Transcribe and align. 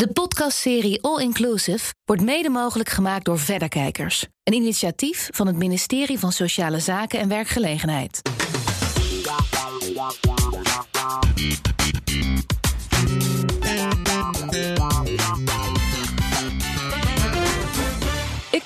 De 0.00 0.12
podcastserie 0.12 1.02
All 1.02 1.20
Inclusive 1.22 1.94
wordt 2.04 2.22
mede 2.22 2.48
mogelijk 2.48 2.88
gemaakt 2.88 3.24
door 3.24 3.38
Verderkijkers, 3.38 4.26
een 4.42 4.52
initiatief 4.52 5.28
van 5.32 5.46
het 5.46 5.56
ministerie 5.56 6.18
van 6.18 6.32
Sociale 6.32 6.78
Zaken 6.78 7.18
en 7.18 7.28
Werkgelegenheid. 7.28 8.22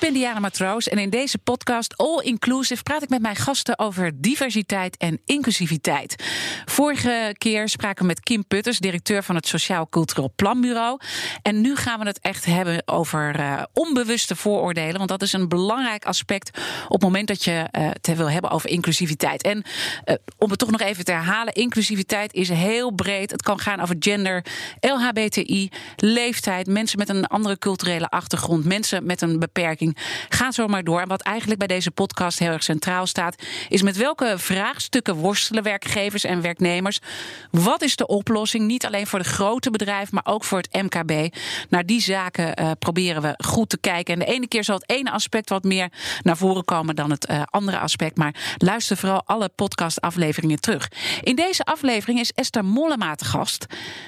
Ben 0.05 0.13
Diana 0.13 0.39
Matroos 0.39 0.87
en 0.87 0.97
in 0.97 1.09
deze 1.09 1.37
podcast 1.37 1.97
All 1.97 2.21
Inclusive 2.23 2.83
praat 2.83 3.03
ik 3.03 3.09
met 3.09 3.21
mijn 3.21 3.35
gasten 3.35 3.79
over 3.79 4.11
diversiteit 4.21 4.97
en 4.97 5.21
inclusiviteit. 5.25 6.23
Vorige 6.65 7.35
keer 7.37 7.69
spraken 7.69 8.01
we 8.01 8.07
met 8.07 8.19
Kim 8.19 8.47
Putters, 8.47 8.79
directeur 8.79 9.23
van 9.23 9.35
het 9.35 9.47
Sociaal 9.47 9.89
Cultureel 9.89 10.31
Planbureau. 10.35 10.99
En 11.41 11.61
nu 11.61 11.75
gaan 11.75 11.99
we 11.99 12.05
het 12.05 12.19
echt 12.19 12.45
hebben 12.45 12.81
over 12.85 13.39
uh, 13.39 13.63
onbewuste 13.73 14.35
vooroordelen, 14.35 14.97
want 14.97 15.09
dat 15.09 15.21
is 15.21 15.33
een 15.33 15.49
belangrijk 15.49 16.05
aspect 16.05 16.59
op 16.85 16.91
het 16.91 17.01
moment 17.01 17.27
dat 17.27 17.43
je 17.43 17.51
uh, 17.51 17.87
het 17.87 18.15
wil 18.15 18.29
hebben 18.29 18.51
over 18.51 18.69
inclusiviteit. 18.69 19.43
En 19.43 19.63
uh, 20.05 20.15
om 20.37 20.49
het 20.49 20.59
toch 20.59 20.71
nog 20.71 20.81
even 20.81 21.05
te 21.05 21.11
herhalen, 21.11 21.53
inclusiviteit 21.53 22.33
is 22.33 22.49
heel 22.49 22.91
breed. 22.91 23.31
Het 23.31 23.41
kan 23.41 23.59
gaan 23.59 23.81
over 23.81 23.95
gender, 23.99 24.45
LHBTI, 24.79 25.69
leeftijd, 25.95 26.67
mensen 26.67 26.99
met 26.99 27.09
een 27.09 27.27
andere 27.27 27.57
culturele 27.57 28.09
achtergrond, 28.09 28.65
mensen 28.65 29.05
met 29.05 29.21
een 29.21 29.39
beperking. 29.39 29.94
Ga 30.29 30.51
zo 30.51 30.67
maar 30.67 30.83
door. 30.83 31.01
En 31.01 31.07
wat 31.07 31.21
eigenlijk 31.21 31.59
bij 31.59 31.67
deze 31.67 31.91
podcast 31.91 32.39
heel 32.39 32.51
erg 32.51 32.63
centraal 32.63 33.07
staat, 33.07 33.43
is 33.69 33.81
met 33.81 33.97
welke 33.97 34.33
vraagstukken 34.37 35.15
worstelen 35.15 35.63
werkgevers 35.63 36.23
en 36.23 36.41
werknemers? 36.41 36.99
Wat 37.51 37.81
is 37.81 37.95
de 37.95 38.07
oplossing? 38.07 38.65
Niet 38.67 38.85
alleen 38.85 39.07
voor 39.07 39.19
de 39.19 39.25
grote 39.25 39.71
bedrijven, 39.71 40.13
maar 40.13 40.33
ook 40.33 40.43
voor 40.43 40.57
het 40.57 40.81
MKB. 40.81 41.35
Naar 41.69 41.85
die 41.85 42.01
zaken 42.01 42.61
uh, 42.61 42.71
proberen 42.79 43.21
we 43.21 43.33
goed 43.37 43.69
te 43.69 43.77
kijken. 43.77 44.13
En 44.13 44.19
de 44.19 44.25
ene 44.25 44.47
keer 44.47 44.63
zal 44.63 44.75
het 44.75 44.89
ene 44.89 45.11
aspect 45.11 45.49
wat 45.49 45.63
meer 45.63 45.89
naar 46.21 46.37
voren 46.37 46.65
komen 46.65 46.95
dan 46.95 47.11
het 47.11 47.29
uh, 47.29 47.41
andere 47.49 47.79
aspect. 47.79 48.17
Maar 48.17 48.35
luister 48.57 48.97
vooral 48.97 49.23
alle 49.25 49.49
podcastafleveringen 49.49 50.59
terug. 50.59 50.87
In 51.21 51.35
deze 51.35 51.63
aflevering 51.63 52.19
is 52.19 52.31
Esther 52.31 52.65
Mollema 52.65 53.15
te 53.15 53.25
gast. 53.25 53.65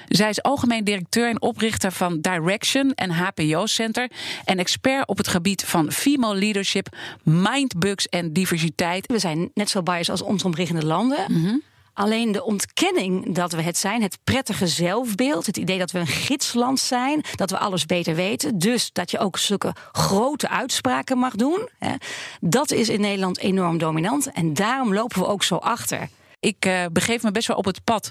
Zij 0.08 0.28
is 0.28 0.42
algemeen 0.42 0.84
directeur 0.84 1.28
en 1.28 1.42
oprichter 1.42 1.92
van 1.92 2.20
Direction 2.20 2.92
en 2.94 3.10
HPO 3.10 3.66
Center 3.66 4.10
en 4.44 4.58
expert 4.58 5.08
op 5.08 5.16
het 5.16 5.28
gebied 5.28 5.64
van 5.64 5.77
female 5.86 6.34
leadership, 6.34 6.96
mindbugs 7.22 8.08
en 8.08 8.32
diversiteit. 8.32 9.06
We 9.06 9.18
zijn 9.18 9.50
net 9.54 9.70
zo 9.70 9.82
biased 9.82 10.08
als 10.08 10.22
ons 10.22 10.44
omliggende 10.44 10.86
landen. 10.86 11.24
Mm 11.28 11.44
-hmm. 11.44 11.62
Alleen 11.98 12.32
de 12.32 12.44
ontkenning 12.44 13.34
dat 13.34 13.52
we 13.52 13.62
het 13.62 13.76
zijn, 13.76 14.02
het 14.02 14.18
prettige 14.24 14.66
zelfbeeld, 14.66 15.46
het 15.46 15.56
idee 15.56 15.78
dat 15.78 15.90
we 15.90 15.98
een 15.98 16.06
gidsland 16.06 16.80
zijn, 16.80 17.24
dat 17.34 17.50
we 17.50 17.58
alles 17.58 17.86
beter 17.86 18.14
weten, 18.14 18.58
dus 18.58 18.90
dat 18.92 19.10
je 19.10 19.18
ook 19.18 19.38
zulke 19.38 19.74
grote 19.92 20.48
uitspraken 20.48 21.18
mag 21.18 21.34
doen, 21.34 21.68
hè, 21.78 21.94
dat 22.40 22.70
is 22.70 22.88
in 22.88 23.00
Nederland 23.00 23.38
enorm 23.38 23.78
dominant 23.78 24.32
en 24.32 24.54
daarom 24.54 24.94
lopen 24.94 25.20
we 25.20 25.26
ook 25.26 25.42
zo 25.42 25.56
achter. 25.56 26.08
Ik 26.40 26.66
uh, 26.66 26.84
begeef 26.92 27.22
me 27.22 27.30
best 27.30 27.46
wel 27.46 27.56
op 27.56 27.64
het 27.64 27.84
pad 27.84 28.10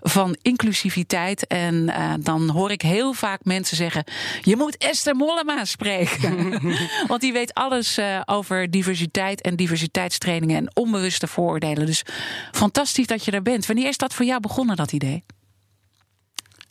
van 0.00 0.36
inclusiviteit. 0.42 1.46
En 1.46 1.74
uh, 1.74 2.14
dan 2.20 2.48
hoor 2.48 2.70
ik 2.70 2.82
heel 2.82 3.12
vaak 3.12 3.44
mensen 3.44 3.76
zeggen: 3.76 4.04
Je 4.42 4.56
moet 4.56 4.76
Esther 4.76 5.16
Mollema 5.16 5.64
spreken. 5.64 6.60
Want 7.08 7.20
die 7.20 7.32
weet 7.32 7.54
alles 7.54 7.98
uh, 7.98 8.20
over 8.24 8.70
diversiteit 8.70 9.40
en 9.40 9.56
diversiteitstrainingen 9.56 10.56
en 10.56 10.76
onbewuste 10.76 11.26
vooroordelen. 11.26 11.86
Dus 11.86 12.02
fantastisch 12.52 13.06
dat 13.06 13.24
je 13.24 13.30
er 13.30 13.42
bent. 13.42 13.66
Wanneer 13.66 13.88
is 13.88 13.98
dat 13.98 14.14
voor 14.14 14.26
jou 14.26 14.40
begonnen, 14.40 14.76
dat 14.76 14.92
idee? 14.92 15.24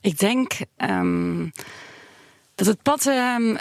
Ik 0.02 0.20
denk. 0.20 0.54
Um, 0.78 1.52
dat 2.56 2.68
het 2.68 2.82
pad 2.82 3.06
um, 3.06 3.58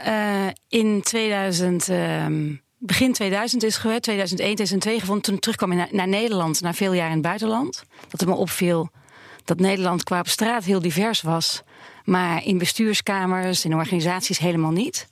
in 0.69 1.03
2000. 1.03 1.89
Um, 1.89 2.62
begin 2.84 3.12
2000 3.12 3.62
is 3.62 3.77
geweest, 3.77 4.02
2001, 4.02 4.55
2002 4.55 5.00
gevonden. 5.00 5.25
Toen 5.25 5.34
ik 5.34 5.41
terugkwam 5.41 5.77
naar, 5.77 5.88
naar 5.91 6.08
Nederland, 6.08 6.60
na 6.60 6.75
veel 6.75 6.93
jaar 6.93 7.06
in 7.06 7.12
het 7.12 7.22
buitenland. 7.22 7.84
Dat 8.09 8.20
het 8.20 8.28
me 8.28 8.34
opviel 8.34 8.91
dat 9.44 9.60
Nederland 9.60 10.04
qua 10.04 10.19
op 10.19 10.28
straat 10.28 10.65
heel 10.65 10.81
divers 10.81 11.22
was. 11.22 11.62
Maar 12.04 12.44
in 12.44 12.59
bestuurskamers, 12.59 13.65
in 13.65 13.75
organisaties 13.75 14.38
helemaal 14.38 14.71
niet. 14.71 15.09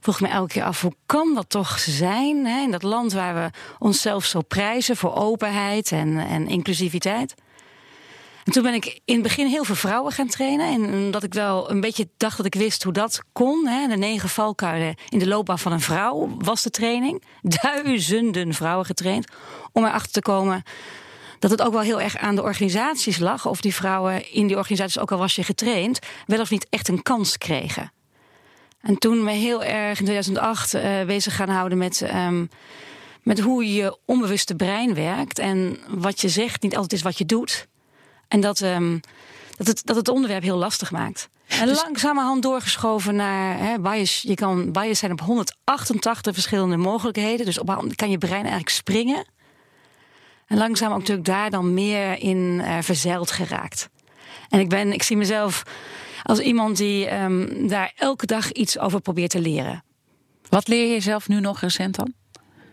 Vroeg 0.00 0.20
me 0.20 0.28
elke 0.28 0.52
keer 0.52 0.64
af, 0.64 0.80
hoe 0.80 0.94
kan 1.06 1.34
dat 1.34 1.50
toch 1.50 1.78
zijn? 1.78 2.46
Hè, 2.46 2.62
in 2.62 2.70
dat 2.70 2.82
land 2.82 3.12
waar 3.12 3.34
we 3.34 3.50
onszelf 3.78 4.24
zo 4.24 4.40
prijzen 4.40 4.96
voor 4.96 5.14
openheid 5.14 5.92
en, 5.92 6.18
en 6.18 6.48
inclusiviteit. 6.48 7.34
En 8.44 8.52
toen 8.52 8.62
ben 8.62 8.74
ik 8.74 9.00
in 9.04 9.14
het 9.14 9.22
begin 9.22 9.46
heel 9.46 9.64
veel 9.64 9.74
vrouwen 9.74 10.12
gaan 10.12 10.26
trainen. 10.26 10.66
En 10.66 10.94
omdat 10.94 11.22
ik 11.22 11.34
wel 11.34 11.70
een 11.70 11.80
beetje 11.80 12.08
dacht 12.16 12.36
dat 12.36 12.46
ik 12.46 12.54
wist 12.54 12.82
hoe 12.82 12.92
dat 12.92 13.22
kon. 13.32 13.66
Hè, 13.66 13.88
de 13.88 13.96
negen 13.96 14.28
valkuilen 14.28 14.94
in 15.08 15.18
de 15.18 15.26
loopbaan 15.26 15.58
van 15.58 15.72
een 15.72 15.80
vrouw 15.80 16.36
was 16.38 16.62
de 16.62 16.70
training. 16.70 17.22
Duizenden 17.62 18.54
vrouwen 18.54 18.86
getraind. 18.86 19.26
Om 19.72 19.84
erachter 19.84 20.12
te 20.12 20.22
komen 20.22 20.62
dat 21.38 21.50
het 21.50 21.62
ook 21.62 21.72
wel 21.72 21.80
heel 21.80 22.00
erg 22.00 22.16
aan 22.16 22.34
de 22.34 22.42
organisaties 22.42 23.18
lag. 23.18 23.46
Of 23.46 23.60
die 23.60 23.74
vrouwen 23.74 24.32
in 24.32 24.46
die 24.46 24.56
organisaties, 24.56 24.98
ook 24.98 25.12
al 25.12 25.18
was 25.18 25.36
je 25.36 25.44
getraind, 25.44 25.98
wel 26.26 26.40
of 26.40 26.50
niet 26.50 26.66
echt 26.70 26.88
een 26.88 27.02
kans 27.02 27.38
kregen. 27.38 27.92
En 28.80 28.98
toen 28.98 29.24
we 29.24 29.30
heel 29.30 29.64
erg 29.64 29.98
in 29.98 30.04
2008 30.04 30.74
uh, 30.74 31.02
bezig 31.04 31.36
gaan 31.36 31.48
houden 31.48 31.78
met. 31.78 32.00
Um, 32.14 32.48
met 33.22 33.40
hoe 33.40 33.72
je 33.72 33.98
onbewuste 34.06 34.54
brein 34.54 34.94
werkt. 34.94 35.38
En 35.38 35.78
wat 35.88 36.20
je 36.20 36.28
zegt 36.28 36.62
niet 36.62 36.74
altijd 36.74 36.92
is 36.92 37.02
wat 37.02 37.18
je 37.18 37.26
doet. 37.26 37.68
En 38.32 38.40
dat, 38.40 38.60
um, 38.60 39.00
dat, 39.56 39.66
het, 39.66 39.82
dat 39.84 39.96
het 39.96 40.08
onderwerp 40.08 40.42
heel 40.42 40.56
lastig 40.56 40.90
maakt. 40.90 41.28
En 41.46 41.66
dus... 41.66 41.82
langzamerhand 41.82 42.42
doorgeschoven 42.42 43.14
naar 43.14 43.58
hè, 43.58 43.80
bias. 43.80 44.22
Je 44.22 44.34
kan 44.34 44.72
bias 44.72 44.98
zijn 44.98 45.12
op 45.12 45.20
188 45.20 46.34
verschillende 46.34 46.76
mogelijkheden. 46.76 47.46
Dus 47.46 47.58
op 47.58 47.92
kan 47.94 48.10
je 48.10 48.18
brein 48.18 48.40
eigenlijk 48.40 48.68
springen. 48.68 49.24
En 50.46 50.58
langzaam 50.58 50.92
ook 50.92 50.98
natuurlijk 50.98 51.26
daar 51.26 51.50
dan 51.50 51.74
meer 51.74 52.18
in 52.18 52.36
uh, 52.36 52.78
verzeild 52.80 53.30
geraakt. 53.30 53.88
En 54.48 54.60
ik, 54.60 54.68
ben, 54.68 54.92
ik 54.92 55.02
zie 55.02 55.16
mezelf 55.16 55.62
als 56.22 56.38
iemand 56.38 56.76
die 56.76 57.14
um, 57.14 57.68
daar 57.68 57.92
elke 57.96 58.26
dag 58.26 58.52
iets 58.52 58.78
over 58.78 59.00
probeert 59.00 59.30
te 59.30 59.40
leren. 59.40 59.84
Wat 60.48 60.68
leer 60.68 60.86
je 60.86 60.92
jezelf 60.92 61.28
nu 61.28 61.40
nog 61.40 61.60
recent 61.60 61.96
dan? 61.96 62.12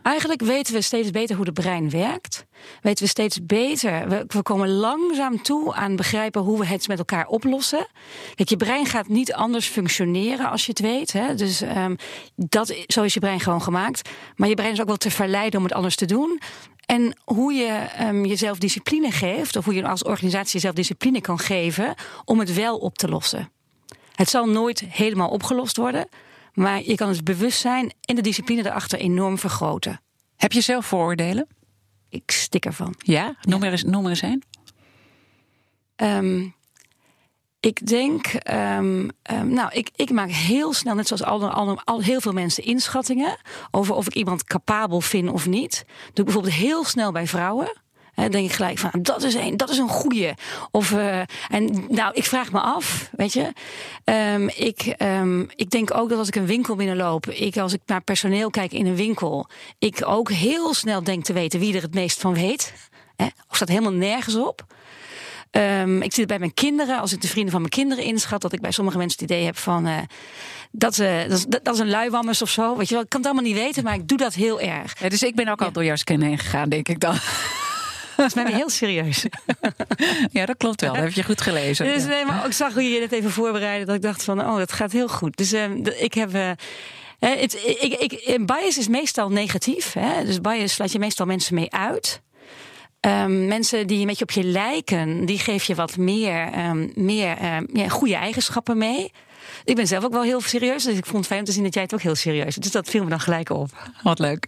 Eigenlijk 0.02 0.42
weten 0.42 0.74
we 0.74 0.82
steeds 0.82 1.12
beter 1.12 1.36
hoe 1.36 1.46
het 1.46 1.54
brein 1.54 1.90
werkt. 1.90 2.46
Weten 2.82 3.04
we 3.04 3.10
steeds 3.10 3.46
beter. 3.46 4.10
We, 4.28 4.42
komen 4.42 4.70
langzaam 4.70 5.42
toe 5.42 5.74
aan 5.74 5.96
begrijpen 5.96 6.42
hoe 6.42 6.60
we 6.60 6.66
het 6.66 6.88
met 6.88 6.98
elkaar 6.98 7.28
oplossen. 7.28 7.88
Je 8.36 8.58
brein 8.58 8.86
gaat 8.86 9.08
niet 9.08 9.34
anders 9.34 9.68
functioneren 9.68 10.50
als 10.50 10.66
je 10.66 10.72
het 10.72 10.80
weet. 10.80 11.14
Hè? 11.14 11.36
Dus 11.36 11.62
um, 11.62 11.96
dat, 12.36 12.76
zo 12.88 13.04
is 13.04 13.14
je 13.14 13.20
brein 13.20 13.40
gewoon 13.40 13.62
gemaakt. 13.62 14.10
Maar 14.36 14.50
je 14.50 14.56
brein 14.56 14.72
is 14.72 14.82
ook 14.82 14.88
wel 14.88 14.98
te 14.98 15.12
verleiden 15.12 15.60
om 15.60 15.66
het 15.66 15.74
anders 15.74 15.96
te 15.96 16.06
doen. 16.06 16.40
En 16.86 17.14
hoe 17.24 17.54
je 17.54 17.86
um, 18.02 18.26
jezelf 18.26 18.58
discipline 18.58 19.12
geeft, 19.12 19.56
of 19.56 19.66
hoe 19.66 19.74
je 19.74 19.88
als 19.88 20.04
organisatie 20.04 20.54
jezelf 20.54 20.76
discipline 20.76 21.22
kan 21.22 21.40
geven 21.40 21.94
om 22.26 22.40
het 22.40 22.54
wel 22.54 22.78
op 22.78 22.98
te 22.98 23.08
lossen. 23.08 23.52
Het 24.16 24.30
zal 24.30 24.46
nooit 24.46 24.80
helemaal 24.80 25.30
opgelost 25.30 25.78
worden. 25.78 26.08
Maar 26.60 26.84
je 26.84 26.96
kan 26.96 27.10
het 27.10 27.24
bewustzijn 27.24 27.94
en 28.02 28.16
de 28.16 28.22
discipline 28.22 28.66
erachter 28.66 29.00
enorm 29.00 29.38
vergroten. 29.38 30.02
Heb 30.36 30.52
je 30.52 30.62
zelf 30.62 30.86
vooroordelen? 30.86 31.48
Ik 32.10 32.32
stik 32.32 32.66
ervan. 32.66 32.94
Ja? 32.98 33.36
Noem. 33.42 33.64
Er, 33.64 33.72
eens, 33.72 33.84
noem 33.84 34.04
er 34.04 34.10
eens 34.10 34.22
een. 34.22 34.44
Um, 35.96 36.56
ik 37.60 37.88
denk, 37.88 38.34
um, 38.52 39.10
um, 39.32 39.54
nou, 39.54 39.72
ik, 39.72 39.90
ik 39.96 40.12
maak 40.12 40.30
heel 40.30 40.74
snel, 40.74 40.96
net 40.96 41.08
zoals 41.08 41.24
al, 41.24 41.50
al, 41.50 41.82
al 41.84 42.02
heel 42.02 42.22
veel 42.22 42.34
mensen, 42.34 42.64
inschattingen 42.64 43.38
over 43.72 43.96
of 43.96 44.06
ik 44.06 44.14
iemand 44.14 44.44
capabel 44.44 45.02
vind 45.02 45.30
of 45.30 45.48
niet. 45.48 45.84
Doe 45.88 46.14
ik 46.14 46.24
bijvoorbeeld 46.24 46.54
heel 46.54 46.84
snel 46.84 47.12
bij 47.12 47.28
vrouwen. 47.28 47.82
Dan 48.22 48.32
denk 48.32 48.50
ik 48.50 48.56
gelijk 48.56 48.78
van, 48.78 48.92
dat 49.02 49.24
is 49.24 49.34
een, 49.34 49.58
dat 49.58 49.70
is 49.70 49.78
een 49.78 49.90
goeie. 49.90 50.34
Of, 50.72 50.92
uh, 50.92 51.20
en 51.50 51.86
nou, 51.90 52.14
ik 52.14 52.24
vraag 52.24 52.52
me 52.52 52.60
af, 52.60 53.10
weet 53.12 53.34
je. 53.34 53.54
Um, 54.34 54.50
ik, 54.50 54.96
um, 54.98 55.48
ik 55.56 55.70
denk 55.70 55.94
ook 55.94 56.10
dat 56.10 56.18
als 56.18 56.28
ik 56.28 56.36
een 56.36 56.46
winkel 56.46 56.76
binnenloop, 56.76 57.28
ik, 57.28 57.58
als 57.58 57.74
ik 57.74 57.82
naar 57.86 58.02
personeel 58.02 58.50
kijk 58.50 58.72
in 58.72 58.86
een 58.86 58.96
winkel, 58.96 59.48
ik 59.78 60.02
ook 60.06 60.32
heel 60.32 60.74
snel 60.74 61.04
denk 61.04 61.24
te 61.24 61.34
weten 61.34 61.60
wie 61.60 61.76
er 61.76 61.82
het 61.82 61.94
meest 61.94 62.22
van 62.22 62.34
weet. 62.34 62.74
Hè? 63.16 63.26
Of 63.50 63.56
staat 63.56 63.68
helemaal 63.68 63.92
nergens 63.92 64.36
op. 64.36 64.66
Um, 65.52 66.02
ik 66.02 66.12
zie 66.12 66.20
het 66.20 66.28
bij 66.28 66.40
mijn 66.40 66.54
kinderen, 66.54 67.00
als 67.00 67.14
ik 67.14 67.22
de 67.22 67.28
vrienden 67.28 67.52
van 67.52 67.62
mijn 67.62 67.74
kinderen 67.74 68.04
inschat, 68.04 68.42
dat 68.42 68.54
ik 68.54 68.62
bij 68.62 68.72
sommige 68.72 68.98
mensen 68.98 69.20
het 69.22 69.32
idee 69.32 69.46
heb 69.46 69.58
van. 69.58 69.88
Uh, 69.88 69.98
dat, 70.72 70.98
uh, 70.98 71.22
dat, 71.22 71.38
is, 71.38 71.46
dat 71.46 71.74
is 71.74 71.80
een 71.80 71.90
luiwammers 71.90 72.42
of 72.42 72.50
zo. 72.50 72.78
Weet 72.78 72.88
je 72.88 72.94
wel, 72.94 73.04
ik 73.04 73.10
kan 73.10 73.20
het 73.20 73.30
allemaal 73.30 73.50
niet 73.52 73.62
weten, 73.62 73.84
maar 73.84 73.94
ik 73.94 74.08
doe 74.08 74.18
dat 74.18 74.34
heel 74.34 74.60
erg. 74.60 75.00
Ja, 75.00 75.10
dus 75.10 75.24
ik 75.24 75.36
ben 75.36 75.48
ook 75.48 75.60
ja. 75.60 75.66
al 75.66 75.72
door 75.72 75.86
jouw 75.86 75.96
scan 75.96 76.22
heen 76.22 76.38
gegaan, 76.38 76.70
denk 76.70 76.88
ik 76.88 77.00
dan. 77.00 77.16
Dat 78.20 78.28
is 78.28 78.44
mij 78.44 78.54
heel 78.54 78.70
serieus. 78.70 79.26
ja, 80.32 80.46
dat 80.46 80.58
klopt 80.58 80.82
wel. 80.82 80.94
Dat 80.94 81.04
heb 81.04 81.12
je 81.12 81.24
goed 81.24 81.42
gelezen. 81.42 81.86
Dus 81.86 82.06
nee, 82.06 82.26
maar 82.26 82.46
ik 82.46 82.52
zag 82.52 82.74
hoe 82.74 82.84
je 82.84 83.00
dit 83.00 83.12
even 83.12 83.32
voorbereidde. 83.32 83.86
Dat 83.86 83.96
ik 83.96 84.02
dacht 84.02 84.24
van, 84.24 84.40
oh, 84.40 84.58
dat 84.58 84.72
gaat 84.72 84.92
heel 84.92 85.08
goed. 85.08 85.38
Dus 85.38 85.54
uh, 85.54 85.64
ik 86.00 86.14
heb... 86.14 86.34
Uh, 86.36 86.52
het, 87.20 87.54
ik, 87.80 87.94
ik, 87.94 88.46
bias 88.46 88.78
is 88.78 88.88
meestal 88.88 89.30
negatief. 89.30 89.94
Hè? 89.94 90.26
Dus 90.26 90.42
bias 90.42 90.78
laat 90.78 90.92
je 90.92 91.00
meestal 91.00 91.26
mensen 91.26 91.56
mee 91.56 91.72
uit. 91.72 92.22
Um, 93.02 93.48
mensen 93.48 93.88
die 93.88 94.00
een 94.00 94.08
beetje 94.08 94.24
op 94.24 94.32
je 94.32 94.44
lijken, 94.44 95.26
die 95.26 95.40
geef 95.40 95.64
je 95.64 95.76
wat 95.76 95.98
meer, 95.98 96.68
um, 96.70 96.92
meer 96.96 97.56
um, 97.56 97.68
ja, 97.74 97.88
goede 97.88 98.16
eigenschappen 98.16 98.78
mee. 98.78 99.12
Ik 99.64 99.76
ben 99.76 99.88
zelf 99.88 100.04
ook 100.04 100.12
wel 100.12 100.22
heel 100.22 100.42
serieus. 100.42 100.84
Dus 100.84 100.98
ik 100.98 101.06
vond 101.06 101.18
het 101.18 101.28
fijn 101.28 101.40
om 101.40 101.46
te 101.46 101.52
zien 101.52 101.64
dat 101.64 101.74
jij 101.74 101.84
het 101.84 101.94
ook 101.94 102.02
heel 102.02 102.16
serieus 102.16 102.56
Dus 102.56 102.72
dat 102.72 102.90
viel 102.90 103.04
me 103.04 103.10
dan 103.10 103.20
gelijk 103.20 103.50
op. 103.50 103.90
Wat 104.04 104.20
leuk. 104.20 104.48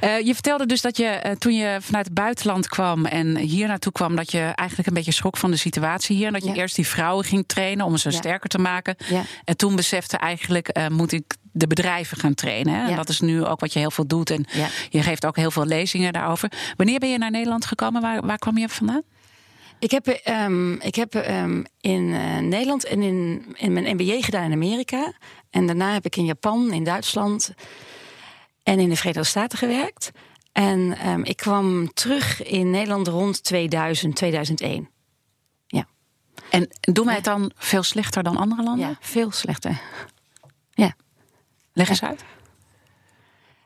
Eh, 0.00 0.20
je 0.20 0.34
vertelde 0.34 0.66
dus 0.66 0.80
dat 0.80 0.96
je 0.96 1.04
eh, 1.04 1.32
toen 1.32 1.54
je 1.54 1.78
vanuit 1.80 2.04
het 2.04 2.14
buitenland 2.14 2.68
kwam 2.68 3.04
en 3.04 3.36
hier 3.36 3.68
naartoe 3.68 3.92
kwam, 3.92 4.16
dat 4.16 4.30
je 4.32 4.38
eigenlijk 4.38 4.88
een 4.88 4.94
beetje 4.94 5.12
schrok 5.12 5.36
van 5.36 5.50
de 5.50 5.56
situatie 5.56 6.16
hier. 6.16 6.26
En 6.26 6.32
dat 6.32 6.44
je 6.44 6.52
eerst 6.52 6.76
die 6.76 6.86
vrouwen 6.86 7.24
ging 7.24 7.44
trainen 7.46 7.86
om 7.86 7.96
ze 7.96 8.10
sterker 8.10 8.48
te 8.48 8.58
maken. 8.58 8.96
En 9.44 9.56
toen 9.56 9.76
besefte 9.76 10.16
eigenlijk, 10.16 10.78
uh, 10.78 10.88
moet 10.88 11.12
ik 11.12 11.36
de 11.52 11.66
bedrijven 11.66 12.16
gaan 12.16 12.34
trainen. 12.34 12.74
Hè? 12.74 12.88
En 12.88 12.96
dat 12.96 13.08
is 13.08 13.20
nu 13.20 13.44
ook 13.44 13.60
wat 13.60 13.72
je 13.72 13.78
heel 13.78 13.90
veel 13.90 14.06
doet. 14.06 14.30
En 14.30 14.46
je 14.88 15.02
geeft 15.02 15.26
ook 15.26 15.36
heel 15.36 15.50
veel 15.50 15.66
lezingen 15.66 16.12
daarover. 16.12 16.52
Wanneer 16.76 16.98
ben 16.98 17.10
je 17.10 17.18
naar 17.18 17.30
Nederland 17.30 17.66
gekomen? 17.66 18.02
Waar, 18.02 18.26
waar 18.26 18.38
kwam 18.38 18.58
je 18.58 18.68
vandaan? 18.68 19.02
Ik 19.80 19.90
heb, 19.90 20.20
um, 20.28 20.80
ik 20.80 20.94
heb 20.94 21.14
um, 21.14 21.64
in 21.80 22.02
uh, 22.02 22.38
Nederland 22.38 22.84
en 22.84 23.02
in, 23.02 23.44
in 23.56 23.72
mijn 23.72 23.96
MBA 23.96 24.22
gedaan 24.22 24.44
in 24.44 24.52
Amerika. 24.52 25.12
En 25.50 25.66
daarna 25.66 25.92
heb 25.92 26.04
ik 26.04 26.16
in 26.16 26.24
Japan, 26.24 26.72
in 26.72 26.84
Duitsland 26.84 27.54
en 28.62 28.78
in 28.78 28.88
de 28.88 28.96
Verenigde 28.96 29.28
Staten 29.28 29.58
gewerkt. 29.58 30.10
En 30.52 31.08
um, 31.08 31.24
ik 31.24 31.36
kwam 31.36 31.92
terug 31.92 32.42
in 32.42 32.70
Nederland 32.70 33.08
rond 33.08 33.44
2000, 33.44 34.16
2001. 34.16 34.90
Ja. 35.66 35.86
En 36.50 36.68
doen 36.80 37.06
wij 37.06 37.14
het 37.14 37.24
dan 37.24 37.52
veel 37.54 37.82
slechter 37.82 38.22
dan 38.22 38.36
andere 38.36 38.62
landen? 38.62 38.88
Ja, 38.88 38.96
veel 39.00 39.30
slechter. 39.30 39.80
Ja. 40.70 40.94
Leg 41.72 41.88
eens 41.88 42.02
uit. 42.02 42.24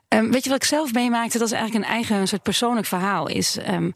Um, 0.09 0.31
weet 0.31 0.43
je 0.43 0.49
wat 0.49 0.63
ik 0.63 0.67
zelf 0.67 0.93
meemaakte? 0.93 1.37
Dat 1.37 1.47
is 1.47 1.53
eigenlijk 1.53 1.85
een 1.85 1.91
eigen 1.91 2.27
soort 2.27 2.43
persoonlijk 2.43 2.87
verhaal. 2.87 3.27
Is, 3.27 3.57
um, 3.67 3.93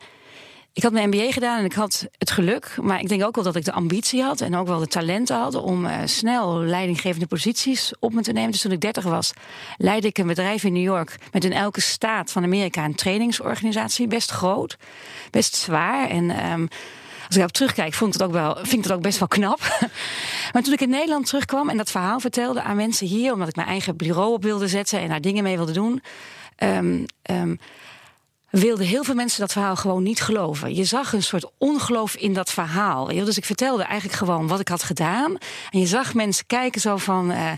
ik 0.73 0.83
had 0.83 0.91
mijn 0.91 1.09
MBA 1.09 1.31
gedaan 1.31 1.59
en 1.59 1.65
ik 1.65 1.73
had 1.73 2.07
het 2.17 2.31
geluk, 2.31 2.77
maar 2.81 2.99
ik 2.99 3.09
denk 3.09 3.23
ook 3.23 3.35
wel 3.35 3.43
dat 3.43 3.55
ik 3.55 3.65
de 3.65 3.71
ambitie 3.71 4.21
had 4.21 4.41
en 4.41 4.55
ook 4.55 4.67
wel 4.67 4.79
de 4.79 4.87
talenten 4.87 5.37
had 5.37 5.55
om 5.55 5.85
uh, 5.85 5.97
snel 6.05 6.59
leidinggevende 6.59 7.27
posities 7.27 7.91
op 7.99 8.13
me 8.13 8.21
te 8.21 8.31
nemen. 8.31 8.51
Dus 8.51 8.61
toen 8.61 8.71
ik 8.71 8.81
30 8.81 9.03
was, 9.03 9.33
leidde 9.77 10.07
ik 10.07 10.17
een 10.17 10.27
bedrijf 10.27 10.63
in 10.63 10.73
New 10.73 10.83
York 10.83 11.17
met 11.31 11.45
in 11.45 11.53
elke 11.53 11.81
staat 11.81 12.31
van 12.31 12.43
Amerika 12.43 12.85
een 12.85 12.95
trainingsorganisatie, 12.95 14.07
best 14.07 14.31
groot, 14.31 14.77
best 15.31 15.55
zwaar 15.55 16.09
en 16.09 16.51
um, 16.51 16.67
als 17.27 17.37
ik 17.37 17.43
op 17.43 17.51
terugkijk, 17.51 17.93
vond 17.93 18.23
ook 18.23 18.31
wel, 18.31 18.55
vind 18.55 18.73
ik 18.73 18.83
het 18.83 18.91
ook 18.91 19.01
best 19.01 19.19
wel 19.19 19.27
knap. 19.27 19.59
maar 20.53 20.63
toen 20.63 20.73
ik 20.73 20.81
in 20.81 20.89
Nederland 20.89 21.25
terugkwam 21.25 21.69
en 21.69 21.77
dat 21.77 21.91
verhaal 21.91 22.19
vertelde 22.19 22.61
aan 22.61 22.75
mensen 22.75 23.07
hier, 23.07 23.33
omdat 23.33 23.47
ik 23.47 23.55
mijn 23.55 23.67
eigen 23.67 23.97
bureau 23.97 24.33
op 24.33 24.43
wilde 24.43 24.67
zetten 24.67 24.99
en 24.99 25.09
daar 25.09 25.21
dingen 25.21 25.43
mee 25.43 25.55
wilde 25.55 25.71
doen. 25.71 26.01
Um, 26.63 27.05
um, 27.31 27.59
wilden 28.49 28.85
heel 28.85 29.03
veel 29.03 29.15
mensen 29.15 29.39
dat 29.39 29.51
verhaal 29.51 29.75
gewoon 29.75 30.03
niet 30.03 30.21
geloven. 30.21 30.75
Je 30.75 30.83
zag 30.83 31.13
een 31.13 31.23
soort 31.23 31.51
ongeloof 31.57 32.15
in 32.15 32.33
dat 32.33 32.51
verhaal. 32.51 33.05
Dus 33.05 33.37
ik 33.37 33.45
vertelde 33.45 33.83
eigenlijk 33.83 34.17
gewoon 34.17 34.47
wat 34.47 34.59
ik 34.59 34.67
had 34.67 34.83
gedaan. 34.83 35.37
En 35.69 35.79
je 35.79 35.85
zag 35.85 36.13
mensen 36.13 36.45
kijken 36.45 36.81
zo 36.81 36.97
van... 36.97 37.31
Uh, 37.31 37.51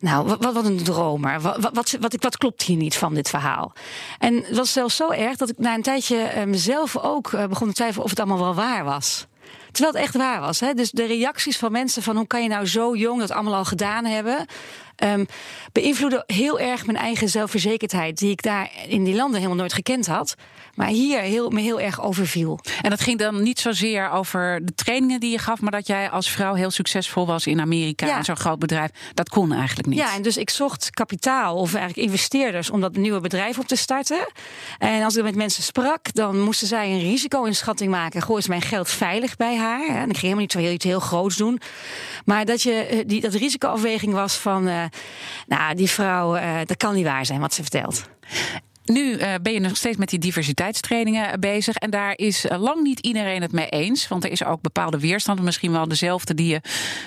nou, 0.00 0.36
wat, 0.40 0.64
een 0.64 0.82
dromer. 0.82 1.40
Wat, 1.40 1.56
wat, 1.72 1.96
wat, 2.00 2.14
wat, 2.18 2.36
klopt 2.36 2.62
hier 2.62 2.76
niet 2.76 2.96
van 2.96 3.14
dit 3.14 3.28
verhaal? 3.28 3.72
En 4.18 4.34
het 4.34 4.56
was 4.56 4.72
zelfs 4.72 4.96
zo 4.96 5.10
erg 5.10 5.36
dat 5.36 5.48
ik 5.48 5.58
na 5.58 5.74
een 5.74 5.82
tijdje 5.82 6.32
uh, 6.36 6.44
mezelf 6.44 6.96
ook 6.96 7.32
uh, 7.32 7.46
begon 7.46 7.68
te 7.68 7.74
twijfelen... 7.74 8.04
of 8.04 8.10
het 8.10 8.20
allemaal 8.20 8.38
wel 8.38 8.54
waar 8.54 8.84
was. 8.84 9.26
Terwijl 9.72 9.94
het 9.94 10.02
echt 10.02 10.16
waar 10.16 10.40
was. 10.40 10.60
Hè? 10.60 10.74
Dus 10.74 10.90
de 10.90 11.04
reacties 11.04 11.58
van 11.58 11.72
mensen 11.72 12.02
van 12.02 12.16
hoe 12.16 12.26
kan 12.26 12.42
je 12.42 12.48
nou 12.48 12.66
zo 12.66 12.96
jong 12.96 13.20
dat 13.20 13.30
allemaal 13.30 13.54
al 13.54 13.64
gedaan 13.64 14.04
hebben... 14.04 14.46
Um, 15.04 15.26
beïnvloedde 15.72 16.24
heel 16.26 16.60
erg 16.60 16.86
mijn 16.86 16.98
eigen 16.98 17.28
zelfverzekerdheid, 17.28 18.18
die 18.18 18.30
ik 18.30 18.42
daar 18.42 18.70
in 18.88 19.04
die 19.04 19.14
landen 19.14 19.36
helemaal 19.36 19.58
nooit 19.58 19.72
gekend 19.72 20.06
had. 20.06 20.34
Maar 20.74 20.88
hier 20.88 21.20
heel, 21.20 21.50
me 21.50 21.60
heel 21.60 21.80
erg 21.80 22.02
overviel. 22.02 22.60
En 22.82 22.90
dat 22.90 23.00
ging 23.00 23.18
dan 23.18 23.42
niet 23.42 23.60
zozeer 23.60 24.10
over 24.10 24.60
de 24.64 24.74
trainingen 24.74 25.20
die 25.20 25.30
je 25.30 25.38
gaf, 25.38 25.60
maar 25.60 25.72
dat 25.72 25.86
jij 25.86 26.10
als 26.10 26.30
vrouw 26.30 26.54
heel 26.54 26.70
succesvol 26.70 27.26
was 27.26 27.46
in 27.46 27.60
Amerika 27.60 28.06
ja. 28.06 28.16
en 28.16 28.24
zo'n 28.24 28.36
groot 28.36 28.58
bedrijf. 28.58 28.90
Dat 29.14 29.28
kon 29.28 29.52
eigenlijk 29.52 29.88
niet. 29.88 29.98
Ja, 29.98 30.14
en 30.14 30.22
dus 30.22 30.36
ik 30.36 30.50
zocht 30.50 30.90
kapitaal 30.90 31.56
of 31.56 31.74
eigenlijk 31.74 32.06
investeerders 32.06 32.70
om 32.70 32.80
dat 32.80 32.96
nieuwe 32.96 33.20
bedrijf 33.20 33.58
op 33.58 33.66
te 33.66 33.76
starten. 33.76 34.32
En 34.78 35.02
als 35.02 35.16
ik 35.16 35.22
met 35.22 35.34
mensen 35.34 35.62
sprak, 35.62 36.12
dan 36.12 36.40
moesten 36.40 36.66
zij 36.66 36.90
een 36.90 37.00
risico-inschatting 37.00 37.90
maken. 37.90 38.22
Goh, 38.22 38.38
is 38.38 38.48
mijn 38.48 38.62
geld 38.62 38.88
veilig 38.88 39.36
bij 39.36 39.56
haar? 39.56 39.88
En 39.88 39.94
ik 39.94 40.16
ging 40.16 40.20
helemaal 40.20 40.40
niet 40.40 40.52
zo 40.52 40.58
heel, 40.58 40.72
iets 40.72 40.84
heel 40.84 41.00
groots 41.00 41.36
doen. 41.36 41.60
Maar 42.24 42.44
dat, 42.44 42.62
je, 42.62 42.72
eh, 42.72 42.98
die, 43.06 43.20
dat 43.20 43.34
risicoafweging 43.34 44.12
was 44.12 44.36
van, 44.36 44.68
uh, 44.68 44.84
nou, 45.46 45.74
die 45.74 45.90
vrouw, 45.90 46.36
uh, 46.36 46.58
dat 46.64 46.76
kan 46.76 46.94
niet 46.94 47.04
waar 47.04 47.26
zijn 47.26 47.40
wat 47.40 47.54
ze 47.54 47.62
vertelt. 47.62 48.08
Nu 48.88 49.12
uh, 49.12 49.34
ben 49.42 49.52
je 49.52 49.60
nog 49.60 49.76
steeds 49.76 49.96
met 49.96 50.08
die 50.08 50.18
diversiteitstrainingen 50.18 51.40
bezig. 51.40 51.76
En 51.76 51.90
daar 51.90 52.12
is 52.16 52.46
lang 52.58 52.82
niet 52.82 53.00
iedereen 53.00 53.42
het 53.42 53.52
mee 53.52 53.68
eens. 53.68 54.08
Want 54.08 54.24
er 54.24 54.30
is 54.30 54.44
ook 54.44 54.60
bepaalde 54.60 55.00
weerstand. 55.00 55.42
Misschien 55.42 55.72
wel 55.72 55.88
dezelfde 55.88 56.34
die 56.34 56.46
je 56.46 56.60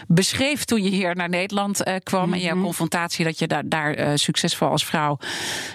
beschreef 0.08 0.66
toen 0.66 0.84
je 0.84 0.90
hier 0.90 1.16
naar 1.16 1.30
Nederland 1.30 1.88
uh, 1.88 1.96
kwam. 2.04 2.22
Mm 2.22 2.26
-hmm. 2.26 2.36
En 2.36 2.46
jouw 2.46 2.62
confrontatie 2.62 3.26
dat 3.26 3.40
je 3.40 3.48
daar, 3.48 3.64
daar 3.66 4.00
uh, 4.00 4.12
succesvol 4.16 4.68
als 4.68 4.86
vrouw 4.86 5.18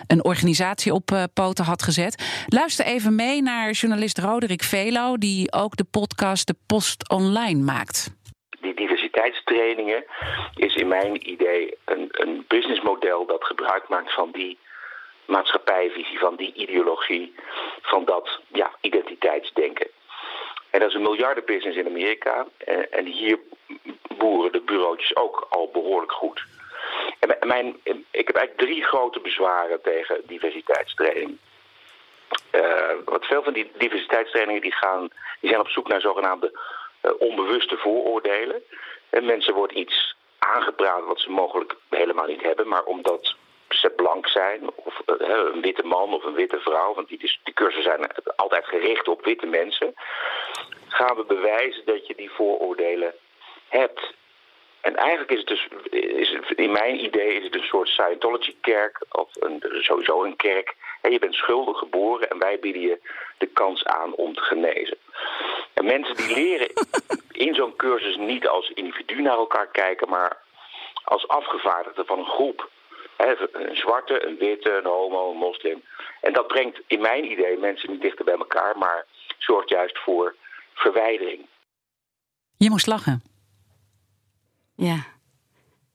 een 0.07 0.25
organisatie 0.25 0.95
op 0.95 1.29
poten 1.35 1.65
had 1.65 1.83
gezet. 1.83 2.45
Luister 2.47 2.85
even 2.85 3.15
mee 3.15 3.43
naar 3.43 3.71
journalist 3.71 4.19
Roderick 4.19 4.63
Velo. 4.63 5.17
Die 5.17 5.53
ook 5.53 5.77
de 5.77 5.85
podcast 5.85 6.47
De 6.47 6.57
Post 6.67 7.09
Online 7.09 7.63
maakt 7.63 8.15
diversiteitstrainingen 9.17 10.05
is 10.55 10.75
in 10.75 10.89
mijn 10.89 11.31
idee 11.31 11.79
een, 11.85 12.09
een 12.11 12.45
businessmodel 12.49 13.27
dat 13.27 13.45
gebruik 13.45 13.89
maakt 13.89 14.13
van 14.13 14.31
die 14.31 14.59
maatschappijvisie, 15.25 16.19
van 16.19 16.37
die 16.37 16.53
ideologie, 16.55 17.35
van 17.83 18.05
dat 18.05 18.41
ja, 18.49 18.71
identiteitsdenken. 18.81 19.87
En 20.71 20.81
dat 20.81 20.89
is 20.89 20.95
een 20.95 21.03
miljardenbusiness 21.03 21.79
in 21.79 21.87
Amerika. 21.87 22.47
En, 22.59 22.93
en 22.93 23.05
hier 23.05 23.39
boeren 24.17 24.53
de 24.53 24.61
bureautjes 24.61 25.17
ook 25.17 25.47
al 25.51 25.71
behoorlijk 25.73 26.13
goed. 26.13 26.45
En 27.19 27.49
mijn, 27.49 27.77
ik 28.11 28.27
heb 28.27 28.37
eigenlijk 28.37 28.59
drie 28.59 28.85
grote 28.85 29.21
bezwaren 29.21 29.83
tegen 29.83 30.21
diversiteitstraining. 30.27 31.39
Uh, 32.53 32.63
wat 33.05 33.25
veel 33.25 33.43
van 33.43 33.53
die 33.53 33.71
diversiteitstrainingen 33.79 34.63
die 34.63 34.75
gaan, 34.75 35.09
die 35.41 35.51
zijn 35.51 35.61
op 35.61 35.69
zoek 35.69 35.89
naar 35.89 36.01
zogenaamde 36.01 36.59
uh, 37.03 37.13
onbewuste 37.19 37.77
vooroordelen. 37.77 38.63
En 39.11 39.25
mensen 39.25 39.55
wordt 39.55 39.73
iets 39.73 40.17
aangepraat 40.39 41.05
wat 41.05 41.21
ze 41.21 41.31
mogelijk 41.31 41.75
helemaal 41.91 42.27
niet 42.27 42.43
hebben, 42.43 42.69
maar 42.69 42.85
omdat 42.85 43.35
ze 43.69 43.91
blank 43.91 44.29
zijn, 44.29 44.71
of 44.75 45.03
uh, 45.07 45.29
een 45.29 45.61
witte 45.61 45.87
man 45.87 46.15
of 46.15 46.25
een 46.25 46.35
witte 46.35 46.59
vrouw, 46.61 46.95
want 46.95 47.09
die, 47.09 47.19
die 47.19 47.55
cursussen 47.55 47.83
zijn 47.83 48.11
altijd 48.37 48.65
gericht 48.65 49.09
op 49.09 49.25
witte 49.25 49.47
mensen, 49.47 49.95
gaan 50.89 51.17
we 51.17 51.25
bewijzen 51.25 51.83
dat 51.85 52.07
je 52.07 52.15
die 52.15 52.31
vooroordelen 52.31 53.15
hebt. 53.69 54.15
En 54.81 54.97
eigenlijk 54.97 55.31
is 55.31 55.39
het 55.39 55.47
dus, 55.47 55.69
is 55.91 56.37
in 56.57 56.73
mijn 56.73 57.05
idee 57.05 57.35
is 57.35 57.45
het 57.45 57.55
een 57.55 57.63
soort 57.63 57.89
Scientology-kerk, 57.89 59.05
of 59.11 59.29
een, 59.33 59.63
sowieso 59.81 60.25
een 60.25 60.37
kerk. 60.37 60.75
En 61.01 61.13
je 61.13 61.19
bent 61.19 61.35
schuldig 61.35 61.79
geboren 61.79 62.31
en 62.31 62.39
wij 62.39 62.59
bieden 62.59 62.83
je 62.83 62.99
de 63.39 63.47
kans 63.47 63.85
aan 63.85 64.15
om 64.15 64.35
te 64.35 64.41
genezen. 64.41 64.97
En 65.73 65.85
mensen 65.85 66.17
die 66.17 66.35
leren 66.35 66.71
in 67.37 67.55
zo'n 67.55 67.77
cursus 67.77 68.17
niet 68.17 68.49
als 68.49 68.71
individu 68.71 69.23
naar 69.23 69.37
elkaar 69.37 69.67
kijken, 69.67 70.09
maar 70.09 70.43
als 71.05 71.29
afgevaardigde 71.29 72.05
van 72.05 72.19
een 72.19 72.33
groep. 72.37 72.71
een 73.17 73.77
zwarte, 73.77 74.27
een 74.27 74.37
witte, 74.39 74.73
een 74.73 74.85
homo, 74.85 75.31
een 75.31 75.37
moslim. 75.37 75.83
En 76.21 76.33
dat 76.33 76.47
brengt 76.47 76.81
in 76.87 77.01
mijn 77.01 77.31
idee 77.31 77.57
mensen 77.59 77.91
niet 77.91 78.01
dichter 78.01 78.25
bij 78.25 78.37
elkaar, 78.37 78.79
maar 78.79 79.07
zorgt 79.39 79.69
juist 79.69 79.99
voor 79.99 80.35
verwijdering. 80.75 81.47
Je 82.57 82.71
moest 82.71 82.87
lachen. 82.87 83.23
Ja. 84.77 84.97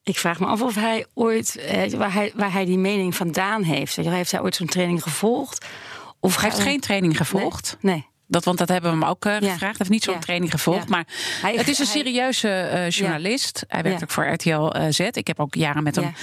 Ik 0.04 0.18
vraag 0.18 0.40
me 0.40 0.46
af 0.46 0.62
of 0.62 0.76
hij 0.76 1.06
ooit, 1.14 1.56
eh, 1.56 1.92
waar, 1.92 2.14
hij, 2.14 2.32
waar 2.36 2.52
hij 2.52 2.66
die 2.66 2.78
mening 2.78 3.16
vandaan 3.16 3.64
heeft. 3.64 3.96
Heeft 3.96 4.32
hij 4.32 4.42
ooit 4.42 4.56
zo'n 4.56 4.68
training 4.68 5.04
gevolgd? 5.04 5.68
Of 6.20 6.36
hij 6.36 6.50
heeft 6.50 6.62
geen 6.62 6.80
training 6.80 7.18
gevolgd? 7.18 7.78
Nee. 7.82 7.94
nee. 7.94 8.11
Dat, 8.32 8.46
want 8.46 8.58
dat 8.58 8.70
hebben 8.70 8.92
we 8.92 8.98
hem 8.98 9.08
ook 9.10 9.26
uh, 9.26 9.34
gevraagd. 9.34 9.60
Hij 9.60 9.74
heeft 9.78 9.90
niet 9.90 10.04
zo'n 10.04 10.20
training 10.20 10.52
gevolgd. 10.52 10.90
Maar 10.90 11.06
hij, 11.42 11.56
het 11.56 11.68
is 11.68 11.80
een 11.80 11.86
serieuze 11.86 12.72
uh, 12.74 12.90
journalist. 12.90 13.64
Hij 13.68 13.84
werkt 13.84 14.04
ook 14.04 14.12
voor 14.12 14.28
RTL 14.28 14.90
Z. 14.90 15.00
Ik 15.00 15.28
heb 15.28 15.40
ook 15.40 15.56
jaren 15.56 15.84
met 15.84 15.96
hem, 15.96 16.14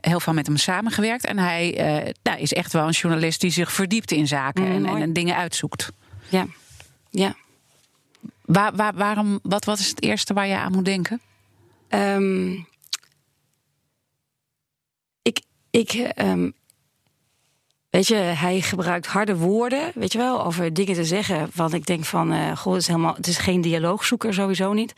heel 0.00 0.20
veel 0.20 0.32
met 0.32 0.46
hem 0.46 0.56
samengewerkt. 0.56 1.26
En 1.26 1.38
hij 1.38 1.70
nou, 2.22 2.38
is 2.38 2.52
echt 2.52 2.72
wel 2.72 2.86
een 2.86 2.92
journalist 2.92 3.40
die 3.40 3.50
zich 3.50 3.72
verdiept 3.72 4.10
in 4.10 4.26
zaken 4.26 4.64
mm, 4.64 4.86
en, 4.86 5.02
en, 5.02 5.12
dingen 5.12 5.36
uitzoekt. 5.36 5.92
Ja, 6.28 6.46
ja. 7.10 7.34
Waar, 8.44 8.76
waar, 8.76 8.94
waarom, 8.94 9.38
wat, 9.42 9.64
wat 9.64 9.78
is 9.78 9.88
het 9.88 10.02
eerste 10.02 10.34
waar 10.34 10.46
je 10.46 10.56
aan 10.56 10.72
moet 10.72 10.84
denken? 10.84 11.20
Um, 11.88 12.66
ik, 15.22 15.40
ik, 15.70 16.12
um, 16.16 16.54
weet 17.94 18.06
je, 18.06 18.14
hij 18.14 18.60
gebruikt 18.60 19.06
harde 19.06 19.36
woorden, 19.36 19.92
weet 19.94 20.12
je 20.12 20.18
wel, 20.18 20.44
over 20.44 20.72
dingen 20.72 20.94
te 20.94 21.04
zeggen. 21.04 21.50
Want 21.54 21.74
ik 21.74 21.86
denk 21.86 22.04
van, 22.04 22.32
uh, 22.32 22.56
goh, 22.56 22.72
het 22.72 22.82
is, 22.82 22.88
helemaal, 22.88 23.14
het 23.14 23.26
is 23.26 23.38
geen 23.38 23.60
dialoogzoeker, 23.60 24.34
sowieso 24.34 24.72
niet. 24.72 24.92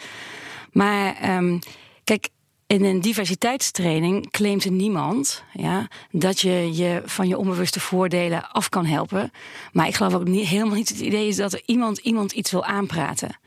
Maar 0.72 1.36
um, 1.36 1.58
kijk, 2.04 2.28
in 2.66 2.84
een 2.84 3.00
diversiteitstraining 3.00 4.30
claimt 4.30 4.70
niemand 4.70 5.44
ja, 5.52 5.88
dat 6.10 6.40
je 6.40 6.76
je 6.76 7.02
van 7.04 7.28
je 7.28 7.38
onbewuste 7.38 7.80
voordelen 7.80 8.50
af 8.50 8.68
kan 8.68 8.86
helpen. 8.86 9.30
Maar 9.72 9.86
ik 9.86 9.94
geloof 9.94 10.14
ook 10.14 10.28
niet, 10.28 10.48
helemaal 10.48 10.74
niet 10.74 10.88
het 10.88 11.00
idee 11.00 11.28
is 11.28 11.36
dat 11.36 11.52
er 11.52 11.62
iemand 11.66 11.98
iemand 11.98 12.32
iets 12.32 12.50
wil 12.50 12.64
aanpraten. 12.64 13.38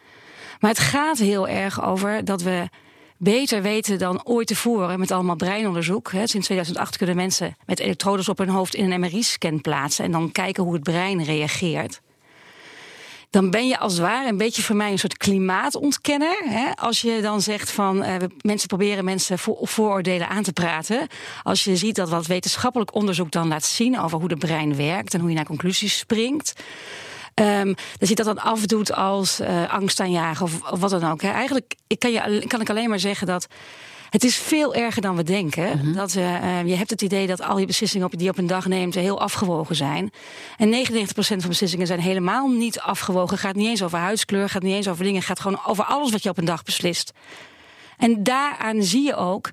Maar 0.60 0.70
het 0.70 0.80
gaat 0.80 1.18
heel 1.18 1.48
erg 1.48 1.84
over 1.84 2.26
dat 2.26 2.42
we 2.42 2.70
beter 3.20 3.62
weten 3.62 4.00
dan 4.00 4.26
ooit 4.26 4.48
tevoren 4.48 5.00
met 5.00 5.12
allemaal 5.12 5.36
breinonderzoek. 5.36 6.10
Sinds 6.10 6.46
2008 6.46 6.98
kunnen 6.98 7.16
mensen 7.16 7.56
met 7.66 7.80
elektrodes 7.80 8.30
op 8.30 8.38
hun 8.38 8.50
hoofd 8.50 8.76
in 8.76 8.92
een 8.92 9.00
MRI-scan 9.00 9.62
plaatsen 9.62 10.06
en 10.06 10.12
dan 10.12 10.32
kijken 10.32 10.64
hoe 10.64 10.74
het 10.74 10.84
brein 10.84 11.24
reageert 11.24 12.02
dan 13.30 13.50
ben 13.50 13.68
je 13.68 13.80
als 13.80 13.94
het 13.94 14.02
ware 14.02 14.30
een 14.30 14.38
beetje 14.38 14.62
voor 14.62 14.76
mij 14.76 14.92
een 14.92 15.00
soort 15.00 15.18
klimaatontkenner. 15.18 16.74
Als 16.76 17.02
je 17.02 17.22
dan 17.22 17.42
zegt 17.42 17.72
van 17.72 18.04
uh, 18.04 18.16
mensen 18.42 18.68
proberen 18.68 19.06
mensen 19.06 19.40
voor, 19.40 19.58
vooroordelen 19.62 20.28
aan 20.28 20.44
te 20.44 20.54
praten. 20.54 21.08
Als 21.44 21.64
je 21.64 21.76
ziet 21.76 21.96
dat 21.96 22.10
wat 22.10 22.28
wetenschappelijk 22.28 22.96
onderzoek 22.96 23.32
dan 23.32 23.48
laat 23.48 23.66
zien 23.66 24.00
over 24.00 24.20
hoe 24.20 24.28
de 24.28 24.38
brein 24.38 24.76
werkt 24.76 25.14
en 25.14 25.20
hoe 25.20 25.30
je 25.30 25.36
naar 25.36 25.46
conclusies 25.46 25.98
springt. 25.98 26.54
Um, 27.40 27.76
dat 27.98 28.10
je 28.10 28.16
dat 28.16 28.26
dan 28.26 28.40
afdoet 28.40 28.94
als 28.94 29.40
uh, 29.40 29.74
angstaanjagen 29.74 30.46
of, 30.46 30.72
of 30.72 30.80
wat 30.80 30.90
dan 30.90 31.12
ook. 31.12 31.22
Hè. 31.22 31.30
Eigenlijk 31.30 31.76
ik 31.88 32.00
kan, 32.00 32.12
je, 32.12 32.44
kan 32.48 32.62
ik 32.62 32.70
alleen 32.70 32.90
maar 32.90 33.00
zeggen 33.00 33.28
dat 33.28 33.48
het 34.10 34.24
is 34.24 34.36
veel 34.36 34.76
erger 34.76 35.02
dan 35.02 35.16
we 35.16 35.24
denken. 35.24 35.78
Mhm. 35.78 35.94
dat, 35.94 36.16
uh, 36.16 36.66
je 36.66 36.76
hebt 36.76 36.90
het 36.90 37.02
idee 37.02 37.28
dat 37.28 37.42
al 37.42 37.60
je 37.60 37.66
beslissingen 37.66 38.10
die 38.10 38.24
je 38.24 38.30
op 38.30 38.38
een 38.38 38.48
dag 38.48 38.68
neemt 38.68 38.96
heel 38.96 39.22
afgewogen 39.22 39.76
zijn. 39.76 40.12
En 40.58 40.70
99% 40.70 41.12
van 41.14 41.48
beslissingen 41.48 41.88
zijn 41.88 42.00
helemaal 42.00 42.48
niet 42.48 42.80
afgewogen. 42.80 43.38
Gaat 43.38 43.56
niet 43.56 43.68
eens 43.68 43.84
over 43.84 43.98
huidskleur, 43.98 44.50
gaat 44.50 44.62
niet 44.62 44.76
eens 44.76 44.88
over 44.88 45.04
dingen. 45.04 45.22
Gaat 45.22 45.40
gewoon 45.40 45.60
over 45.66 45.84
alles 45.84 46.12
wat 46.12 46.24
je 46.24 46.30
op 46.30 46.38
een 46.38 46.46
dag 46.46 46.64
beslist. 46.64 47.12
En 47.98 48.24
daaraan 48.24 48.84
zie 48.84 49.06
je 49.06 49.16
ook 49.16 49.50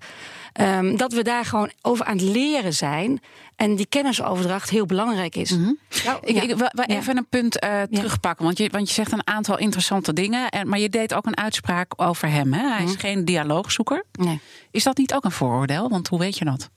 um, 0.60 0.96
dat 0.96 1.12
we 1.12 1.22
daar 1.22 1.44
gewoon 1.44 1.70
over 1.82 2.04
aan 2.04 2.16
het 2.16 2.26
leren 2.26 2.74
zijn. 2.74 3.20
En 3.56 3.76
die 3.76 3.86
kennisoverdracht 3.86 4.70
heel 4.70 4.86
belangrijk 4.86 5.36
is. 5.36 5.50
Mm 5.50 5.78
ik, 6.22 6.42
ik 6.42 6.56
wil 6.56 6.68
even 6.86 7.16
een 7.16 7.28
punt 7.28 7.64
uh, 7.64 7.82
terugpakken. 7.82 8.44
Want 8.44 8.58
je, 8.58 8.68
want 8.70 8.88
je 8.88 8.94
zegt 8.94 9.12
een 9.12 9.26
aantal 9.26 9.58
interessante 9.58 10.12
dingen. 10.12 10.48
En, 10.48 10.68
maar 10.68 10.78
je 10.78 10.88
deed 10.88 11.14
ook 11.14 11.26
een 11.26 11.36
uitspraak 11.36 11.92
over 11.96 12.28
hem. 12.28 12.52
Hè? 12.52 12.68
Hij 12.68 12.84
is 12.84 12.90
mhm. 12.90 13.00
geen 13.00 13.24
dialoogzoeker. 13.24 14.04
Nee. 14.12 14.40
Is 14.70 14.82
dat 14.82 14.96
niet 14.96 15.14
ook 15.14 15.24
een 15.24 15.30
vooroordeel? 15.30 15.88
Want 15.88 16.08
hoe 16.08 16.18
weet 16.18 16.38
je 16.38 16.44
dat? 16.44 16.70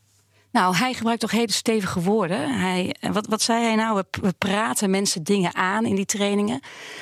Nou, 0.52 0.76
hij 0.76 0.94
gebruikt 0.94 1.20
toch 1.20 1.30
hele 1.30 1.52
stevige 1.52 2.00
woorden. 2.00 2.60
Hij, 2.60 2.94
wat, 3.12 3.26
wat 3.26 3.42
zei 3.42 3.64
hij 3.64 3.74
nou? 3.74 3.96
We, 3.96 4.20
we, 4.20 4.32
praten 4.38 4.90
mensen 4.90 5.22
dingen 5.22 5.54
aan 5.54 5.86
in 5.86 5.94
die 5.94 6.04
trainingen. 6.04 6.60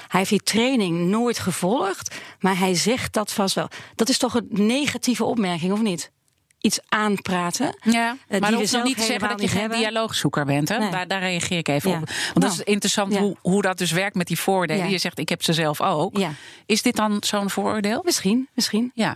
Hij 0.08 0.18
heeft 0.20 0.30
die 0.30 0.42
training 0.42 1.08
nooit 1.08 1.38
gevolgd, 1.38 2.16
maar 2.40 2.58
hij 2.58 2.74
zegt 2.74 3.12
dat 3.12 3.32
vast 3.32 3.54
wel. 3.54 3.68
Dat 3.94 4.08
is 4.08 4.18
toch 4.18 4.34
een 4.34 4.48
negatieve 4.50 5.24
opmerking, 5.24 5.72
of 5.72 5.80
niet? 5.80 6.10
Iets 6.60 6.78
aanpraten. 6.88 7.78
Ja, 7.82 8.16
uh, 8.28 8.40
maar 8.40 8.50
dat 8.50 8.60
hoeft 8.60 8.72
nog 8.72 8.84
niet 8.84 8.96
te 8.96 9.02
zeggen 9.02 9.28
dat 9.28 9.40
je 9.40 9.48
geen 9.48 9.70
dialoogzoeker 9.70 10.44
bent. 10.44 10.68
Hè? 10.68 10.90
Daar, 10.90 11.08
daar, 11.08 11.20
reageer 11.20 11.58
ik 11.58 11.68
even 11.68 11.90
op. 11.90 11.96
Want 12.06 12.40
dat 12.40 12.52
is 12.52 12.60
interessant 12.60 13.16
hoe, 13.16 13.36
hoe 13.40 13.62
dat 13.62 13.78
dus 13.78 13.90
werkt 13.90 14.14
met 14.14 14.26
die 14.26 14.38
vooroordelen. 14.38 14.90
Je 14.90 14.98
zegt, 14.98 15.18
ik 15.18 15.28
heb 15.28 15.42
ze 15.42 15.52
zelf 15.52 15.80
ook. 15.80 16.18
Is 16.66 16.82
dit 16.82 16.96
dan 16.96 17.16
zo'n 17.20 17.50
vooroordeel? 17.50 18.02
Misschien, 18.04 18.48
misschien. 18.54 18.90
Ja. 18.94 19.12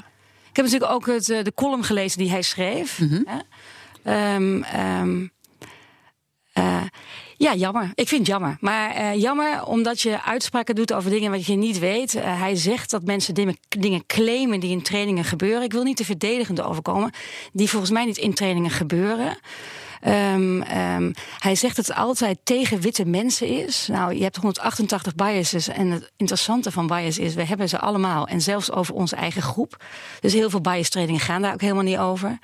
Ik 0.51 0.57
heb 0.59 0.65
natuurlijk 0.65 0.93
ook 0.93 1.07
het, 1.07 1.31
eh, 1.31 1.45
de 1.45 1.55
column 1.55 1.85
gelezen 1.85 2.19
die 2.19 2.31
hij 2.31 2.43
schreef. 2.43 2.99
Mm 2.99 3.25
ja, 7.43 7.55
jammer. 7.55 7.91
Ik 7.95 8.09
vind 8.09 8.21
het 8.21 8.31
jammer. 8.31 8.57
Maar 8.61 8.97
uh, 8.97 9.21
jammer 9.21 9.65
omdat 9.65 10.01
je 10.01 10.23
uitspraken 10.23 10.75
doet 10.75 10.93
over 10.93 11.11
dingen 11.11 11.31
wat 11.31 11.47
je 11.47 11.55
niet 11.55 11.79
weet. 11.79 12.15
Uh, 12.15 12.41
hij 12.41 12.57
zegt 12.57 12.91
dat 12.91 13.05
mensen 13.05 13.35
dingen, 13.69 14.07
claimen 14.07 14.61
die 14.61 14.71
in 14.71 14.83
trainingen 14.83 15.25
gebeuren. 15.25 15.63
Ik 15.63 15.73
wil 15.73 15.83
niet 15.83 15.97
te 15.97 16.05
verdedigend 16.05 16.61
overkomen. 16.61 17.13
Die 17.53 17.71
volgens 17.71 17.91
mij 17.91 18.05
niet 18.05 18.19
in 18.19 18.35
trainingen 18.35 18.71
gebeuren. 18.71 19.39
Um, 20.07 20.63
um, 20.63 21.13
hij 21.39 21.55
zegt 21.55 21.77
dat 21.77 21.87
het 21.87 21.97
altijd 21.97 22.39
tegen 22.45 22.81
witte 22.81 23.05
mensen 23.05 23.47
is. 23.47 23.87
Nou, 23.91 24.15
je 24.15 24.23
hebt 24.23 24.37
188 24.37 25.15
biases. 25.15 25.69
En 25.69 25.91
het 25.91 26.13
interessante 26.17 26.71
van 26.71 26.87
bias 26.87 27.19
is, 27.19 27.35
we 27.35 27.45
hebben 27.45 27.69
ze 27.69 27.79
allemaal. 27.79 28.27
En 28.27 28.41
zelfs 28.41 28.73
over 28.73 28.95
onze 28.95 29.17
eigen 29.17 29.43
groep. 29.43 29.85
Dus 30.21 30.33
heel 30.33 30.51
veel 30.51 30.61
bias 30.61 30.89
trainingen 30.89 31.21
gaan 31.21 31.43
daar 31.43 31.53
ook 31.53 31.61
helemaal 31.61 31.83
niet 31.83 31.99
over. 31.99 32.39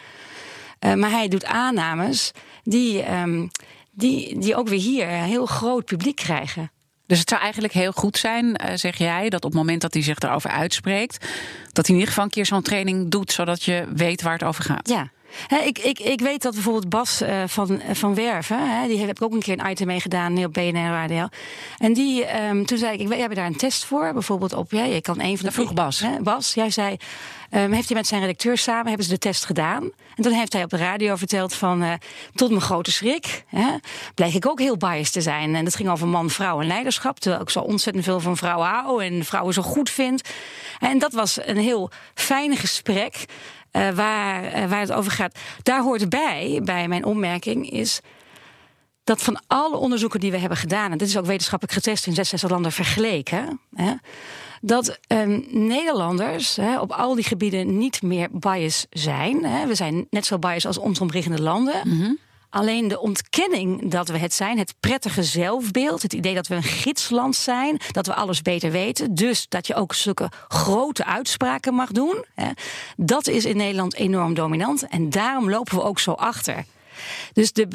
Uh, 0.81 0.95
maar 0.95 1.11
hij 1.11 1.29
doet 1.29 1.45
aannames 1.45 2.33
die, 2.63 3.13
um, 3.13 3.51
die, 3.99 4.39
die 4.39 4.57
ook 4.57 4.69
weer 4.69 4.81
hier 4.81 5.09
een 5.09 5.23
heel 5.23 5.47
groot 5.47 5.85
publiek 5.85 6.17
krijgen. 6.17 6.71
Dus 7.07 7.19
het 7.19 7.29
zou 7.29 7.43
eigenlijk 7.43 7.73
heel 7.73 7.93
goed 7.93 8.19
zijn, 8.19 8.45
uh, 8.47 8.75
zeg 8.75 8.97
jij, 8.97 9.29
dat 9.29 9.45
op 9.45 9.51
het 9.51 9.61
moment 9.61 9.81
dat 9.81 9.95
hij 9.95 10.03
zich 10.03 10.19
erover 10.19 10.51
uitspreekt, 10.51 11.27
dat 11.73 11.87
hij 11.87 11.95
in 11.95 12.01
ieder 12.01 12.09
geval 12.09 12.25
een 12.25 12.31
keer 12.31 12.47
zo'n 12.47 12.63
training 12.63 13.11
doet, 13.11 13.33
zodat 13.33 13.63
je 13.63 13.87
weet 13.95 14.23
waar 14.23 14.33
het 14.33 14.45
over 14.45 14.65
gaat. 14.65 14.89
Ja. 14.89 15.11
Ik, 15.65 15.79
ik, 15.79 15.99
ik 15.99 16.21
weet 16.21 16.43
dat 16.43 16.55
bijvoorbeeld 16.55 16.89
Bas 16.89 17.23
uh, 17.23 17.43
van, 17.47 17.81
van 17.93 18.15
Werven, 18.15 18.89
die 18.89 18.99
heb 18.99 19.11
ik 19.11 19.23
ook 19.23 19.33
een 19.33 19.41
keer 19.41 19.59
een 19.59 19.71
item 19.71 19.87
mee 19.87 20.01
gedaan 20.01 20.45
op 20.45 20.53
BNR 20.53 21.05
RDL. 21.05 21.27
En 21.79 21.93
die, 21.93 22.43
um, 22.43 22.67
toen 22.67 22.79
zei 22.79 22.93
ik, 22.93 23.01
ik, 23.01 23.09
we 23.09 23.17
hebben 23.17 23.37
daar 23.37 23.47
een 23.47 23.57
test 23.57 23.85
voor, 23.85 24.13
bijvoorbeeld 24.13 24.53
op, 24.53 24.71
ja, 24.71 24.85
je 24.85 25.01
kan 25.01 25.21
een 25.21 25.37
van 25.37 25.47
de. 25.47 25.53
vroeg 25.53 25.75
Bas. 25.75 26.05
Bas, 26.23 26.55
jij 26.55 26.71
zei, 26.71 26.97
Um, 27.51 27.73
heeft 27.73 27.89
hij 27.89 27.97
met 27.97 28.07
zijn 28.07 28.21
redacteur 28.21 28.59
samen 28.59 28.87
hebben 28.87 29.05
ze 29.05 29.11
de 29.11 29.19
test 29.19 29.45
gedaan. 29.45 29.83
En 30.17 30.23
toen 30.23 30.33
heeft 30.33 30.53
hij 30.53 30.63
op 30.63 30.71
de 30.71 30.77
radio 30.77 31.17
verteld 31.17 31.55
van 31.55 31.83
uh, 31.83 31.93
tot 32.35 32.49
mijn 32.49 32.61
grote 32.61 32.93
schrik 32.93 33.45
bleek 34.15 34.35
ik 34.35 34.47
ook 34.47 34.59
heel 34.59 34.77
biased 34.77 35.13
te 35.13 35.21
zijn. 35.21 35.55
En 35.55 35.65
dat 35.65 35.77
ging 35.77 35.89
over 35.89 36.09
man, 36.09 36.31
vrouw 36.31 36.61
en 36.61 36.67
leiderschap. 36.67 37.19
Terwijl 37.19 37.43
ik 37.43 37.51
zo 37.51 37.61
ontzettend 37.61 38.05
veel 38.05 38.21
van 38.21 38.37
vrouwen 38.37 38.69
hou 38.69 39.05
en 39.05 39.25
vrouwen 39.25 39.55
zo 39.55 39.63
goed 39.63 39.91
vind. 39.91 40.23
En 40.79 40.99
dat 40.99 41.13
was 41.13 41.39
een 41.47 41.57
heel 41.57 41.91
fijn 42.15 42.57
gesprek. 42.57 43.25
Uh, 43.73 43.91
waar, 43.91 44.45
uh, 44.45 44.71
waar 44.71 44.81
het 44.81 44.93
over 44.93 45.13
gaat. 45.13 45.39
Daar 45.63 45.83
hoort 45.83 46.09
bij, 46.09 46.61
bij 46.65 46.89
mijn 46.89 47.05
opmerking, 47.05 47.71
is 47.71 48.01
dat 49.05 49.23
van 49.23 49.43
alle 49.47 49.77
onderzoeken 49.77 50.21
die 50.21 50.31
we 50.31 50.39
hebben 50.39 50.59
gedaan, 50.59 50.93
en 50.93 50.99
dit 50.99 51.09
is 51.09 51.17
ook 51.17 51.27
wetenschappelijk 51.27 51.77
getest 51.77 52.07
in 52.07 52.15
66 52.15 52.51
landen 52.51 52.73
vergeleken, 52.73 53.61
hè, 53.75 53.93
dat 54.61 54.99
um, 55.09 55.47
Nederlanders 55.51 56.57
hè, 56.57 56.81
op 56.81 56.93
al 56.93 57.15
die 57.15 57.25
gebieden 57.25 57.79
niet 57.79 58.03
meer 58.03 58.29
bias 58.33 58.87
zijn. 58.91 59.45
Hè. 59.45 59.67
We 59.67 59.75
zijn 59.75 60.07
net 60.11 60.27
zo 60.27 60.39
bias 60.39 60.67
als 60.67 60.79
ons 60.79 61.01
omliggende 61.01 61.43
landen. 61.43 61.89
Mhm. 61.89 62.13
Alleen 62.51 62.89
de 62.89 63.01
ontkenning 63.01 63.91
dat 63.91 64.09
we 64.09 64.19
het 64.19 64.35
zijn, 64.35 64.59
het 64.59 64.75
prettige 64.81 65.23
zelfbeeld, 65.23 66.03
het 66.03 66.13
idee 66.13 66.35
dat 66.35 66.47
we 66.47 66.55
een 66.55 66.63
gidsland 66.63 67.37
zijn, 67.37 67.81
dat 67.91 68.07
we 68.07 68.15
alles 68.15 68.43
beter 68.43 68.71
weten, 68.71 69.15
dus 69.15 69.47
dat 69.49 69.67
je 69.67 69.75
ook 69.75 69.95
zulke 69.95 70.31
grote 70.49 71.05
uitspraken 71.05 71.75
mag 71.75 71.91
doen, 71.91 72.25
hè, 72.35 72.51
dat 72.97 73.27
is 73.27 73.45
in 73.45 73.57
Nederland 73.57 73.95
enorm 73.95 74.35
dominant 74.35 74.89
en 74.89 75.11
daarom 75.11 75.51
lopen 75.51 75.77
we 75.77 75.83
ook 75.83 75.99
zo 75.99 76.13
achter. 76.13 76.65
Dus 77.33 77.53
de, 77.53 77.69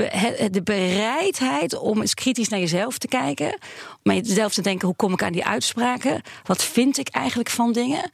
de 0.51 0.62
bereidheid 0.63 1.77
om 1.77 2.01
eens 2.01 2.13
kritisch 2.13 2.50
naar 2.50 2.60
jezelf 2.60 2.98
te 2.98 3.08
kijken. 3.08 3.58
Om 4.03 4.12
jezelf 4.12 4.53
te 4.53 4.62
denken: 4.62 4.88
hoe 4.88 4.96
kom 4.96 5.13
ik 5.13 5.24
aan 5.24 5.32
die 5.32 5.46
uitspraken? 5.46 6.22
Wat 6.44 6.63
vind 6.63 6.98
ik 6.98 7.08
eigenlijk 7.10 7.50
van 7.50 7.72
dingen? 7.72 8.12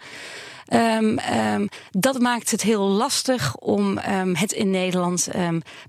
Um, 0.73 1.19
um, 1.19 1.69
dat 1.91 2.19
maakt 2.19 2.51
het 2.51 2.61
heel 2.61 2.87
lastig 2.87 3.55
om 3.55 3.97
um, 3.97 4.35
het 4.35 4.51
in 4.51 4.69
Nederland 4.69 5.29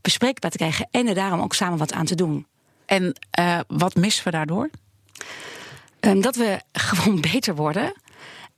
bespreekbaar 0.00 0.50
te 0.50 0.56
krijgen 0.56 0.88
en 0.90 1.08
er 1.08 1.14
daarom 1.14 1.40
ook 1.40 1.54
samen 1.54 1.78
wat 1.78 1.92
aan 1.92 2.06
te 2.06 2.14
doen. 2.14 2.46
En 2.86 3.16
uh, 3.38 3.60
wat 3.66 3.94
missen 3.94 4.24
we 4.24 4.30
daardoor? 4.30 4.70
dat 6.20 6.36
we 6.36 6.60
gewoon 6.72 7.20
beter 7.20 7.54
worden. 7.54 7.92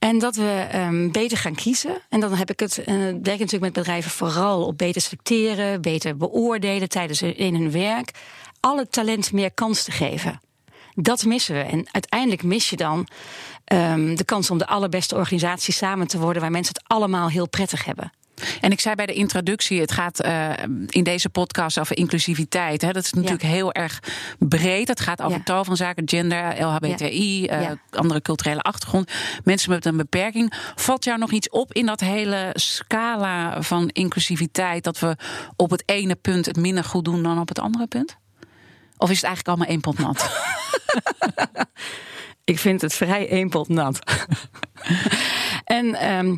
En 0.02 0.18
dat 0.18 0.36
we 0.36 0.66
um, 0.74 1.12
beter 1.12 1.38
gaan 1.38 1.54
kiezen. 1.54 2.00
En 2.08 2.20
dan 2.20 2.34
heb 2.34 2.50
ik 2.50 2.60
het, 2.60 2.78
uh, 2.78 2.86
denk 2.96 3.24
natuurlijk 3.24 3.60
met 3.60 3.72
bedrijven 3.72 4.10
vooral 4.10 4.66
op 4.66 4.78
beter 4.78 5.00
selecteren, 5.00 5.80
beter 5.80 6.16
beoordelen 6.16 6.88
tijdens 6.88 7.22
in 7.22 7.54
hun 7.54 7.70
werk. 7.70 8.10
Alle 8.60 8.88
talent 8.88 9.32
meer 9.32 9.52
kans 9.52 9.82
te 9.82 9.90
geven. 9.90 10.40
Dat 10.94 11.24
missen 11.24 11.54
we. 11.54 11.60
En 11.60 11.88
uiteindelijk 11.90 12.42
mis 12.42 12.70
je 12.70 12.76
dan 12.76 13.08
um, 13.72 14.16
de 14.16 14.24
kans 14.24 14.50
om 14.50 14.58
de 14.58 14.66
allerbeste 14.66 15.14
organisatie 15.14 15.74
samen 15.74 16.06
te 16.06 16.18
worden 16.18 16.42
waar 16.42 16.50
mensen 16.50 16.74
het 16.74 16.84
allemaal 16.86 17.28
heel 17.28 17.48
prettig 17.48 17.84
hebben. 17.84 18.12
En 18.60 18.70
ik 18.70 18.80
zei 18.80 18.94
bij 18.94 19.06
de 19.06 19.12
introductie, 19.12 19.80
het 19.80 19.92
gaat 19.92 20.24
uh, 20.24 20.50
in 20.88 21.04
deze 21.04 21.28
podcast 21.28 21.78
over 21.78 21.96
inclusiviteit. 21.96 22.82
Hè. 22.82 22.92
Dat 22.92 23.04
is 23.04 23.12
natuurlijk 23.12 23.42
heel 23.42 23.72
erg 23.72 24.00
breed. 24.38 24.88
Het 24.88 25.00
gaat 25.00 25.22
over 25.22 25.42
tal 25.42 25.64
van 25.64 25.76
zaken, 25.76 26.08
gender, 26.08 26.64
LHBTI, 26.64 27.48
uh, 27.50 27.70
andere 27.90 28.22
culturele 28.22 28.60
achtergrond, 28.60 29.12
mensen 29.44 29.70
met 29.70 29.84
een 29.84 29.96
beperking. 29.96 30.52
Valt 30.74 31.04
jou 31.04 31.18
nog 31.18 31.30
iets 31.30 31.50
op 31.50 31.72
in 31.72 31.86
dat 31.86 32.00
hele 32.00 32.50
scala 32.52 33.62
van 33.62 33.88
inclusiviteit, 33.88 34.84
dat 34.84 34.98
we 34.98 35.16
op 35.56 35.70
het 35.70 35.82
ene 35.86 36.14
punt 36.14 36.46
het 36.46 36.56
minder 36.56 36.84
goed 36.84 37.04
doen 37.04 37.22
dan 37.22 37.40
op 37.40 37.48
het 37.48 37.58
andere 37.58 37.86
punt? 37.86 38.20
Of 39.02 39.10
is 39.10 39.16
het 39.16 39.24
eigenlijk 39.24 39.48
allemaal 39.48 39.68
één 39.68 39.80
pot 39.80 39.98
nat? 39.98 40.30
ik 42.52 42.58
vind 42.58 42.80
het 42.80 42.94
vrij 42.94 43.28
één 43.28 43.48
pot 43.48 43.68
nat. 43.68 43.98
en 45.64 46.10
um, 46.12 46.36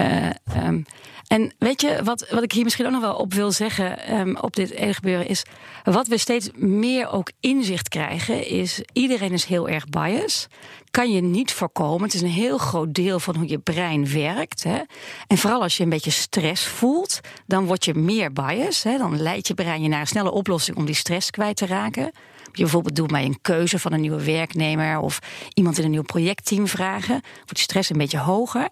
uh, 0.00 0.30
um, 0.56 0.84
en 1.32 1.52
weet 1.58 1.80
je, 1.80 2.00
wat, 2.04 2.26
wat 2.30 2.42
ik 2.42 2.52
hier 2.52 2.64
misschien 2.64 2.86
ook 2.86 2.92
nog 2.92 3.00
wel 3.00 3.14
op 3.14 3.34
wil 3.34 3.52
zeggen 3.52 4.18
um, 4.18 4.36
op 4.36 4.56
dit 4.56 4.74
hele 4.74 4.94
gebeuren 4.94 5.26
is, 5.26 5.42
wat 5.82 6.06
we 6.06 6.18
steeds 6.18 6.50
meer 6.54 7.10
ook 7.10 7.30
inzicht 7.40 7.88
krijgen, 7.88 8.46
is 8.46 8.80
iedereen 8.92 9.32
is 9.32 9.44
heel 9.44 9.68
erg 9.68 9.86
bias. 9.86 10.46
Kan 10.90 11.12
je 11.12 11.20
niet 11.20 11.52
voorkomen. 11.52 12.02
Het 12.02 12.14
is 12.14 12.20
een 12.20 12.28
heel 12.28 12.58
groot 12.58 12.94
deel 12.94 13.20
van 13.20 13.36
hoe 13.36 13.48
je 13.48 13.58
brein 13.58 14.12
werkt. 14.12 14.62
Hè. 14.62 14.80
En 15.26 15.38
vooral 15.38 15.62
als 15.62 15.76
je 15.76 15.82
een 15.82 15.88
beetje 15.88 16.10
stress 16.10 16.66
voelt, 16.66 17.20
dan 17.46 17.66
word 17.66 17.84
je 17.84 17.94
meer 17.94 18.32
bias. 18.32 18.82
Hè. 18.82 18.98
Dan 18.98 19.22
leidt 19.22 19.48
je 19.48 19.54
brein 19.54 19.82
je 19.82 19.88
naar 19.88 20.00
een 20.00 20.06
snelle 20.06 20.30
oplossing 20.30 20.76
om 20.76 20.84
die 20.84 20.94
stress 20.94 21.30
kwijt 21.30 21.56
te 21.56 21.66
raken. 21.66 22.10
Je 22.52 22.62
bijvoorbeeld 22.62 22.96
doet 22.96 23.10
bij 23.10 23.24
een 23.24 23.38
keuze 23.42 23.78
van 23.78 23.92
een 23.92 24.00
nieuwe 24.00 24.24
werknemer 24.24 24.98
of 24.98 25.18
iemand 25.54 25.78
in 25.78 25.84
een 25.84 25.90
nieuw 25.90 26.02
projectteam 26.02 26.66
vragen, 26.66 27.20
wordt 27.34 27.54
die 27.54 27.62
stress 27.62 27.90
een 27.90 27.98
beetje 27.98 28.18
hoger. 28.18 28.68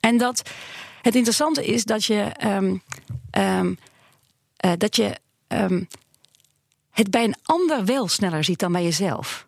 En 0.00 0.18
dat 0.18 0.50
het 1.04 1.14
interessante 1.14 1.66
is 1.66 1.84
dat 1.84 2.04
je, 2.04 2.20
ehm, 2.22 2.76
ehm, 3.30 3.74
eh, 4.56 4.72
dat 4.78 4.96
je 4.96 5.16
ehm, 5.46 5.84
het 6.90 7.10
bij 7.10 7.24
een 7.24 7.36
ander 7.42 7.84
wel 7.84 8.08
sneller 8.08 8.44
ziet 8.44 8.58
dan 8.58 8.72
bij 8.72 8.82
jezelf. 8.82 9.46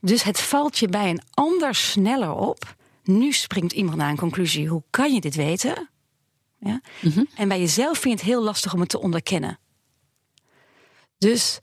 Dus 0.00 0.22
het 0.22 0.40
valt 0.40 0.78
je 0.78 0.88
bij 0.88 1.10
een 1.10 1.22
ander 1.30 1.74
sneller 1.74 2.34
op. 2.34 2.76
Nu 3.02 3.32
springt 3.32 3.72
iemand 3.72 3.96
naar 3.96 4.10
een 4.10 4.16
conclusie. 4.16 4.68
Hoe 4.68 4.82
kan 4.90 5.14
je 5.14 5.20
dit 5.20 5.34
weten? 5.34 5.90
Ja? 6.58 6.80
En 7.34 7.48
bij 7.48 7.60
jezelf 7.60 7.98
vind 7.98 8.18
je 8.18 8.24
het 8.24 8.34
heel 8.34 8.42
lastig 8.42 8.74
om 8.74 8.80
het 8.80 8.88
te 8.88 9.00
onderkennen. 9.00 9.58
Dus 11.18 11.58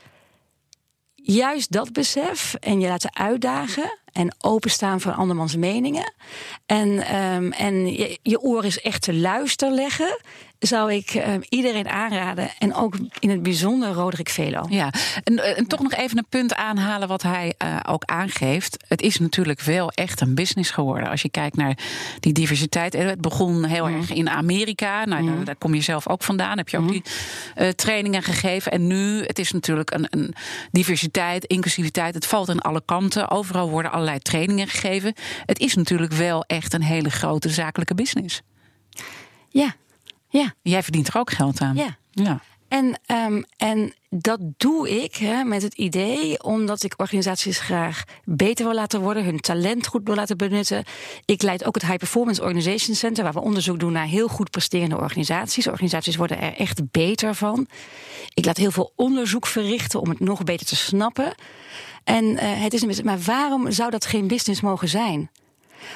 juist 1.16 1.72
dat 1.72 1.94
besef 1.94 2.54
en 2.54 2.80
je 2.80 2.88
laten 2.88 3.16
uitdagen 3.16 4.00
en 4.18 4.36
openstaan 4.38 5.02
voor 5.02 5.12
andermans 5.12 5.56
meningen. 5.56 6.14
En, 6.66 7.00
ehm, 7.00 7.52
en 7.52 7.94
je, 7.94 8.20
je 8.22 8.40
oor 8.40 8.66
is 8.66 8.82
echt 8.82 9.02
te 9.02 9.14
luisteren 9.14 9.74
leggen 9.74 10.20
zou 10.60 10.94
ik 10.94 11.14
uh, 11.14 11.24
iedereen 11.50 11.88
aanraden. 11.88 12.50
En 12.60 12.74
ook 12.74 12.96
in 13.20 13.30
het 13.30 13.44
bijzonder 13.44 13.90
Roderick 13.90 14.30
Velo. 14.30 14.66
Ja, 14.70 14.94
en, 15.24 15.44
eh, 15.44 15.58
en 15.58 15.68
toch 15.68 15.82
nog 15.82 15.94
even 15.94 16.18
een 16.18 16.26
punt 16.30 16.56
aanhalen 16.56 17.08
wat 17.08 17.22
hij 17.22 17.54
uh, 17.64 17.80
ook 17.88 18.04
aangeeft. 18.04 18.78
Het 18.88 19.02
is 19.02 19.20
natuurlijk 19.20 19.62
wel 19.62 19.92
echt 19.92 20.22
een 20.22 20.36
business 20.36 20.72
geworden. 20.72 21.10
Als 21.10 21.22
je 21.22 21.30
kijkt 21.30 21.56
naar 21.56 21.78
die 22.20 22.34
diversiteit. 22.34 22.94
Het 22.94 23.22
begon 23.22 23.64
heel 23.64 23.88
mm. 23.88 23.96
erg 23.96 24.14
in 24.14 24.30
Amerika. 24.30 25.06
Nou, 25.06 25.22
mm. 25.22 25.36
daar, 25.36 25.46
daar, 25.46 25.56
kom 25.56 25.74
je 25.74 25.82
zelf 25.82 26.08
ook 26.08 26.24
vandaan. 26.24 26.58
Heb 26.58 26.70
je 26.70 26.78
ook 26.78 26.84
mm. 26.84 26.92
die 26.92 27.04
uh, 27.58 27.70
trainingen 27.70 28.24
gegeven. 28.24 28.72
En 28.72 28.88
nu, 28.88 29.24
het 29.24 29.40
is 29.40 29.52
natuurlijk 29.52 29.92
een, 29.92 30.08
een 30.10 30.34
diversiteit, 30.72 31.46
inclusiviteit. 31.46 32.14
Het 32.14 32.26
valt 32.26 32.50
aan 32.50 32.60
alle 32.60 32.82
kanten. 32.86 33.30
Overal 33.30 33.70
worden 33.70 33.92
allerlei 33.92 34.07
trainingen 34.16 34.68
gegeven. 34.68 35.14
Het 35.46 35.60
is 35.60 35.76
natuurlijk 35.76 36.12
wel 36.12 36.44
echt 36.44 36.74
een 36.74 36.84
hele 36.84 37.10
grote 37.10 37.50
zakelijke 37.50 37.96
business. 37.96 38.42
Ja, 39.50 39.76
ja. 40.30 40.54
Jij 40.62 40.84
verdient 40.84 41.08
er 41.08 41.18
ook 41.18 41.32
geld 41.32 41.62
aan. 41.62 41.76
Ja. 41.76 41.98
ja. 42.12 42.42
En, 42.68 43.00
um, 43.12 43.46
en 43.58 43.94
dat 44.10 44.40
doe 44.58 45.04
ik 45.04 45.16
hè, 45.16 45.44
met 45.44 45.62
het 45.62 45.74
idee 45.74 46.44
omdat 46.44 46.84
ik 46.84 46.94
organisaties 46.98 47.60
graag 47.60 48.04
beter 48.24 48.66
wil 48.66 48.74
laten 48.74 49.02
worden, 49.02 49.24
hun 49.24 49.40
talent 49.40 49.88
goed 49.88 50.02
wil 50.04 50.16
laten 50.16 50.38
benutten. 50.38 50.84
Ik 51.26 51.42
leid 51.42 51.66
ook 51.66 51.76
het 51.76 51.86
High 51.86 51.98
Performance 51.98 52.42
Organization 52.42 52.96
Center, 52.96 53.24
waar 53.24 53.34
we 53.34 53.42
onderzoek 53.42 53.80
doen 53.80 53.92
naar 53.92 54.06
heel 54.06 54.28
goed 54.28 54.50
presterende 54.50 54.98
organisaties. 54.98 55.68
Organisaties 55.68 56.16
worden 56.16 56.42
er 56.42 56.54
echt 56.54 56.92
beter 56.92 57.36
van. 57.36 57.68
Ik 58.34 58.46
laat 58.46 58.58
heel 58.58 58.72
veel 58.72 58.94
onderzoek 58.96 59.48
verrichten 59.48 60.02
om 60.02 60.10
het 60.10 60.20
nog 60.20 60.44
beter 60.44 60.66
te 60.66 60.76
snappen. 60.76 61.34
En 62.08 62.26
uh, 62.26 62.40
het 62.42 62.74
is 62.74 62.82
een 62.82 63.06
maar 63.06 63.20
waarom 63.20 63.72
zou 63.72 63.90
dat 63.90 64.06
geen 64.06 64.28
business 64.28 64.62
mogen 64.62 64.88
zijn? 64.88 65.30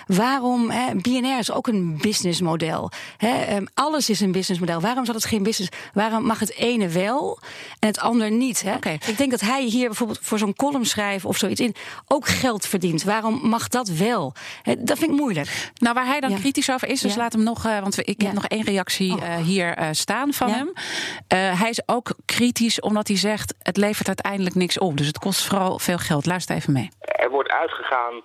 Waarom, 0.07 0.69
hè, 0.69 0.95
BNR 0.95 1.38
is 1.39 1.51
ook 1.51 1.67
een 1.67 1.97
businessmodel. 2.01 2.91
Hè, 3.17 3.55
um, 3.55 3.67
alles 3.73 4.09
is 4.09 4.19
een 4.19 4.31
businessmodel. 4.31 4.81
Waarom 4.81 5.05
zal 5.05 5.15
het 5.15 5.25
geen 5.25 5.43
business? 5.43 5.71
Waarom 5.93 6.23
mag 6.23 6.39
het 6.39 6.53
ene 6.55 6.88
wel 6.88 7.39
en 7.79 7.88
het 7.88 8.00
ander 8.00 8.31
niet? 8.31 8.61
Hè? 8.61 8.75
Okay. 8.75 9.00
Ik 9.07 9.17
denk 9.17 9.31
dat 9.31 9.41
hij 9.41 9.63
hier 9.63 9.85
bijvoorbeeld 9.88 10.19
voor 10.21 10.38
zo'n 10.38 10.55
column 10.55 10.85
schrijven 10.85 11.29
of 11.29 11.38
zoiets 11.38 11.61
in 11.61 11.75
ook 12.07 12.27
geld 12.27 12.65
verdient. 12.65 13.03
Waarom 13.03 13.39
mag 13.43 13.67
dat 13.67 13.88
wel? 13.88 14.33
Hè, 14.61 14.83
dat 14.83 14.97
vind 14.97 15.11
ik 15.11 15.17
moeilijk. 15.17 15.69
Nou, 15.77 15.95
waar 15.95 16.05
hij 16.05 16.19
dan 16.19 16.29
ja. 16.29 16.38
kritisch 16.38 16.71
over 16.71 16.88
is, 16.88 17.01
dus 17.01 17.13
ja. 17.13 17.19
laat 17.19 17.33
hem 17.33 17.43
nog, 17.43 17.65
uh, 17.65 17.79
want 17.79 18.07
ik 18.07 18.21
ja. 18.21 18.25
heb 18.25 18.35
nog 18.35 18.45
één 18.45 18.63
reactie 18.63 19.17
uh, 19.17 19.35
hier 19.35 19.79
uh, 19.79 19.88
staan 19.91 20.33
van 20.33 20.50
hem. 20.50 20.67
Uh, 20.67 21.59
hij 21.59 21.69
is 21.69 21.81
ook 21.85 22.15
kritisch 22.25 22.79
omdat 22.79 23.07
hij 23.07 23.17
zegt: 23.17 23.53
het 23.61 23.77
levert 23.77 24.07
uiteindelijk 24.07 24.55
niks 24.55 24.77
op. 24.77 24.97
Dus 24.97 25.07
het 25.07 25.19
kost 25.19 25.45
vooral 25.47 25.79
veel 25.79 25.97
geld. 25.97 26.25
Luister 26.25 26.55
even 26.55 26.73
mee. 26.73 26.89
Er 27.00 27.29
wordt 27.29 27.50
uitgegaan 27.50 28.21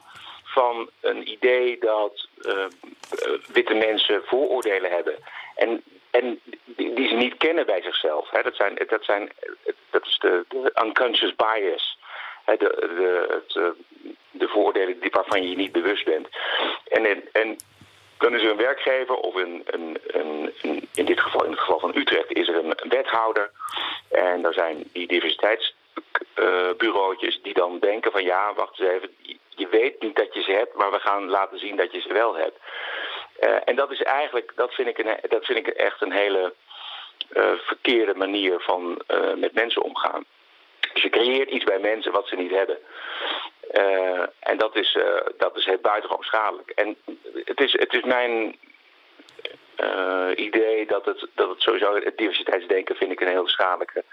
van 0.56 0.90
een 1.00 1.30
idee 1.30 1.78
dat 1.78 2.28
uh, 2.40 2.66
witte 3.52 3.74
mensen 3.74 4.22
vooroordelen 4.24 4.90
hebben. 4.90 5.14
En, 5.54 5.82
en 6.10 6.40
die, 6.64 7.08
ze 7.08 7.14
niet 7.14 7.36
kennen 7.36 7.66
bij 7.66 7.82
zichzelf. 7.82 8.28
Dat, 8.28 8.56
zijn, 8.56 8.78
dat, 8.88 9.04
zijn, 9.04 9.30
dat 9.90 10.06
is 10.06 10.18
de, 10.18 10.44
unconscious 10.84 11.34
bias. 11.34 11.98
De, 12.44 12.56
de, 12.58 13.42
eh, 13.48 13.68
de 14.30 14.48
vooroordelen 14.48 14.98
waarvan 15.10 15.42
je 15.42 15.50
je 15.50 15.56
niet 15.56 15.72
bewust 15.72 16.04
bent. 16.04 16.28
En, 16.88 17.32
en 17.32 17.56
dan 18.18 18.34
is 18.34 18.42
er 18.42 18.50
een 18.50 18.56
werkgever 18.56 19.14
of 19.14 19.34
een, 19.34 19.62
een, 19.66 19.98
een, 20.06 20.88
in 20.94 21.04
dit 21.04 21.20
geval, 21.20 21.44
in 21.44 21.50
het 21.50 21.60
geval 21.60 21.80
van 21.80 21.96
Utrecht, 21.96 22.32
is 22.32 22.48
er 22.48 22.56
een, 22.56 22.74
wethouder. 22.88 23.50
En 24.10 24.42
daar 24.42 24.52
zijn 24.52 24.84
die 24.92 25.06
diversiteitsbureautjes 25.06 25.84
uh, 26.36 27.32
die 27.42 27.54
dan 27.54 27.78
denken 27.78 28.12
van 28.12 28.24
ja, 28.24 28.54
wacht 28.54 28.80
eens 28.80 28.90
even, 28.90 29.16
je 29.48 29.68
weet 29.68 30.00
niet 30.00 30.16
dat 30.16 30.34
je 30.34 30.42
ze 30.42 30.52
hebt, 30.52 30.74
maar 30.74 30.90
we 30.90 31.00
gaan 31.00 31.28
laten 31.28 31.58
zien 31.58 31.76
dat 31.76 31.92
je 31.92 32.00
ze 32.00 32.12
wel 32.12 32.36
hebt. 32.36 32.58
Uh, 33.40 33.56
en 33.64 33.76
dat 33.76 33.90
is 33.90 34.02
eigenlijk, 34.02 34.52
dat 34.54 34.74
vind 34.74 34.88
ik, 34.88 34.98
een, 34.98 35.16
dat 35.28 35.44
vind 35.44 35.58
ik 35.58 35.66
echt 35.66 36.02
een 36.02 36.12
hele 36.12 36.54
uh, 37.32 37.52
verkeerde 37.58 38.14
manier 38.14 38.60
van 38.60 39.02
uh, 39.10 39.34
met 39.34 39.52
mensen 39.52 39.82
omgaan. 39.82 40.24
Dus 40.92 41.02
je 41.02 41.08
creëert 41.08 41.50
iets 41.50 41.64
bij 41.64 41.78
mensen 41.78 42.12
wat 42.12 42.28
ze 42.28 42.36
niet 42.36 42.50
hebben. 42.50 42.78
en 44.38 44.58
dat 44.58 44.76
is, 44.76 44.98
dat 45.36 45.56
is 45.56 45.64
buitengewoon 45.82 46.24
schadelijk. 46.24 46.70
En 46.70 46.96
het 47.44 47.60
is, 47.60 47.72
het 47.72 47.92
is 47.92 48.02
mijn 48.02 48.58
idee 50.34 50.86
dat 50.86 51.04
het, 51.04 51.26
dat 51.34 51.48
het 51.48 51.62
sowieso, 51.62 51.94
het 51.94 52.16
diversiteitsdenken 52.16 52.96
vind 52.96 53.12
ik 53.12 53.20
een 53.20 53.28
heel 53.28 53.48
schadelijke 53.48 54.04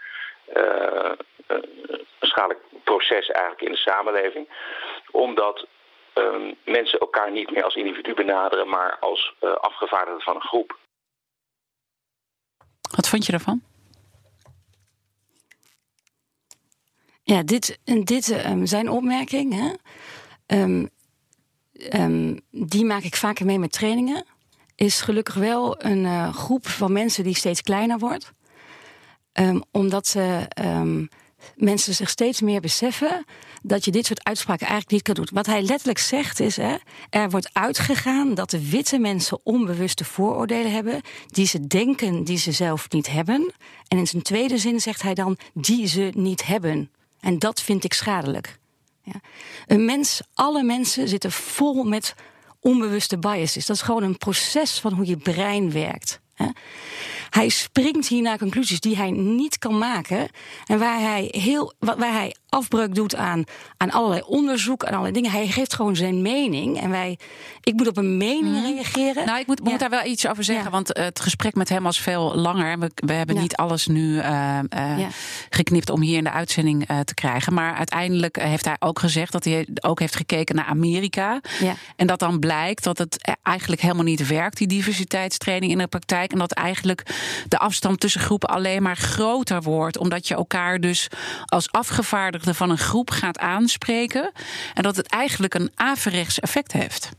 schadelijk 2.20 2.60
proces 2.84 3.28
eigenlijk 3.28 3.62
in 3.62 3.72
de 3.72 3.78
samenleving. 3.78 4.50
Omdat 5.12 5.68
um, 6.14 6.56
mensen 6.66 7.00
elkaar 7.00 7.32
niet 7.32 7.52
meer 7.52 7.64
als 7.64 7.76
individu 7.76 8.14
benaderen, 8.14 8.70
maar 8.70 8.98
als 9.00 9.34
uh, 9.42 9.54
afgevaardigden 9.54 10.22
van 10.22 10.36
een 10.36 10.42
groep. 10.42 10.78
Wat 12.96 13.10
vond 13.10 13.26
je 13.26 13.32
daarvan? 13.32 13.62
Ja, 17.24 17.44
dit, 17.44 17.80
dit 18.04 18.46
um, 18.46 18.66
zijn 18.66 18.90
opmerking. 18.90 19.54
Hè? 19.54 19.74
Um, 20.62 20.90
um, 21.94 22.40
die 22.50 22.86
maak 22.86 23.04
ik 23.04 23.16
vaker 23.16 23.46
mee 23.46 23.60
met 23.60 23.72
trainingen. 23.72 24.26
Is 24.76 25.02
gelukkig 25.02 25.34
wel 25.34 25.84
een 25.84 26.04
uh, 26.04 26.34
groep 26.34 26.68
van 26.68 26.92
mensen 26.92 27.24
die 27.24 27.36
steeds 27.36 27.62
kleiner 27.62 28.00
wordt. 28.00 28.32
Um, 29.40 29.64
omdat 29.72 30.08
ze 30.08 30.48
um, 30.66 31.10
mensen 31.56 31.94
zich 31.94 32.10
steeds 32.10 32.42
meer 32.42 32.62
beseffen 32.62 33.26
dat 33.62 33.86
je 33.86 33.92
dit 33.92 34.06
soort 34.06 34.24
uitspraken 34.24 34.68
eigenlijk 34.68 34.92
niet 34.92 35.02
kan 35.02 35.16
doen. 35.16 35.28
Wat 35.34 35.46
hij 35.46 35.62
letterlijk 35.62 36.00
zegt 36.00 36.40
is: 36.40 36.56
hè, 36.56 36.76
er 37.10 37.30
wordt 37.30 37.50
uitgegaan 37.54 38.34
dat 38.34 38.50
de 38.50 38.70
witte 38.70 39.00
mensen 39.00 39.40
onbewuste 39.44 40.06
vooroordelen 40.06 40.72
hebben, 40.72 41.02
die 41.28 41.48
ze 41.48 41.68
denken 41.68 42.24
die 42.24 42.38
ze 42.38 42.52
zelf 42.52 42.90
niet 42.90 43.12
hebben. 43.12 43.54
En 43.88 43.98
in 43.98 44.08
zijn 44.08 44.22
tweede 44.22 44.58
zin 44.58 44.80
zegt 44.80 45.02
hij 45.02 45.14
dan 45.14 45.38
die 45.54 45.88
ze 45.88 46.12
niet 46.16 46.46
hebben. 46.46 46.92
En 47.20 47.40
dat 47.40 47.62
vind 47.62 47.84
ik 47.84 47.94
schadelijk. 47.94 48.58
Ja. 49.04 49.22
Een 49.68 49.86
mens, 49.86 50.22
alle 50.34 50.64
mensen 50.64 51.08
zitten 51.08 51.32
vol 51.32 51.84
met 51.84 52.16
onbewuste 52.60 53.18
biases. 53.18 53.66
Dat 53.66 53.76
is 53.76 53.82
gewoon 53.82 54.04
een 54.04 54.18
proces 54.18 54.80
van 54.80 54.94
hoe 54.94 55.06
je 55.06 55.18
brein 55.18 55.72
werkt. 55.72 56.22
Hij 57.34 57.50
springt 57.50 58.08
hier 58.08 58.22
naar 58.22 58.38
conclusies 58.38 58.80
die 58.80 58.98
hij 58.98 59.12
niet 59.12 59.58
kan 59.58 59.78
maken. 59.78 60.30
En 60.66 60.80
waar 60.80 61.00
hij, 61.00 61.28
heel, 61.32 61.74
waar 61.80 62.14
hij 62.14 62.36
afbreuk 62.54 62.96
doet 62.96 63.16
aan, 63.16 63.44
aan 63.78 63.92
allerlei 63.92 64.22
onderzoek, 64.26 64.84
en 64.84 64.90
allerlei 64.90 65.14
dingen. 65.14 65.32
Hij 65.32 65.48
geeft 65.48 65.74
gewoon 65.74 65.96
zijn 65.96 66.22
mening. 66.22 66.82
En 66.82 66.90
wij, 66.90 67.18
ik 67.64 67.74
moet 67.74 67.88
op 67.88 67.98
een 67.98 68.18
mening 68.18 68.56
mm. 68.56 68.64
reageren. 68.64 69.26
Nou, 69.26 69.40
ik 69.40 69.48
moet, 69.48 69.60
ja. 69.64 69.70
moet, 69.70 69.80
daar 69.80 69.90
wel 69.90 70.06
iets 70.06 70.28
over 70.28 70.44
zeggen. 70.44 70.66
Ja. 70.66 70.72
Want 70.72 70.98
uh, 70.98 71.04
het 71.04 71.20
gesprek 71.20 71.56
met 71.56 71.70
hem 71.70 71.84
was 71.84 72.00
veel 72.00 72.36
langer. 72.36 72.80
We, 72.80 72.92
we 72.96 73.14
hebben 73.14 73.36
ja. 73.36 73.42
niet 73.42 73.56
alles 73.56 73.88
nu 73.88 74.16
uh, 74.16 74.60
uh, 74.78 75.08
geknipt 75.50 75.90
om 75.90 76.02
hier 76.02 76.18
in 76.18 76.24
de 76.24 76.32
uitzending 76.32 76.86
te 77.04 77.14
krijgen. 77.14 77.54
Maar 77.54 77.76
uiteindelijk 77.76 78.42
heeft 78.42 78.66
hij 78.66 78.76
ook 78.80 79.00
gezegd 79.00 79.32
dat 79.32 79.44
hij 79.44 79.68
ook 79.82 80.00
heeft 80.00 80.16
gekeken 80.16 80.56
naar 80.56 80.66
Amerika. 80.66 81.42
En 81.96 82.08
dat 82.08 82.20
dan 82.20 82.40
blijkt 82.40 82.84
dat 82.84 82.98
het 82.98 83.38
eigenlijk 83.44 83.82
helemaal 83.82 84.04
niet 84.04 84.28
werkt, 84.28 84.58
die 84.58 84.68
diversiteitstraining 84.68 85.72
in 85.72 85.78
de 85.78 85.88
praktijk. 85.88 86.32
En 86.32 86.40
dat 86.40 86.52
eigenlijk 86.52 87.04
de 87.48 87.58
afstand 87.58 88.00
tussen 88.00 88.22
groepen 88.22 88.50
alleen 88.50 88.84
maar 88.84 88.98
groter 88.98 89.62
wordt. 89.62 89.98
Omdat 89.98 90.28
je 90.28 90.36
elkaar 90.36 90.80
dus 90.80 91.08
als 91.46 91.72
van 92.52 92.70
een 92.70 92.78
groep 92.78 93.10
gaat 93.10 93.40
aanspreken. 93.40 94.32
En 94.74 94.84
dat 94.84 94.96
het 94.96 95.08
eigenlijk 95.08 95.54
een 95.54 95.72
averechts 95.76 96.40
effect 96.40 96.72
heeft. 96.72 97.10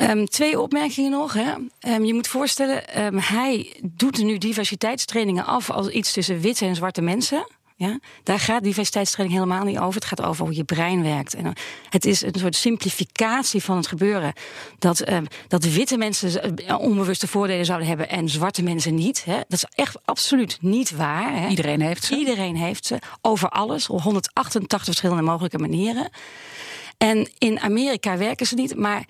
Um, 0.00 0.26
twee 0.26 0.60
opmerkingen 0.60 1.10
nog. 1.10 1.32
Hè. 1.32 1.52
Um, 1.94 2.04
je 2.04 2.14
moet 2.14 2.28
voorstellen, 2.28 3.04
um, 3.04 3.18
hij 3.18 3.76
doet 3.82 4.22
nu 4.22 4.38
diversiteitstrainingen 4.38 5.46
af 5.46 5.70
als 5.70 5.88
iets 5.88 6.12
tussen 6.12 6.40
witte 6.40 6.66
en 6.66 6.74
zwarte 6.74 7.02
mensen. 7.02 7.46
Ja? 7.80 7.98
Daar 8.22 8.38
gaat 8.38 8.62
diversiteitstraining 8.62 9.38
helemaal 9.38 9.64
niet 9.64 9.78
over. 9.78 9.94
Het 9.94 10.04
gaat 10.04 10.22
over 10.22 10.44
hoe 10.44 10.54
je 10.54 10.64
brein 10.64 11.02
werkt. 11.02 11.34
En 11.34 11.52
het 11.88 12.04
is 12.04 12.22
een 12.22 12.34
soort 12.38 12.56
simplificatie 12.56 13.62
van 13.62 13.76
het 13.76 13.86
gebeuren. 13.86 14.32
Dat, 14.78 15.08
uh, 15.08 15.18
dat 15.48 15.64
witte 15.64 15.96
mensen 15.96 16.54
onbewuste 16.78 17.28
voordelen 17.28 17.64
zouden 17.64 17.88
hebben 17.88 18.08
en 18.08 18.28
zwarte 18.28 18.62
mensen 18.62 18.94
niet. 18.94 19.24
Hè? 19.24 19.34
Dat 19.34 19.52
is 19.52 19.64
echt 19.74 19.96
absoluut 20.04 20.58
niet 20.60 20.90
waar. 20.90 21.40
Hè? 21.40 21.48
Iedereen 21.48 21.80
heeft 21.80 22.04
ze. 22.04 22.16
Iedereen 22.16 22.56
heeft 22.56 22.86
ze. 22.86 22.98
Over 23.20 23.48
alles. 23.48 23.88
Op 23.88 24.00
188 24.00 24.84
verschillende 24.84 25.22
mogelijke 25.22 25.58
manieren. 25.58 26.10
En 26.98 27.28
in 27.38 27.60
Amerika 27.60 28.16
werken 28.16 28.46
ze 28.46 28.54
niet. 28.54 28.76
Maar 28.76 29.04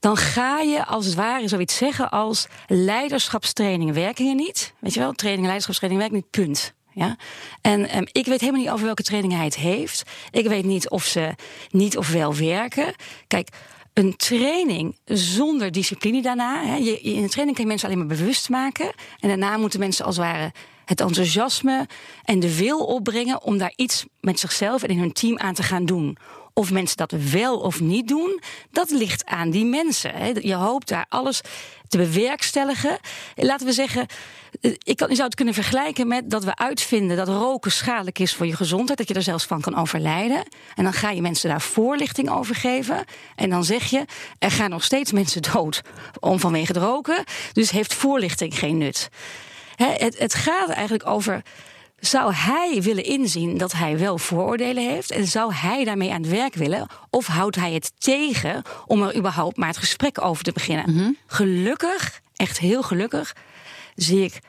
dan 0.00 0.16
ga 0.16 0.58
je 0.58 0.86
als 0.86 1.04
het 1.04 1.14
ware 1.14 1.48
zoiets 1.48 1.76
zeggen 1.76 2.10
als 2.10 2.46
leiderschapstrainingen 2.66 3.94
werken 3.94 4.24
hier 4.24 4.34
niet. 4.34 4.74
Weet 4.78 4.94
je 4.94 5.00
wel, 5.00 5.12
trainingen, 5.12 5.50
leiderschapstrainingen 5.50 6.10
werken 6.10 6.28
niet, 6.32 6.46
punt. 6.46 6.74
Ja? 6.94 7.16
En 7.60 7.96
um, 7.96 8.06
ik 8.12 8.26
weet 8.26 8.40
helemaal 8.40 8.60
niet 8.60 8.70
over 8.70 8.84
welke 8.84 9.02
training 9.02 9.32
hij 9.32 9.44
het 9.44 9.56
heeft. 9.56 10.02
Ik 10.30 10.46
weet 10.46 10.64
niet 10.64 10.90
of 10.90 11.04
ze 11.04 11.34
niet 11.70 11.96
of 11.96 12.08
wel 12.08 12.34
werken. 12.34 12.94
Kijk, 13.26 13.48
een 13.92 14.16
training 14.16 14.98
zonder 15.04 15.72
discipline 15.72 16.22
daarna. 16.22 16.64
Hè, 16.64 16.76
je, 16.76 17.00
in 17.00 17.22
een 17.22 17.28
training 17.28 17.56
kan 17.56 17.64
je 17.64 17.70
mensen 17.70 17.88
alleen 17.88 18.06
maar 18.06 18.16
bewust 18.16 18.48
maken. 18.48 18.92
En 19.20 19.28
daarna 19.28 19.56
moeten 19.56 19.78
mensen 19.78 20.04
als 20.04 20.16
het 20.16 20.24
ware 20.26 20.52
het 20.84 21.00
enthousiasme 21.00 21.88
en 22.24 22.40
de 22.40 22.56
wil 22.56 22.78
opbrengen 22.78 23.42
om 23.42 23.58
daar 23.58 23.72
iets 23.76 24.04
met 24.20 24.40
zichzelf 24.40 24.82
en 24.82 24.88
in 24.88 24.98
hun 24.98 25.12
team 25.12 25.38
aan 25.38 25.54
te 25.54 25.62
gaan 25.62 25.84
doen. 25.84 26.16
Of 26.54 26.70
mensen 26.70 26.96
dat 26.96 27.10
wel 27.10 27.58
of 27.58 27.80
niet 27.80 28.08
doen, 28.08 28.40
dat 28.70 28.90
ligt 28.90 29.24
aan 29.24 29.50
die 29.50 29.64
mensen. 29.64 30.46
Je 30.46 30.54
hoopt 30.54 30.88
daar 30.88 31.06
alles 31.08 31.40
te 31.88 31.98
bewerkstelligen. 31.98 32.98
Laten 33.34 33.66
we 33.66 33.72
zeggen, 33.72 34.06
eh, 34.60 34.72
ik 34.82 34.98
zou 34.98 35.22
het 35.22 35.34
kunnen 35.34 35.54
vergelijken 35.54 36.08
met 36.08 36.30
dat 36.30 36.44
we 36.44 36.56
uitvinden 36.56 37.16
dat 37.16 37.28
roken 37.28 37.72
schadelijk 37.72 38.18
is 38.18 38.34
voor 38.34 38.46
je 38.46 38.56
gezondheid, 38.56 38.98
dat 38.98 39.08
je 39.08 39.14
er 39.14 39.22
zelfs 39.22 39.44
van 39.44 39.60
kan 39.60 39.76
overlijden. 39.76 40.44
En 40.74 40.84
dan 40.84 40.92
ga 40.92 41.10
je 41.10 41.22
mensen 41.22 41.48
daar 41.48 41.60
voorlichting 41.60 42.30
over 42.30 42.54
geven. 42.54 43.04
En 43.36 43.50
dan 43.50 43.64
zeg 43.64 43.84
je, 43.84 44.04
er 44.38 44.50
gaan 44.50 44.70
nog 44.70 44.84
steeds 44.84 45.12
mensen 45.12 45.42
dood 45.52 45.82
om 46.20 46.40
vanwege 46.40 46.72
het 46.72 46.82
roken. 46.82 47.24
Dus 47.52 47.70
heeft 47.70 47.94
voorlichting 47.94 48.58
geen 48.58 48.78
nut. 48.78 49.08
Het, 49.76 50.18
het 50.18 50.34
gaat 50.34 50.68
eigenlijk 50.68 51.06
over 51.06 51.42
zou 52.04 52.32
hij 52.34 52.82
willen 52.82 53.04
inzien 53.04 53.58
dat 53.58 53.72
hij 53.72 53.98
wel 53.98 54.18
vooroordelen 54.18 54.88
heeft? 54.88 55.10
En 55.10 55.26
zou 55.26 55.54
hij 55.54 55.84
daarmee 55.84 56.12
aan 56.12 56.22
het 56.22 56.30
werk 56.30 56.54
willen? 56.54 56.86
Of 57.10 57.26
houdt 57.26 57.56
hij 57.56 57.72
het 57.72 57.92
tegen 57.98 58.62
om 58.86 59.02
er 59.02 59.16
überhaupt 59.16 59.56
maar 59.56 59.68
het 59.68 59.76
gesprek 59.76 60.24
over 60.24 60.44
te 60.44 60.52
beginnen? 60.52 60.94
Mhm. 60.94 61.10
Gelukkig, 61.26 62.20
echt 62.36 62.58
heel 62.58 62.82
gelukkig, 62.82 63.36
zie 63.94 64.24
ik 64.24 64.40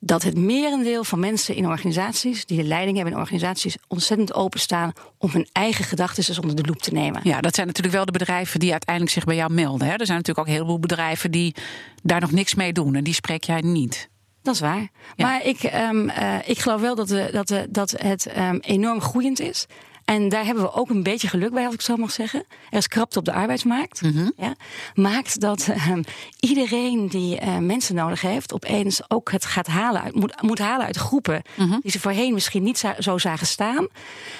dat 0.00 0.22
het 0.22 0.36
merendeel 0.38 1.04
van 1.04 1.18
mensen 1.18 1.54
in 1.54 1.66
organisaties, 1.66 2.46
die 2.46 2.56
de 2.56 2.68
leiding 2.68 2.96
hebben 2.96 3.14
in 3.14 3.20
organisaties, 3.20 3.76
ontzettend 3.88 4.34
openstaan 4.34 4.92
om 5.18 5.30
hun 5.30 5.48
eigen 5.52 5.84
gedachten 5.84 6.24
eens 6.28 6.38
onder 6.38 6.56
de 6.56 6.66
loep 6.66 6.82
te 6.82 6.92
nemen. 6.92 7.20
Ja, 7.24 7.40
dat 7.40 7.54
zijn 7.54 7.66
natuurlijk 7.66 7.96
wel 7.96 8.04
de 8.04 8.12
bedrijven 8.12 8.60
die 8.60 8.70
uiteindelijk 8.70 9.14
zich 9.14 9.24
bij 9.24 9.36
jou 9.36 9.52
melden. 9.52 9.86
Hè? 9.86 9.92
Er 9.92 10.06
zijn 10.06 10.18
natuurlijk 10.18 10.38
ook 10.38 10.46
een 10.46 10.60
heleboel 10.60 10.80
bedrijven 10.80 11.30
die 11.30 11.54
daar 12.02 12.20
nog 12.20 12.30
niks 12.30 12.54
mee 12.54 12.72
doen 12.72 12.94
en 12.94 13.04
die 13.04 13.14
spreek 13.14 13.44
jij 13.44 13.60
niet. 13.60 14.08
Dat 14.42 14.54
is 14.54 14.60
waar. 14.60 14.88
Maar 15.16 15.44
ik, 15.44 15.62
um, 15.62 16.08
uh, 16.08 16.48
ik 16.48 16.58
geloof 16.58 16.80
wel 16.80 16.94
dat, 16.94 17.08
we, 17.08 17.28
dat, 17.32 17.48
we, 17.48 17.66
dat 17.70 17.90
het 17.96 18.36
um, 18.38 18.58
enorm 18.60 19.00
groeiend 19.00 19.40
is. 19.40 19.66
En 20.10 20.28
daar 20.28 20.44
hebben 20.44 20.64
we 20.64 20.72
ook 20.72 20.90
een 20.90 21.02
beetje 21.02 21.28
geluk 21.28 21.52
bij, 21.52 21.64
als 21.64 21.74
ik 21.74 21.80
zo 21.80 21.96
mag 21.96 22.10
zeggen. 22.10 22.44
Er 22.70 22.78
is 22.78 22.88
krapte 22.88 23.18
op 23.18 23.24
de 23.24 23.32
arbeidsmarkt. 23.32 24.02
Mm 24.02 24.12
-hmm. 24.12 24.32
ja, 24.36 24.54
maakt 24.94 25.40
dat 25.40 25.68
um, 25.88 26.04
iedereen 26.40 27.08
die 27.08 27.40
uh, 27.40 27.58
mensen 27.58 27.94
nodig 27.94 28.20
heeft, 28.20 28.52
opeens 28.52 29.10
ook 29.10 29.30
het 29.30 29.44
gaat 29.44 29.66
halen 29.66 30.02
uit, 30.02 30.14
moet, 30.14 30.42
moet 30.42 30.58
halen 30.58 30.86
uit 30.86 30.96
groepen 30.96 31.42
mm 31.56 31.70
-hmm. 31.70 31.80
die 31.82 31.90
ze 31.90 32.00
voorheen 32.00 32.34
misschien 32.34 32.62
niet 32.62 32.84
zo 32.98 33.18
zagen 33.18 33.46
staan. 33.46 33.88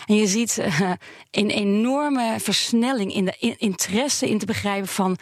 En 0.07 0.15
je 0.15 0.27
ziet 0.27 0.59
uh, 0.59 0.81
een 1.31 1.51
enorme 1.51 2.37
versnelling 2.39 3.15
in 3.15 3.25
de 3.25 3.37
in, 3.39 3.55
interesse 3.59 4.29
in 4.29 4.39
te 4.39 4.47
begrijpen 4.47 4.89
van 4.89 5.17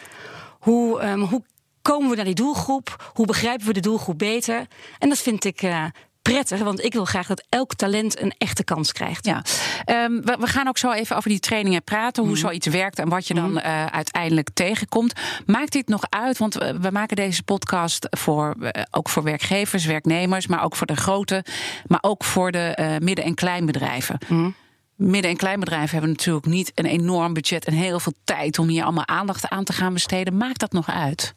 hoe, 0.59 1.03
um, 1.03 1.21
hoe 1.21 1.43
komen 1.89 2.09
we 2.09 2.15
naar 2.15 2.25
die 2.25 2.33
doelgroep? 2.33 3.11
Hoe 3.13 3.25
begrijpen 3.25 3.67
we 3.67 3.73
de 3.73 3.79
doelgroep 3.79 4.17
beter? 4.17 4.67
En 4.99 5.09
dat 5.09 5.17
vind 5.17 5.45
ik 5.45 5.61
uh, 5.61 5.83
prettig, 6.21 6.59
want 6.59 6.83
ik 6.83 6.93
wil 6.93 7.05
graag 7.05 7.27
dat 7.27 7.45
elk 7.49 7.75
talent 7.75 8.21
een 8.21 8.33
echte 8.37 8.63
kans 8.63 8.91
krijgt. 8.91 9.25
Ja, 9.25 9.43
um, 9.85 10.21
we, 10.21 10.37
we, 10.39 10.47
gaan 10.47 10.67
ook 10.67 10.77
zo 10.77 10.91
even 10.91 11.15
over 11.15 11.29
die 11.29 11.39
trainingen 11.39 11.83
praten, 11.83 12.23
hoe 12.23 12.31
mm. 12.31 12.37
zoiets 12.37 12.67
werkt 12.67 12.99
en 12.99 13.09
wat 13.09 13.27
je 13.27 13.33
dan 13.33 13.57
uh, 13.57 13.85
uiteindelijk 13.85 14.49
tegenkomt. 14.53 15.13
Maakt 15.45 15.71
dit 15.71 15.87
nog 15.87 16.03
uit? 16.09 16.37
Want 16.37 16.53
we, 16.53 16.79
we 16.79 16.91
maken 16.91 17.15
deze 17.15 17.43
podcast 17.43 18.07
voor, 18.09 18.55
uh, 18.59 18.69
ook 18.91 19.09
voor 19.09 19.23
werkgevers, 19.23 19.85
werknemers, 19.85 20.47
maar 20.47 20.63
ook 20.63 20.75
voor 20.75 20.87
de 20.87 20.95
grote, 20.95 21.43
maar 21.87 22.01
ook 22.01 22.23
voor 22.23 22.51
de 22.51 22.97
midden- 23.01 23.25
en 23.25 23.35
kleinbedrijven. 23.35 24.17
Mm. 24.27 24.55
Midden- 24.95 25.31
en 25.31 25.37
kleinbedrijven 25.37 25.91
hebben 25.91 26.09
natuurlijk 26.09 26.45
niet 26.45 26.71
een 26.75 26.85
enorm 26.85 27.33
budget 27.33 27.65
en 27.65 27.73
heel 27.73 27.99
veel 27.99 28.13
tijd 28.23 28.59
om 28.59 28.67
hier 28.67 28.83
allemaal 28.83 29.07
aandacht 29.07 29.49
aan 29.49 29.63
te 29.63 29.73
gaan 29.73 29.93
besteden. 29.93 30.37
Maakt 30.37 30.59
dat 30.59 30.71
nog 30.71 30.89
uit? 30.89 31.33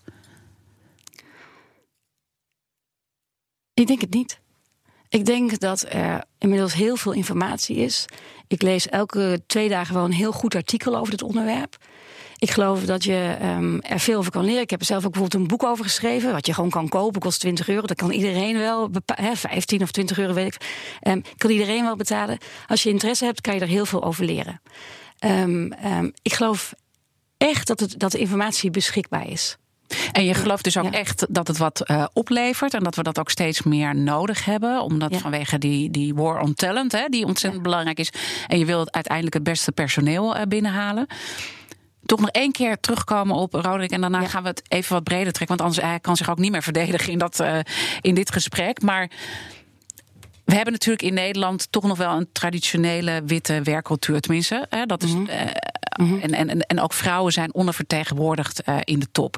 Ik 3.74 3.86
denk 3.86 4.00
het 4.00 4.14
niet. 4.14 4.40
Ik 5.08 5.24
denk 5.24 5.58
dat 5.58 5.84
er 5.88 6.24
inmiddels 6.38 6.74
heel 6.74 6.96
veel 6.96 7.12
informatie 7.12 7.76
is. 7.76 8.04
Ik 8.46 8.62
lees 8.62 8.88
elke 8.88 9.42
twee 9.46 9.68
dagen 9.68 9.94
wel 9.94 10.04
een 10.04 10.12
heel 10.12 10.32
goed 10.32 10.54
artikel 10.54 10.96
over 10.96 11.10
dit 11.10 11.22
onderwerp. 11.22 11.76
Ik 12.36 12.50
geloof 12.50 12.84
dat 12.84 13.04
je 13.04 13.36
um, 13.42 13.80
er 13.80 14.00
veel 14.00 14.18
over 14.18 14.30
kan 14.30 14.44
leren. 14.44 14.62
Ik 14.62 14.70
heb 14.70 14.80
er 14.80 14.86
zelf 14.86 15.04
ook 15.04 15.12
bijvoorbeeld 15.12 15.42
een 15.42 15.48
boek 15.48 15.62
over 15.62 15.84
geschreven, 15.84 16.32
wat 16.32 16.46
je 16.46 16.54
gewoon 16.54 16.70
kan 16.70 16.88
kopen, 16.88 17.20
kost 17.20 17.40
20 17.40 17.68
euro. 17.68 17.86
Dat 17.86 17.96
kan 17.96 18.10
iedereen 18.10 18.58
wel, 18.58 18.90
hè, 19.04 19.36
15 19.36 19.82
of 19.82 19.90
20 19.90 20.18
euro 20.18 20.32
weet 20.34 20.54
ik. 20.54 20.66
Um, 21.08 21.22
kan 21.36 21.50
iedereen 21.50 21.84
wel 21.84 21.96
betalen. 21.96 22.38
Als 22.66 22.82
je 22.82 22.88
interesse 22.88 23.24
hebt, 23.24 23.40
kan 23.40 23.54
je 23.54 23.60
er 23.60 23.66
heel 23.66 23.86
veel 23.86 24.02
over 24.02 24.24
leren. 24.24 24.60
Um, 25.24 25.72
ik 26.22 26.32
geloof 26.32 26.74
echt 27.36 27.66
dat, 27.66 27.80
het, 27.80 27.98
dat 27.98 28.12
de 28.12 28.18
informatie 28.18 28.70
beschikbaar 28.70 29.28
is. 29.28 29.56
En 30.12 30.24
je 30.24 30.34
gelooft 30.34 30.64
dus 30.64 30.76
ook 30.76 30.92
ja. 30.92 30.98
echt 30.98 31.26
dat 31.28 31.48
het 31.48 31.58
wat 31.58 31.90
uh, 31.90 32.04
oplevert 32.12 32.74
en 32.74 32.82
dat 32.82 32.94
we 32.94 33.02
dat 33.02 33.18
ook 33.18 33.30
steeds 33.30 33.62
meer 33.62 33.96
nodig 33.96 34.44
hebben, 34.44 34.82
omdat 34.82 35.10
Ja. 35.10 35.18
vanwege 35.18 35.58
die, 35.58 35.90
die 35.90 36.14
war 36.14 36.40
on 36.40 36.54
talent, 36.54 36.92
hè, 36.92 37.06
die 37.08 37.26
ontzettend 37.26 37.62
belangrijk 37.62 37.98
is. 37.98 38.12
En 38.46 38.58
je 38.58 38.64
wilt 38.64 38.92
uiteindelijk 38.92 39.34
het 39.34 39.42
beste 39.42 39.72
personeel 39.72 40.36
uh, 40.36 40.42
binnenhalen. 40.48 41.06
Toch 42.06 42.20
nog 42.20 42.30
één 42.30 42.52
keer 42.52 42.80
terugkomen 42.80 43.36
op 43.36 43.54
Roderick 43.54 43.90
en 43.90 44.00
daarna 44.00 44.26
gaan 44.26 44.42
we 44.42 44.48
het 44.48 44.62
even 44.68 44.92
wat 44.92 45.04
breder 45.04 45.32
trekken, 45.32 45.56
want 45.56 45.60
anders 45.60 45.86
hij 45.86 46.00
kan 46.00 46.16
zich 46.16 46.30
ook 46.30 46.38
niet 46.38 46.50
meer 46.50 46.62
verdedigen 46.62 47.12
in, 47.12 47.18
dat, 47.18 47.40
uh, 47.40 47.58
in 48.00 48.14
dit 48.14 48.32
gesprek. 48.32 48.82
Maar 48.82 49.10
we 50.52 50.58
hebben 50.58 50.72
natuurlijk 50.72 51.02
in 51.04 51.14
Nederland 51.14 51.66
toch 51.72 51.82
nog 51.82 51.98
wel 51.98 52.16
een 52.16 52.28
traditionele 52.32 53.22
witte 53.26 53.60
werkcultuur. 53.62 54.20
Tenminste, 54.20 54.66
hè, 54.68 54.86
dat 54.86 55.02
is, 55.02 55.12
Mhm. 55.12 55.26
eh, 55.26 55.46
Mhm. 55.96 56.18
en, 56.20 56.48
en, 56.48 56.60
en 56.60 56.80
ook 56.80 56.92
vrouwen 56.92 57.32
zijn 57.32 57.54
ondervertegenwoordigd 57.54 58.62
eh, 58.62 58.76
in 58.84 58.98
de 58.98 59.10
top. 59.12 59.36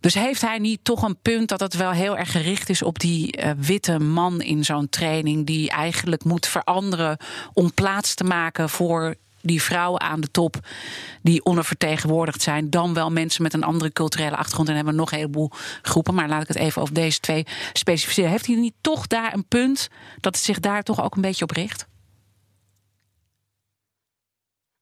Dus 0.00 0.14
heeft 0.14 0.40
hij 0.40 0.58
niet 0.58 0.80
toch 0.82 1.02
een 1.02 1.18
punt 1.22 1.48
dat 1.48 1.60
het 1.60 1.74
wel 1.74 1.90
heel 1.90 2.16
erg 2.18 2.32
gericht 2.32 2.68
is 2.68 2.82
op 2.82 2.98
die 2.98 3.32
eh, 3.32 3.50
witte 3.58 3.98
man 3.98 4.40
in 4.42 4.64
zo'n 4.64 4.88
training, 4.88 5.46
die 5.46 5.70
eigenlijk 5.70 6.24
moet 6.24 6.46
veranderen 6.46 7.16
om 7.52 7.74
plaats 7.74 8.14
te 8.14 8.24
maken 8.24 8.68
voor 8.68 9.14
die 9.40 9.62
vrouwen 9.62 10.00
aan 10.00 10.20
de 10.20 10.30
top 10.30 10.56
die 11.22 11.44
ondervertegenwoordigd 11.44 12.42
zijn, 12.42 12.70
dan 12.70 12.94
wel 12.94 13.10
mensen 13.10 13.42
met 13.42 13.54
een 13.54 13.64
andere 13.64 13.92
culturele 13.92 14.36
achtergrond. 14.36 14.68
En 14.68 14.74
hebben 14.74 14.92
we 14.92 14.98
nog 14.98 15.12
een 15.12 15.18
heleboel 15.18 15.50
groepen. 15.82 16.14
Maar 16.14 16.28
laat 16.28 16.42
ik 16.42 16.48
het 16.48 16.56
even 16.56 16.82
over 16.82 16.94
deze 16.94 17.20
twee 17.20 17.46
specificeren. 17.72 18.30
Heeft 18.30 18.46
hij 18.46 18.56
niet 18.56 18.74
toch 18.80 19.06
daar 19.06 19.34
een 19.34 19.46
punt 19.48 19.88
dat 20.20 20.34
het 20.34 20.44
zich 20.44 20.60
daar 20.60 20.82
toch 20.82 21.02
ook 21.02 21.14
een 21.14 21.22
beetje 21.22 21.44
op 21.44 21.50
richt? 21.50 21.86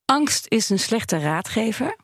Angst 0.05 0.47
is 0.49 0.71
een 0.71 0.79
slechte 0.79 1.19
raadgever. 1.19 1.97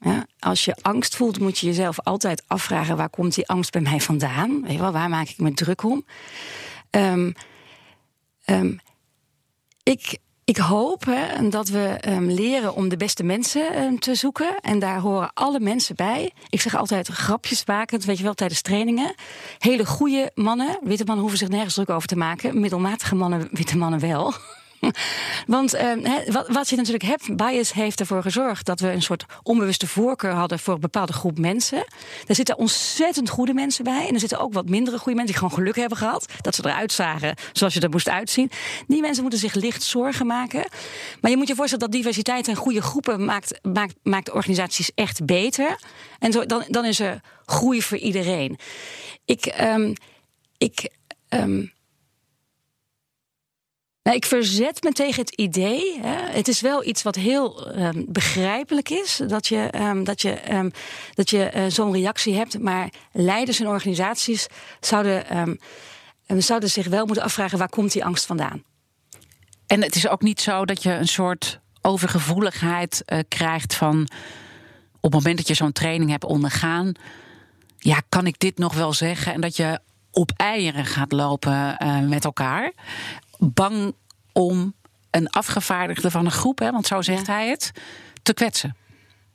Ja, 0.00 0.26
als 0.38 0.64
je 0.64 0.76
angst 0.82 1.16
voelt, 1.16 1.40
moet 1.40 1.58
je 1.58 1.66
jezelf 1.66 2.00
altijd 2.00 2.42
afvragen: 2.46 2.96
waar 2.96 3.10
komt 3.10 3.34
die 3.34 3.48
angst 3.48 3.72
bij 3.72 3.80
mij 3.80 4.00
vandaan? 4.00 4.62
Weet 4.62 4.72
je 4.72 4.78
wel, 4.78 4.92
waar 4.92 5.08
maak 5.08 5.28
ik 5.28 5.38
me 5.38 5.54
druk 5.54 5.82
om? 5.82 6.04
Um, 6.90 7.34
um, 8.46 8.80
ik, 9.82 10.18
ik 10.50 10.56
hoop 10.56 11.04
dat 11.50 11.68
we 11.68 11.98
um, 12.08 12.30
leren 12.30 12.74
om 12.74 12.88
de 12.88 12.96
beste 12.96 13.22
mensen 13.22 13.98
te 13.98 14.14
zoeken. 14.14 14.60
En 14.60 14.78
daar 14.78 15.00
horen 15.00 15.30
alle 15.34 15.60
mensen 15.60 15.96
bij. 15.96 16.32
Ik 16.48 16.60
zeg 16.60 16.76
altijd 16.76 17.06
grapjes 17.06 17.64
makend, 17.66 18.04
weet 18.04 18.18
je 18.18 18.22
wel, 18.22 18.34
tijdens 18.34 18.62
trainingen. 18.62 19.14
Hele 19.58 19.86
goede 19.86 20.30
mannen, 20.34 20.78
witte 20.82 21.04
mannen 21.04 21.20
hoeven 21.20 21.38
zich 21.38 21.48
nergens 21.48 21.74
druk 21.74 21.90
over 21.90 22.08
te 22.08 22.16
maken. 22.16 22.60
Middelmatige 22.60 23.14
mannen, 23.14 23.48
witte 23.50 23.76
mannen 23.76 24.00
wel. 24.00 24.32
Want 25.46 25.74
uh, 25.74 25.92
wat, 26.26 26.48
wat 26.48 26.68
je 26.68 26.76
natuurlijk 26.76 27.04
hebt, 27.04 27.36
bias 27.36 27.72
heeft 27.72 28.00
ervoor 28.00 28.22
gezorgd 28.22 28.66
dat 28.66 28.80
we 28.80 28.92
een 28.92 29.02
soort 29.02 29.24
onbewuste 29.42 29.86
voorkeur 29.86 30.32
hadden 30.32 30.58
voor 30.58 30.74
een 30.74 30.80
bepaalde 30.80 31.12
groep 31.12 31.38
mensen. 31.38 31.84
Daar 32.26 32.36
zitten 32.36 32.58
ontzettend 32.58 33.28
goede 33.28 33.54
mensen 33.54 33.84
bij. 33.84 34.06
En 34.08 34.14
er 34.14 34.20
zitten 34.20 34.38
ook 34.38 34.52
wat 34.52 34.68
mindere 34.68 34.98
goede 34.98 35.14
mensen 35.14 35.34
die 35.34 35.42
gewoon 35.42 35.58
geluk 35.58 35.76
hebben 35.76 35.98
gehad. 35.98 36.26
Dat 36.40 36.54
ze 36.54 36.66
eruit 36.66 36.92
zagen 36.92 37.34
zoals 37.52 37.74
je 37.74 37.80
er 37.80 37.90
moest 37.90 38.08
uitzien. 38.08 38.50
Die 38.86 39.00
mensen 39.00 39.22
moeten 39.22 39.40
zich 39.40 39.54
licht 39.54 39.82
zorgen 39.82 40.26
maken. 40.26 40.68
Maar 41.20 41.30
je 41.30 41.36
moet 41.36 41.48
je 41.48 41.54
voorstellen 41.54 41.84
dat 41.84 41.94
diversiteit 41.94 42.48
en 42.48 42.56
goede 42.56 42.82
groepen 42.82 43.24
maakt, 43.24 43.58
maakt, 43.62 43.94
maakt 44.02 44.30
organisaties 44.30 44.90
echt 44.94 45.24
beter. 45.24 45.78
En 46.18 46.32
zo, 46.32 46.46
dan, 46.46 46.64
dan 46.68 46.84
is 46.84 47.00
er 47.00 47.20
groei 47.44 47.82
voor 47.82 47.98
iedereen. 47.98 48.58
Ik. 49.24 49.54
Um, 49.60 49.94
ik 50.58 50.90
um, 51.28 51.72
nou, 54.02 54.16
ik 54.16 54.24
verzet 54.24 54.82
me 54.82 54.92
tegen 54.92 55.20
het 55.20 55.34
idee. 55.34 56.00
Hè. 56.00 56.32
Het 56.32 56.48
is 56.48 56.60
wel 56.60 56.84
iets 56.84 57.02
wat 57.02 57.14
heel 57.14 57.76
um, 57.78 58.04
begrijpelijk 58.08 58.88
is. 58.88 59.20
Dat 59.26 59.46
je, 59.46 59.70
um, 59.74 60.04
dat 60.04 60.22
je, 60.22 60.54
um, 60.54 60.70
dat 61.14 61.30
je 61.30 61.50
uh, 61.54 61.64
zo'n 61.68 61.92
reactie 61.92 62.34
hebt. 62.34 62.58
Maar 62.58 62.92
leiders 63.12 63.60
en 63.60 63.66
organisaties 63.66 64.46
zouden, 64.80 65.58
zouden 66.26 66.70
zich 66.70 66.86
wel 66.86 67.06
moeten 67.06 67.24
afvragen: 67.24 67.58
waar 67.58 67.68
komt 67.68 67.92
die 67.92 68.04
angst 68.04 68.26
vandaan? 68.26 68.62
En 69.66 69.82
het 69.82 69.94
is 69.94 70.08
ook 70.08 70.22
niet 70.22 70.40
zo 70.40 70.64
dat 70.64 70.82
je 70.82 70.92
een 70.92 71.08
soort 71.08 71.60
overgevoeligheid 71.82 73.02
uh, 73.06 73.18
krijgt 73.28 73.74
van 73.74 74.08
op 75.00 75.12
het 75.12 75.12
moment 75.12 75.36
dat 75.36 75.48
je 75.48 75.54
zo'n 75.54 75.72
training 75.72 76.10
hebt 76.10 76.24
ondergaan, 76.24 76.92
ja, 77.78 78.02
kan 78.08 78.26
ik 78.26 78.38
dit 78.38 78.58
nog 78.58 78.74
wel 78.74 78.92
zeggen? 78.92 79.32
En 79.32 79.40
dat 79.40 79.56
je 79.56 79.80
op 80.10 80.32
eieren 80.36 80.84
gaat 80.84 81.12
lopen 81.12 81.76
met 82.08 82.24
elkaar. 82.24 82.72
Bang 83.40 83.94
om 84.32 84.74
een 85.10 85.30
afgevaardigde 85.30 86.10
van 86.10 86.24
een 86.24 86.30
groep, 86.30 86.58
hè, 86.58 86.70
want 86.70 86.86
zo 86.86 87.02
zegt 87.02 87.26
hij 87.26 87.48
het, 87.48 87.72
te 88.22 88.34
kwetsen. 88.34 88.76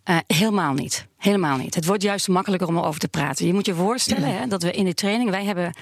Uh, 0.10 0.18
helemaal 0.28 0.74
niet. 0.74 1.08
Helemaal 1.18 1.58
niet. 1.58 1.76
Het 1.76 1.86
wordt 1.86 2.04
juist 2.04 2.28
makkelijker 2.28 2.68
om 2.68 2.78
erover 2.78 3.00
te 3.00 3.08
praten. 3.08 3.48
Je 3.48 3.54
moet 3.54 3.66
je 3.66 3.74
voorstellen 3.74 4.38
hè, 4.38 4.48
dat 4.48 4.64
we 4.64 4.72
in 4.72 4.86
de 4.86 4.94
training, 4.94 5.30
wij 5.30 5.46
hebben 5.46 5.78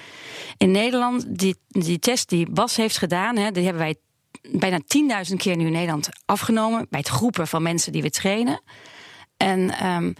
in 0.56 0.70
Nederland 0.70 1.38
die, 1.38 1.56
die 1.68 1.98
test 1.98 2.28
die 2.28 2.50
Bas 2.50 2.76
heeft 2.76 2.98
gedaan, 2.98 3.36
hè, 3.36 3.50
die 3.50 3.64
hebben 3.64 3.82
wij 3.82 3.96
bijna 4.52 4.80
10.000 5.28 5.36
keer 5.36 5.56
nu 5.56 5.66
in 5.66 5.72
Nederland 5.72 6.08
afgenomen 6.24 6.86
bij 6.90 7.00
het 7.00 7.08
groepen 7.08 7.46
van 7.46 7.62
mensen 7.62 7.92
die 7.92 8.02
we 8.02 8.10
trainen. 8.10 8.60
En 9.36 9.86
um, 9.86 10.14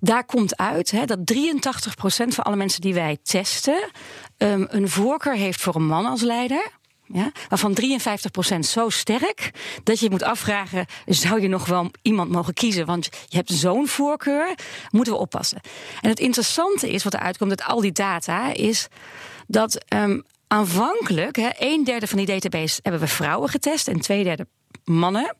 daar 0.00 0.24
komt 0.24 0.56
uit 0.56 0.90
hè, 0.90 1.04
dat 1.04 1.18
83% 1.18 2.28
van 2.28 2.44
alle 2.44 2.56
mensen 2.56 2.80
die 2.80 2.94
wij 2.94 3.18
testen 3.22 3.90
um, 4.38 4.66
een 4.68 4.88
voorkeur 4.88 5.34
heeft 5.34 5.60
voor 5.60 5.74
een 5.74 5.86
man 5.86 6.06
als 6.06 6.22
leider. 6.22 6.70
Ja, 7.08 7.32
waarvan 7.48 7.76
53% 8.56 8.58
zo 8.58 8.88
sterk 8.88 9.50
dat 9.82 10.00
je 10.00 10.10
moet 10.10 10.22
afvragen: 10.22 10.86
zou 11.06 11.40
je 11.40 11.48
nog 11.48 11.66
wel 11.66 11.90
iemand 12.02 12.30
mogen 12.30 12.54
kiezen? 12.54 12.86
Want 12.86 13.08
je 13.28 13.36
hebt 13.36 13.52
zo'n 13.52 13.88
voorkeur, 13.88 14.54
moeten 14.90 15.12
we 15.12 15.18
oppassen. 15.18 15.60
En 16.00 16.08
het 16.10 16.20
interessante 16.20 16.90
is, 16.90 17.04
wat 17.04 17.14
er 17.14 17.20
uitkomt 17.20 17.50
uit 17.50 17.64
al 17.64 17.80
die 17.80 17.92
data, 17.92 18.52
is 18.52 18.88
dat 19.46 19.84
um, 19.94 20.24
aanvankelijk, 20.46 21.36
hè, 21.36 21.48
een 21.58 21.84
derde 21.84 22.06
van 22.06 22.18
die 22.18 22.26
database 22.26 22.80
hebben 22.82 23.00
we 23.00 23.06
vrouwen 23.06 23.48
getest 23.48 23.88
en 23.88 24.00
twee 24.00 24.24
derde 24.24 24.46
mannen. 24.84 25.36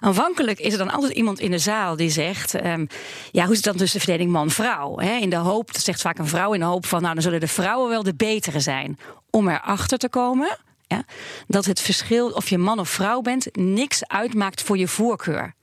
Aanvankelijk 0.00 0.58
is 0.58 0.72
er 0.72 0.78
dan 0.78 0.90
altijd 0.90 1.12
iemand 1.12 1.40
in 1.40 1.50
de 1.50 1.58
zaal 1.58 1.96
die 1.96 2.10
zegt: 2.10 2.64
um, 2.64 2.86
Ja, 3.30 3.44
hoe 3.44 3.54
het 3.54 3.64
dan 3.64 3.76
tussen 3.76 3.98
de 3.98 4.04
verdeling 4.04 4.32
man-vrouw? 4.32 4.98
In 4.98 5.30
de 5.30 5.36
hoop, 5.36 5.72
dat 5.72 5.82
zegt 5.82 6.00
vaak 6.00 6.18
een 6.18 6.26
vrouw, 6.26 6.52
in 6.52 6.60
de 6.60 6.66
hoop 6.66 6.86
van: 6.86 7.02
Nou, 7.02 7.14
dan 7.14 7.22
zullen 7.22 7.40
de 7.40 7.48
vrouwen 7.48 7.88
wel 7.88 8.02
de 8.02 8.14
betere 8.14 8.60
zijn. 8.60 8.98
Om 9.30 9.48
erachter 9.48 9.98
te 9.98 10.08
komen 10.08 10.58
ja, 10.88 11.04
dat 11.46 11.64
het 11.64 11.80
verschil 11.80 12.30
of 12.30 12.48
je 12.48 12.58
man 12.58 12.78
of 12.78 12.88
vrouw 12.88 13.20
bent 13.20 13.56
niks 13.56 14.06
uitmaakt 14.06 14.62
voor 14.62 14.78
je 14.78 14.88
voorkeur. 14.88 15.54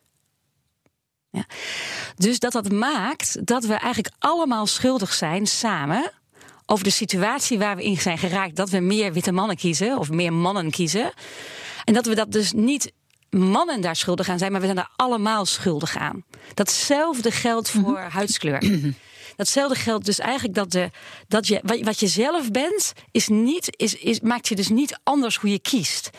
Ja. 1.30 1.46
Dus 2.16 2.40
dat 2.40 2.52
dat 2.52 2.72
maakt 2.72 3.48
dat 3.48 3.64
we 3.66 3.74
eigenlijk 3.74 4.14
allemaal 4.20 4.66
schuldig 4.66 5.14
zijn 5.14 5.48
samen 5.48 6.12
over 6.66 6.84
de 6.84 6.90
situatie 6.90 7.58
waar 7.58 7.76
we 7.76 7.84
in 7.84 8.02
zijn 8.02 8.18
geraakt. 8.18 8.56
Dat 8.56 8.70
we 8.70 8.80
meer 8.80 9.14
witte 9.14 9.32
mannen 9.32 9.56
kiezen 9.56 9.98
of 9.98 10.10
meer 10.10 10.34
mannen 10.34 10.72
kiezen. 10.72 11.12
En 11.84 11.94
dat 11.94 12.06
we 12.06 12.16
dat 12.16 12.32
dus 12.32 12.52
niet 12.52 12.92
mannen 13.30 13.82
daar 13.82 13.96
schuldig 13.96 14.30
aan 14.30 14.38
zijn, 14.38 14.52
maar 14.52 14.62
we 14.62 14.66
zijn 14.66 14.78
er 14.78 14.90
allemaal 14.96 15.46
schuldig 15.46 15.98
aan. 15.98 16.24
Datzelfde 16.54 17.32
geldt 17.32 17.70
voor 17.70 18.00
mm 18.00 18.10
huidskleur. 18.10 18.64
Datzelfde 19.36 19.76
geldt 19.76 20.06
dus 20.06 20.20
eigenlijk 20.20 20.56
dat, 20.56 20.72
de, 20.72 20.90
dat 21.28 21.48
je, 21.48 21.62
wat 21.84 22.00
je 22.00 22.08
zelf 22.08 22.52
bent, 22.52 22.94
is 23.12 23.28
niet, 23.28 23.76
is, 23.78 23.96
is, 23.96 24.20
maakt 24.20 24.48
je 24.48 24.56
dus 24.56 24.70
niet 24.70 25.00
anders 25.04 25.36
hoe 25.36 25.50
je 25.50 25.60
kiest. 25.60 26.10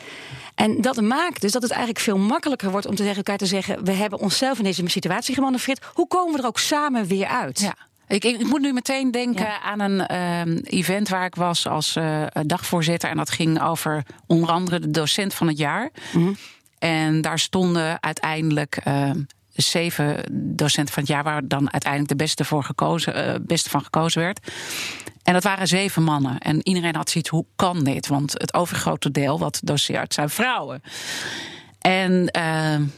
En 0.55 0.81
dat 0.81 1.01
maakt 1.01 1.41
dus 1.41 1.51
dat 1.51 1.61
het 1.61 1.71
eigenlijk 1.71 2.01
veel 2.01 2.17
makkelijker 2.17 2.71
wordt 2.71 2.87
om 2.87 2.95
te 2.95 3.01
tegen 3.01 3.17
elkaar 3.17 3.37
te 3.37 3.45
zeggen: 3.45 3.83
we 3.83 3.91
hebben 3.91 4.19
onszelf 4.19 4.57
in 4.57 4.63
deze 4.63 4.83
situatie 4.85 5.35
gemanoeuvreerd. 5.35 5.85
Hoe 5.93 6.07
komen 6.07 6.33
we 6.33 6.41
er 6.41 6.47
ook 6.47 6.59
samen 6.59 7.05
weer 7.05 7.27
uit? 7.27 7.59
Ja. 7.59 7.75
Ik, 8.07 8.23
ik, 8.23 8.45
moet 8.45 8.61
nu 8.61 8.73
meteen 8.73 9.11
denken 9.11 9.61
aan 9.61 9.79
een 9.79 10.11
uh, 10.47 10.61
event 10.63 11.09
waar 11.09 11.25
ik 11.25 11.35
was 11.35 11.67
als 11.67 11.95
uh, 11.95 12.25
dagvoorzitter. 12.45 13.09
En 13.09 13.17
dat 13.17 13.29
ging 13.29 13.61
over 13.61 14.03
onder 14.27 14.49
andere 14.49 14.79
de 14.79 14.91
docent 14.91 15.33
van 15.33 15.47
het 15.47 15.57
jaar. 15.57 15.89
Mm 16.13 16.35
En 16.79 17.21
daar 17.21 17.39
stonden 17.39 18.01
uiteindelijk 18.01 18.81
uh, 18.87 19.11
zeven 19.57 20.23
docenten 20.31 20.93
van 20.93 21.03
het 21.03 21.11
jaar, 21.11 21.23
waar 21.23 21.47
dan 21.47 21.71
uiteindelijk 21.71 22.11
de 22.11 22.23
beste, 22.23 22.45
voor 22.45 22.63
gekozen, 22.63 23.27
uh, 23.27 23.35
beste 23.41 23.69
van 23.69 23.83
gekozen 23.83 24.21
werd. 24.21 24.51
En 25.23 25.33
dat 25.33 25.43
waren 25.43 25.67
zeven 25.67 26.03
mannen. 26.03 26.37
En 26.37 26.67
iedereen 26.67 26.95
had 26.95 27.09
zoiets, 27.09 27.29
hoe 27.29 27.45
kan 27.55 27.83
dit? 27.83 28.07
Want 28.07 28.33
het 28.33 28.53
overgrote 28.53 29.11
deel 29.11 29.39
wat 29.39 29.59
doseert 29.63 30.13
zijn 30.13 30.29
vrouwen. 30.29 30.81
En 31.79 32.11
uh, 32.11 32.41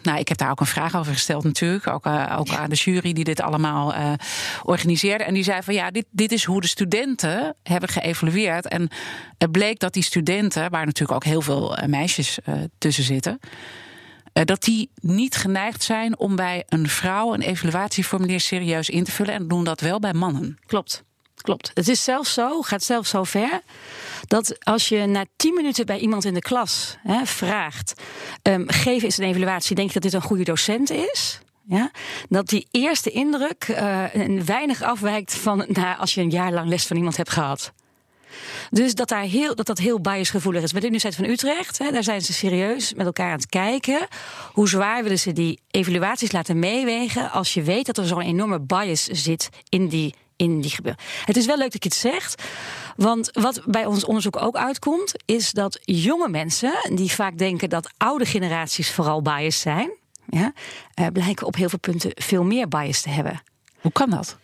nou, 0.03 0.19
ik 0.19 0.27
heb 0.27 0.37
daar 0.37 0.51
ook 0.51 0.59
een 0.59 0.65
vraag 0.65 0.95
over 0.95 1.13
gesteld 1.13 1.43
natuurlijk. 1.43 1.87
Ook, 1.87 2.05
uh, 2.05 2.35
ook 2.39 2.49
aan 2.49 2.69
de 2.69 2.75
jury 2.75 3.13
die 3.13 3.23
dit 3.23 3.41
allemaal 3.41 3.93
organiseerde. 4.63 5.23
En 5.23 5.33
die 5.33 5.43
zei 5.43 5.63
van 5.63 5.73
ja, 5.73 5.91
dit, 5.91 6.05
dit 6.11 6.31
is 6.31 6.43
hoe 6.43 6.61
de 6.61 6.67
studenten 6.67 7.55
hebben 7.63 7.89
geëvalueerd. 7.89 8.67
En 8.67 8.89
het 9.37 9.51
bleek 9.51 9.79
dat 9.79 9.93
die 9.93 10.03
studenten, 10.03 10.71
waar 10.71 10.85
natuurlijk 10.85 11.15
ook 11.15 11.31
heel 11.31 11.41
veel 11.41 11.77
meisjes 11.87 12.37
tussen 12.77 13.03
zitten... 13.03 13.39
dat 14.45 14.63
die 14.63 14.89
niet 14.95 15.36
geneigd 15.36 15.84
zijn 15.84 16.17
om 16.17 16.36
bij 16.36 16.63
een 16.67 16.89
vrouw 16.89 17.34
een 17.34 17.41
evaluatieformulier 17.41 18.39
serieus 18.39 18.89
in 18.89 19.04
te 19.04 19.12
vullen. 19.12 19.34
En 19.34 19.47
doen 19.47 19.63
dat 19.63 19.82
wel 19.82 19.99
bij 19.99 20.13
mannen. 20.13 20.58
Klopt. 20.65 21.04
Klopt. 21.41 21.71
Het 21.73 21.88
is 21.88 22.04
zelfs 22.04 22.34
zo, 22.34 22.62
gaat 22.62 22.84
zelfs 22.84 23.10
zo 23.10 23.23
ver, 23.23 23.62
dat 24.28 24.65
als 24.65 24.89
je 24.89 25.06
na 25.06 25.25
tien 25.36 25.54
minuten 25.54 25.86
bij 25.86 25.99
iemand 25.99 26.25
in 26.25 26.34
de 26.34 26.39
klas 26.39 26.97
hè, 27.04 27.25
vraagt: 27.25 28.02
um, 28.43 28.63
geef 28.67 29.04
eens 29.04 29.17
een 29.17 29.25
evaluatie, 29.25 29.75
denk 29.75 29.88
je 29.88 29.93
dat 29.93 30.04
dit 30.04 30.13
een 30.13 30.28
goede 30.28 30.43
docent 30.43 30.89
is? 30.89 31.39
Ja, 31.67 31.91
dat 32.30 32.47
die 32.47 32.67
eerste 32.71 33.12
indruk 33.12 33.67
uh, 33.67 34.04
weinig 34.45 34.82
afwijkt 34.82 35.36
van 35.36 35.65
nou, 35.67 35.97
als 35.97 36.13
je 36.13 36.21
een 36.21 36.30
jaar 36.30 36.52
lang 36.52 36.69
les 36.69 36.86
van 36.86 36.97
iemand 36.97 37.17
hebt 37.17 37.30
gehad. 37.30 37.73
Dus 38.69 38.95
dat, 38.95 39.07
daar 39.07 39.23
heel, 39.23 39.55
dat 39.55 39.65
dat 39.65 39.77
heel 39.77 40.01
biasgevoelig 40.01 40.63
is. 40.63 40.71
Bij 40.71 40.81
de 40.81 40.87
Universiteit 40.87 41.27
van 41.27 41.33
Utrecht, 41.33 41.77
hè, 41.77 41.91
daar 41.91 42.03
zijn 42.03 42.21
ze 42.21 42.33
serieus 42.33 42.93
met 42.93 43.05
elkaar 43.05 43.31
aan 43.31 43.37
het 43.37 43.49
kijken. 43.49 44.07
Hoe 44.53 44.69
zwaar 44.69 45.03
willen 45.03 45.19
ze 45.19 45.33
die 45.33 45.59
evaluaties 45.71 46.31
laten 46.31 46.59
meewegen 46.59 47.31
als 47.31 47.53
je 47.53 47.61
weet 47.61 47.85
dat 47.85 47.97
er 47.97 48.05
zo'n 48.05 48.21
enorme 48.21 48.59
bias 48.59 49.03
zit 49.03 49.49
in 49.69 49.87
die 49.87 50.13
in 50.35 50.61
die 50.61 50.71
gebeuren. 50.71 51.01
Het 51.25 51.37
is 51.37 51.45
wel 51.45 51.57
leuk 51.57 51.71
dat 51.71 51.83
je 51.83 51.89
het 51.89 51.97
zegt. 51.97 52.43
Want 52.95 53.29
wat 53.33 53.61
bij 53.65 53.85
ons 53.85 54.05
onderzoek 54.05 54.41
ook 54.41 54.57
uitkomt, 54.57 55.13
is 55.25 55.51
dat 55.51 55.79
jonge 55.81 56.29
mensen, 56.29 56.73
die 56.93 57.11
vaak 57.11 57.37
denken 57.37 57.69
dat 57.69 57.89
oude 57.97 58.25
generaties 58.25 58.91
vooral 58.91 59.21
biased 59.21 59.61
zijn, 59.61 59.91
ja, 60.29 60.53
uh, 60.95 61.07
blijken 61.13 61.47
op 61.47 61.55
heel 61.55 61.69
veel 61.69 61.79
punten 61.79 62.11
veel 62.15 62.43
meer 62.43 62.67
bias 62.67 63.01
te 63.01 63.09
hebben. 63.09 63.41
Hoe 63.79 63.91
kan 63.91 64.09
dat? 64.09 64.37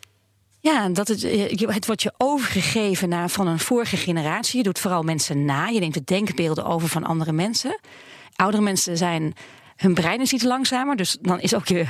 Ja, 0.66 0.90
dat 0.90 1.08
het, 1.08 1.24
eh, 1.24 1.68
het 1.68 1.86
wordt 1.86 2.02
je 2.02 2.14
overgegeven 2.18 3.10
naar, 3.10 3.30
van 3.30 3.48
een 3.48 3.60
vorige 3.60 3.98
generatie. 3.98 4.58
Je 4.58 4.64
doet 4.64 4.80
vooral 4.80 5.04
mensen 5.04 5.46
na. 5.46 5.68
Je 5.68 5.80
neemt 5.80 5.94
de 5.94 6.04
denkbeelden 6.04 6.66
over 6.66 6.88
van 6.88 7.04
andere 7.04 7.32
mensen. 7.32 7.80
Oudere 8.36 8.64
mensen 8.64 8.98
zijn. 8.98 9.34
Hun 9.76 9.94
brein 9.94 10.22
is 10.22 10.34
iets 10.34 10.44
langzamer. 10.44 10.96
Dus 10.96 11.18
dan 11.22 11.40
is 11.40 11.56
ook 11.56 11.68
je 11.68 11.86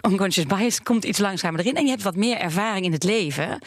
unconscious 0.00 0.46
bias 0.46 0.82
komt 0.82 1.04
iets 1.04 1.18
langzamer 1.18 1.60
erin. 1.60 1.76
En 1.76 1.84
je 1.84 1.90
hebt 1.90 2.02
wat 2.02 2.16
meer 2.16 2.38
ervaring 2.38 2.84
in 2.84 2.92
het 2.92 3.04
leven. 3.04 3.58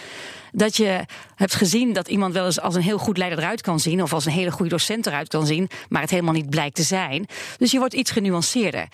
Dat 0.52 0.78
je 0.78 1.06
hebt 1.36 1.56
gezien 1.56 1.94
dat 1.94 2.08
iemand 2.08 2.34
wel 2.34 2.46
eens 2.46 2.60
als 2.60 2.76
een 2.76 2.82
heel 2.82 2.98
goed 2.98 3.18
leider 3.18 3.40
eruit 3.40 3.62
kan 3.62 3.80
zien. 3.80 4.02
Of 4.02 4.14
als 4.14 4.26
een 4.26 4.32
hele 4.32 4.52
goede 4.52 4.72
docent 4.72 5.06
eruit 5.06 5.28
kan 5.28 5.46
zien. 5.46 5.70
Maar 5.90 6.02
het 6.02 6.10
helemaal 6.10 6.34
niet 6.34 6.50
blijkt 6.50 6.76
te 6.76 6.84
zijn. 6.84 7.26
Dus 7.58 7.72
je 7.72 7.80
wordt 7.80 7.94
iets 7.94 8.12
genuanceerder. 8.12 8.88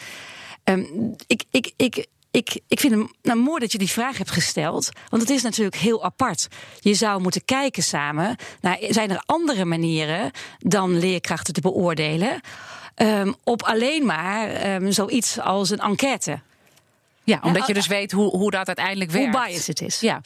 Um, 0.64 1.16
ik, 1.28 1.44
ik, 1.52 1.72
ik, 1.76 2.06
ik, 2.36 2.60
ik 2.68 2.80
vind 2.80 2.94
het 2.94 3.08
nou, 3.22 3.40
mooi 3.40 3.60
dat 3.60 3.72
je 3.72 3.78
die 3.78 3.90
vraag 3.90 4.18
hebt 4.18 4.32
gesteld. 4.32 4.90
Want 5.10 5.22
het 5.22 5.32
is 5.32 5.42
natuurlijk 5.42 5.76
heel 5.76 6.04
apart. 6.04 6.48
Je 6.80 6.94
zou 6.94 7.22
moeten 7.22 7.46
kijken 7.46 7.84
samen. 7.84 8.36
Naar, 8.62 8.78
zijn 8.90 9.12
er 9.12 9.24
andere 9.26 9.66
manieren 9.66 10.32
dan 10.60 11.00
leerkrachten 11.00 11.54
te 11.54 11.62
beoordelen? 11.62 12.42
Um, 12.96 13.36
op 13.44 13.64
alleen 13.64 14.06
maar 14.06 14.74
um, 14.76 14.92
zoiets 14.92 15.40
als 15.40 15.70
een 15.70 15.80
enquête. 15.80 16.40
Ja, 17.24 17.40
omdat 17.42 17.68
je 17.68 17.74
dus 17.74 17.88
weet 17.88 18.12
hoe, 18.12 18.30
hoe 18.30 18.52
dat 18.52 18.68
uiteindelijk 18.68 19.12
werkt. 19.12 19.36
Hoe 19.36 19.46
biased 19.46 19.68
het 19.68 19.82
is. 19.82 20.00
Ja. 20.00 20.22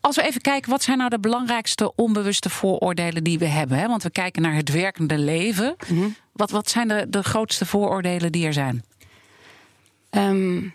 Als 0.00 0.16
we 0.16 0.22
even 0.22 0.40
kijken, 0.40 0.70
wat 0.70 0.82
zijn 0.82 0.98
nou 0.98 1.10
de 1.10 1.18
belangrijkste 1.18 1.94
onbewuste 1.94 2.50
vooroordelen 2.50 3.24
die 3.24 3.38
we 3.38 3.46
hebben? 3.46 3.78
Hè? 3.78 3.86
Want 3.86 4.02
we 4.02 4.10
kijken 4.10 4.42
naar 4.42 4.54
het 4.54 4.72
werkende 4.72 5.18
leven. 5.18 5.76
Mm 5.86 6.16
wat, 6.36 6.50
wat 6.50 6.70
zijn 6.70 6.88
de, 6.88 7.06
de 7.08 7.22
grootste 7.22 7.66
vooroordelen 7.66 8.32
die 8.32 8.46
er 8.46 8.52
zijn? 8.52 8.84
Um, 10.10 10.74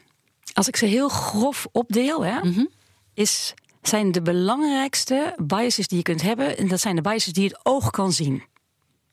als 0.54 0.68
ik 0.68 0.76
ze 0.76 0.86
heel 0.86 1.10
grof 1.10 1.68
opdeel, 1.72 2.26
hè, 2.26 2.40
mm 2.42 2.54
-hmm. 2.54 2.70
is, 3.14 3.54
zijn 3.82 4.12
de 4.12 4.22
belangrijkste 4.22 5.36
biases 5.38 5.88
die 5.88 5.98
je 5.98 6.04
kunt 6.04 6.22
hebben. 6.22 6.58
En 6.58 6.68
dat 6.68 6.80
zijn 6.80 6.96
de 6.96 7.02
biases 7.02 7.34
die 7.34 7.48
het 7.48 7.60
oog 7.64 7.90
kan 7.90 8.12
zien. 8.12 8.44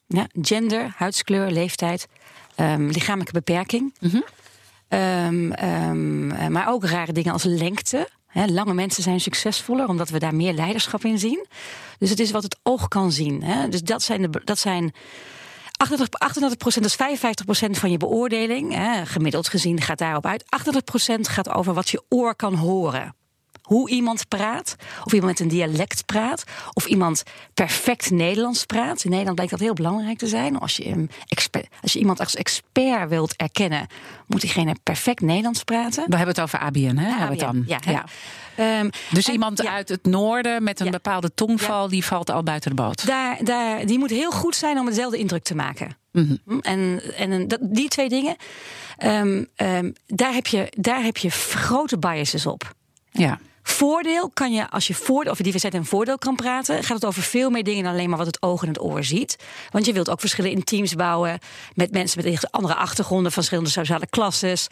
Ja, 0.07 0.27
gender, 0.43 0.93
huidskleur, 0.97 1.51
leeftijd, 1.51 2.09
um, 2.57 2.87
lichamelijke 2.87 3.33
beperking. 3.33 3.95
Mm 4.01 4.11
-hmm. 4.11 4.25
Um, 4.89 5.53
um, 5.65 6.53
maar 6.53 6.69
ook 6.69 6.85
rare 6.85 7.13
dingen 7.13 7.33
als 7.33 7.45
lengte. 7.45 8.09
Lange 8.33 8.75
mensen 8.75 9.03
zijn 9.03 9.21
succesvoller 9.21 9.89
omdat 9.89 10.09
we 10.09 10.19
daar 10.19 10.35
meer 10.35 10.53
leiderschap 10.53 11.05
in 11.05 11.19
zien. 11.19 11.47
Dus 11.99 12.11
het 12.11 12.21
is 12.21 12.31
wat 12.31 12.43
het 12.43 12.59
oog 12.63 12.89
kan 12.89 13.13
zien. 13.13 13.45
Dus 13.71 13.83
dat 13.83 14.03
zijn, 14.03 14.23
de, 14.23 14.41
dat 14.45 14.59
zijn 14.59 14.93
38, 15.79 16.09
38% 16.79 16.83
dat 16.83 16.85
is 16.85 16.97
55% 16.97 17.71
van 17.71 17.91
je 17.91 17.97
beoordeling. 17.97 18.75
He. 18.75 19.07
Gemiddeld 19.07 19.49
gezien 19.49 19.81
gaat 19.81 19.99
daarop 19.99 20.27
uit. 20.27 20.45
38% 20.45 21.21
gaat 21.21 21.49
over 21.49 21.75
wat 21.75 21.89
je 21.89 22.03
oor 22.09 22.35
kan 22.35 22.55
horen. 22.55 23.18
Hoe 23.69 23.91
iemand 23.91 24.29
praat. 24.29 24.77
Of 25.05 25.13
iemand 25.13 25.31
met 25.31 25.41
een 25.41 25.49
dialect 25.49 26.07
praat. 26.07 26.45
Of 26.73 26.87
iemand 26.87 27.23
perfect 27.55 28.11
Nederlands 28.11 28.65
praat. 28.65 29.05
In 29.05 29.11
Nederland 29.11 29.35
blijkt 29.35 29.53
dat 29.53 29.61
heel 29.61 29.75
belangrijk 29.75 30.19
te 30.19 30.27
zijn. 30.27 30.59
Als 30.59 30.77
je, 30.77 31.07
expert, 31.27 31.69
als 31.83 31.93
je 31.93 31.99
iemand 31.99 32.21
als 32.21 32.35
expert 32.35 33.09
wilt 33.09 33.37
erkennen, 33.37 33.87
moet 34.27 34.41
diegene 34.41 34.77
perfect 34.83 35.21
Nederlands 35.21 35.65
praten. 35.65 36.05
We 36.07 36.17
hebben 36.17 36.35
het 36.35 36.41
over 36.41 36.59
ABN, 36.59 36.97
hè? 36.97 37.09
hebben 37.09 37.39
we 37.39 37.45
het 37.45 37.53
dan. 37.53 37.65
Ja, 37.67 37.79
ja. 37.85 38.05
Um, 38.81 38.91
dus 39.11 39.29
iemand 39.29 39.67
uit 39.67 39.89
het 39.89 40.05
noorden 40.05 40.63
met 40.63 40.81
een 40.81 40.91
bepaalde 40.91 41.35
tongval, 41.35 41.89
die 41.89 42.05
valt 42.05 42.31
al 42.31 42.43
buiten 42.43 42.71
de 42.71 42.83
boot. 42.83 43.07
Daar, 43.07 43.45
daar, 43.45 43.87
die 43.87 43.99
moet 43.99 44.11
heel 44.11 44.31
goed 44.31 44.57
zijn 44.57 44.79
om 44.79 44.87
dezelfde 44.87 45.19
indruk 45.19 45.43
te 45.43 45.55
maken. 45.55 45.97
Mm 46.13 46.39
-hmm. 46.45 46.61
En, 46.61 47.01
en 47.17 47.49
dat, 47.49 47.59
die 47.63 47.89
twee 47.89 48.09
dingen, 48.09 48.37
um, 49.05 49.49
um, 49.57 49.93
daar, 50.07 50.33
heb 50.33 50.47
je, 50.47 50.73
daar 50.77 51.03
heb 51.03 51.17
je 51.17 51.31
grote 51.31 51.99
biases 51.99 52.47
op. 52.47 52.75
Ja. 53.11 53.39
Voordeel 53.69 54.31
kan 54.35 54.53
je, 54.53 54.71
als 54.71 54.87
je 54.87 54.95
voordeel, 54.95 55.33
over 55.33 55.45
diversiteit 55.45 55.83
en 55.83 55.89
voordeel 55.89 56.19
kan 56.19 56.37
praten, 56.37 56.85
gaat 56.85 56.97
het 56.97 57.05
over 57.05 57.23
veel 57.23 57.51
meer 57.51 57.65
dingen 57.65 57.83
dan 57.85 57.93
alleen 57.93 58.09
maar 58.09 58.19
wat 58.19 58.27
het 58.27 58.43
oog 58.43 58.63
en 58.63 58.69
het 58.69 58.83
oor 58.83 59.05
ziet. 59.05 59.37
Want 59.71 59.87
je 59.87 59.93
wilt 59.93 60.11
ook 60.11 60.21
verschillen 60.21 60.51
in 60.51 60.65
teams 60.65 60.95
bouwen 60.95 61.39
met 61.75 61.93
mensen 61.93 62.25
met 62.25 62.51
andere 62.51 62.75
achtergronden, 62.75 63.33
verschillende 63.33 63.71
sociale 63.71 64.07
klasses. 64.07 64.67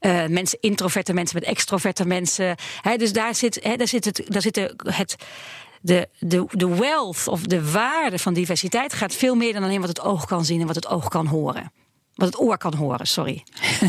Uh, 0.00 0.26
mensen 0.26 0.58
introverte 0.60 1.12
mensen 1.12 1.38
met 1.38 1.48
extroverte 1.48 2.06
mensen. 2.06 2.56
He, 2.80 2.96
dus 2.96 3.12
daar 3.12 3.34
zit, 3.34 3.58
he, 3.62 3.76
daar 3.76 3.88
zit, 3.88 4.04
het, 4.04 4.22
daar 4.26 4.42
zit 4.42 4.56
het 4.56 5.16
de, 5.80 6.08
de, 6.18 6.46
de 6.50 6.74
wealth 6.74 7.28
of 7.28 7.42
de 7.42 7.70
waarde 7.70 8.18
van 8.18 8.34
diversiteit 8.34 8.92
gaat 8.92 9.14
veel 9.14 9.34
meer 9.34 9.52
dan 9.52 9.62
alleen 9.62 9.80
wat 9.80 9.88
het 9.88 10.00
oog 10.00 10.24
kan 10.24 10.44
zien 10.44 10.60
en 10.60 10.66
wat 10.66 10.74
het 10.74 10.88
oog 10.88 11.08
kan 11.08 11.26
horen. 11.26 11.72
Wat 12.14 12.28
het 12.28 12.40
oor 12.40 12.58
kan 12.58 12.74
horen, 12.74 13.06
sorry. 13.06 13.42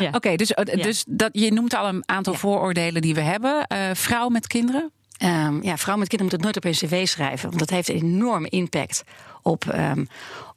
ja. 0.00 0.06
Oké, 0.06 0.16
okay, 0.16 0.36
dus, 0.36 0.52
dus 0.64 1.04
dat, 1.08 1.30
je 1.32 1.52
noemt 1.52 1.74
al 1.74 1.88
een 1.88 2.02
aantal 2.06 2.32
ja. 2.32 2.38
vooroordelen 2.38 3.02
die 3.02 3.14
we 3.14 3.20
hebben. 3.20 3.66
Uh, 3.72 3.90
vrouw 3.92 4.28
met 4.28 4.46
kinderen? 4.46 4.92
Um, 5.22 5.62
ja, 5.62 5.76
vrouw 5.76 5.96
met 5.96 6.08
kinderen 6.08 6.22
moet 6.22 6.32
het 6.32 6.40
nooit 6.42 6.56
op 6.56 6.64
een 6.64 6.88
cv 6.88 7.06
schrijven. 7.08 7.48
Want 7.48 7.58
dat 7.58 7.70
heeft 7.70 7.88
een 7.88 7.94
enorme 7.94 8.48
impact 8.48 9.02
op, 9.42 9.64
um, 9.74 10.08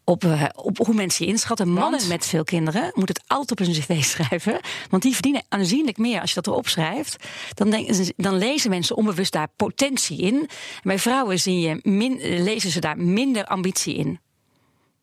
op, 0.03 0.23
uh, 0.23 0.43
op 0.55 0.77
hoe 0.77 0.93
mensen 0.93 1.25
je 1.25 1.31
inschatten. 1.31 1.67
Mannen 1.69 1.99
want? 1.99 2.07
met 2.07 2.25
veel 2.25 2.43
kinderen 2.43 2.91
moeten 2.93 3.15
het 3.15 3.23
altijd 3.27 3.51
op 3.51 3.67
een 3.67 3.73
cv 3.73 4.03
schrijven. 4.13 4.59
Want 4.89 5.03
die 5.03 5.13
verdienen 5.13 5.43
aanzienlijk 5.49 5.97
meer 5.97 6.21
als 6.21 6.29
je 6.29 6.35
dat 6.35 6.47
erop 6.47 6.67
schrijft. 6.67 7.15
Dan, 7.53 7.69
denk, 7.69 8.13
dan 8.15 8.37
lezen 8.37 8.69
mensen 8.69 8.95
onbewust 8.95 9.31
daar 9.31 9.47
potentie 9.55 10.21
in. 10.21 10.35
En 10.35 10.49
bij 10.83 10.99
vrouwen 10.99 11.39
zie 11.39 11.59
je 11.59 11.79
min, 11.83 12.43
lezen 12.43 12.71
ze 12.71 12.79
daar 12.79 12.97
minder 12.97 13.45
ambitie 13.45 13.95
in. 13.95 14.19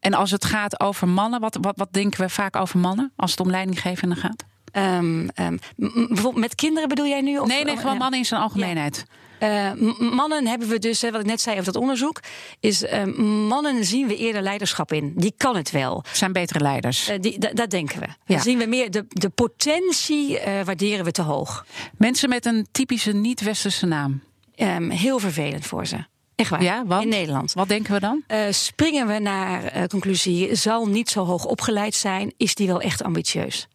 En 0.04 0.14
als 0.14 0.30
het 0.30 0.44
gaat 0.44 0.80
over 0.80 1.08
mannen, 1.08 1.40
wat, 1.40 1.58
wat, 1.60 1.76
wat 1.76 1.92
denken 1.92 2.20
we 2.20 2.28
vaak 2.28 2.56
over 2.56 2.78
mannen 2.78 3.12
als 3.16 3.30
het 3.30 3.40
om 3.40 3.50
leidinggevenden 3.50 4.18
gaat? 4.18 4.44
Um, 4.72 5.28
um, 5.34 5.58
bijvoorbeeld 5.76 6.36
met 6.36 6.54
kinderen 6.54 6.88
bedoel 6.88 7.06
jij 7.06 7.20
nu? 7.20 7.38
Of, 7.38 7.46
nee, 7.46 7.64
nee, 7.64 7.76
gewoon 7.76 7.96
mannen 7.96 8.18
in 8.18 8.24
zijn 8.24 8.40
algemeenheid. 8.40 9.04
Ja. 9.40 9.74
Uh, 9.74 10.00
mannen 10.10 10.46
hebben 10.46 10.68
we 10.68 10.78
dus, 10.78 11.00
wat 11.00 11.14
ik 11.14 11.26
net 11.26 11.40
zei 11.40 11.58
over 11.58 11.72
dat 11.72 11.82
onderzoek, 11.82 12.20
is 12.60 12.82
uh, 12.82 13.04
mannen 13.48 13.84
zien 13.84 14.06
we 14.06 14.16
eerder 14.16 14.42
leiderschap 14.42 14.92
in. 14.92 15.12
Die 15.16 15.34
kan 15.36 15.56
het 15.56 15.70
wel. 15.70 16.04
Zijn 16.12 16.32
betere 16.32 16.60
leiders. 16.60 17.10
Uh, 17.10 17.16
die, 17.20 17.38
dat 17.54 17.70
denken 17.70 18.00
we. 18.00 18.06
Ja. 18.06 18.14
Dan 18.26 18.40
zien 18.40 18.58
we 18.58 18.66
meer 18.66 18.90
de, 18.90 19.04
de 19.08 19.28
potentie 19.28 20.38
waarderen 20.64 21.04
we 21.04 21.10
te 21.10 21.22
hoog. 21.22 21.66
Mensen 21.96 22.28
met 22.28 22.46
een 22.46 22.66
typische 22.70 23.12
niet-westerse 23.12 23.86
naam. 23.86 24.22
Um, 24.56 24.90
heel 24.90 25.18
vervelend 25.18 25.66
voor 25.66 25.86
ze. 25.86 25.96
Echt 26.37 26.51
waar. 26.51 26.62
Ja, 26.62 26.85
want? 26.87 27.03
In 27.03 27.09
Nederland. 27.09 27.53
Wat 27.53 27.68
denken 27.68 27.92
we 27.92 28.01
dan? 28.01 28.23
Uh, 28.29 28.38
springen 28.51 29.07
we 29.07 29.18
naar 29.18 29.77
uh, 29.77 29.85
conclusie, 29.85 30.55
zal 30.55 30.87
niet 30.87 31.11
zo 31.11 31.25
hoog 31.25 31.44
opgeleid 31.44 31.94
zijn, 31.94 32.33
is 32.37 32.55
die 32.55 32.66
wel 32.66 32.81
echt 32.81 33.03
ambitieus. 33.03 33.68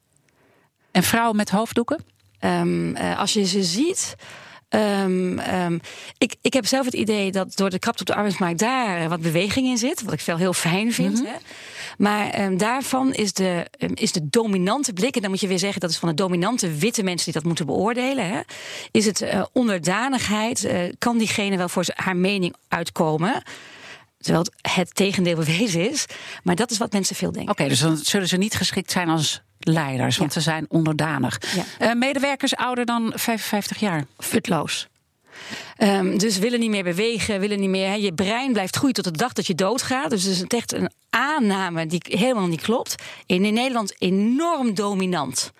En 0.92 1.04
vrouwen 1.04 1.36
met 1.36 1.50
hoofddoeken? 1.50 2.04
Um, 2.40 2.96
uh, 2.96 3.20
als 3.20 3.34
je 3.34 3.46
ze 3.46 3.64
ziet. 3.64 4.16
Um, 4.70 5.40
um, 5.40 5.80
ik, 6.18 6.36
ik 6.42 6.54
heb 6.54 6.66
zelf 6.66 6.86
het 6.86 6.94
idee 6.94 7.32
dat 7.32 7.56
door 7.56 7.70
de 7.70 7.80
krapte 7.80 8.02
op 8.02 8.08
de 8.08 8.16
arbeidsmarkt 8.16 8.60
daar 8.60 9.10
wat 9.10 9.22
beweging 9.22 9.68
in 9.68 9.78
zit. 9.78 10.02
Wat 10.02 10.14
ik 10.14 10.22
wel 10.22 10.38
heel 10.38 10.54
fijn 10.54 10.94
vind. 10.94 11.20
Mm 11.20 11.26
-hmm. 11.26 11.34
hè. 11.34 11.40
Maar 12.00 12.42
um, 12.42 12.58
daarvan 12.58 13.14
is 13.14 13.34
de, 13.34 13.66
is 13.94 14.12
de 14.12 14.30
dominante 14.30 14.94
blik, 14.94 15.16
en 15.16 15.22
dan 15.22 15.30
moet 15.30 15.40
je 15.40 15.48
weer 15.48 15.60
zeggen 15.60 15.82
dat 15.82 15.90
is 15.90 15.98
van 15.98 16.10
de 16.10 16.16
dominante 16.16 16.74
witte 16.74 17.04
mensen 17.04 17.26
die 17.26 17.34
dat 17.34 17.44
moeten 17.44 17.66
beoordelen. 17.66 18.28
Hè, 18.28 18.40
is 18.92 19.06
het 19.06 19.22
uh, 19.22 19.46
onderdanigheid? 19.52 20.64
Uh, 20.64 20.82
kan 20.98 21.18
diegene 21.18 21.58
wel 21.58 21.70
voor 21.70 21.86
haar 21.94 22.16
mening 22.16 22.56
uitkomen? 22.68 23.44
Terwijl 24.18 24.44
het, 24.44 24.74
het 24.74 24.96
tegendeel 24.96 25.36
bewezen 25.46 25.90
is. 25.90 26.06
Maar 26.44 26.56
dat 26.56 26.72
is 26.72 26.78
wat 26.78 26.92
mensen 26.92 27.16
veel 27.16 27.32
denken. 27.32 27.52
Oké, 27.52 27.62
okay, 27.62 27.68
dus 27.68 27.80
dan 27.80 27.98
zullen 27.98 28.28
ze 28.28 28.38
niet 28.38 28.56
geschikt 28.56 28.92
zijn 28.92 29.10
als 29.10 29.42
leiders, 29.60 30.18
want 30.18 30.34
ja. 30.34 30.40
ze 30.40 30.50
zijn 30.50 30.66
onderdanig. 30.70 31.42
Ja. 31.56 31.88
Uh, 31.88 31.94
medewerkers 31.94 32.56
ouder 32.56 32.86
dan 32.86 33.12
55 33.16 33.78
jaar? 33.78 34.06
Futloos. 34.18 34.88
Um, 35.78 36.18
dus 36.18 36.38
willen 36.38 36.60
niet 36.60 36.70
meer 36.70 36.84
bewegen, 36.84 37.40
willen 37.40 37.60
niet 37.60 37.70
meer. 37.70 37.98
Je 37.98 38.14
brein 38.14 38.54
blijft 38.54 38.76
groeien 38.76 38.96
tot 38.96 39.04
de 39.04 39.12
dag 39.12 39.34
dat 39.34 39.48
je 39.48 39.56
doodgaat. 39.56 40.10
Dus 40.10 40.24
het 40.24 40.34
is 40.34 40.44
echt 40.60 40.74
een 40.74 40.92
aanname 41.10 41.86
die 41.86 42.02
helemaal 42.04 42.48
niet 42.48 42.62
klopt. 42.62 42.96
In, 43.26 43.46
in 43.46 43.54
Nederland 43.54 43.96
enorm 43.98 44.74
dominant. 44.74 45.52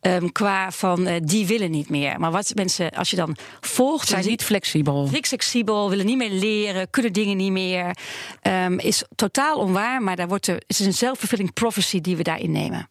Um, 0.00 0.32
qua 0.32 0.70
van 0.70 1.06
uh, 1.06 1.14
die 1.22 1.46
willen 1.46 1.70
niet 1.70 1.88
meer. 1.88 2.20
Maar 2.20 2.30
wat 2.30 2.52
mensen, 2.54 2.90
als 2.90 3.10
je 3.10 3.16
dan 3.16 3.36
volgt. 3.60 4.08
Zijn 4.08 4.26
niet 4.26 4.44
flexibel. 4.44 5.08
Niet 5.12 5.26
flexibel, 5.26 5.90
willen 5.90 6.06
niet 6.06 6.16
meer 6.16 6.30
leren, 6.30 6.90
kunnen 6.90 7.12
dingen 7.12 7.36
niet 7.36 7.52
meer. 7.52 7.96
Um, 8.42 8.78
is 8.78 9.04
totaal 9.14 9.58
onwaar, 9.58 10.02
maar 10.02 10.16
daar 10.16 10.28
wordt 10.28 10.46
er, 10.46 10.54
het 10.54 10.78
is 10.78 10.86
een 10.86 10.94
self-fulfilling 10.94 11.52
prophecy 11.52 12.00
die 12.00 12.16
we 12.16 12.22
daarin 12.22 12.50
nemen. 12.50 12.88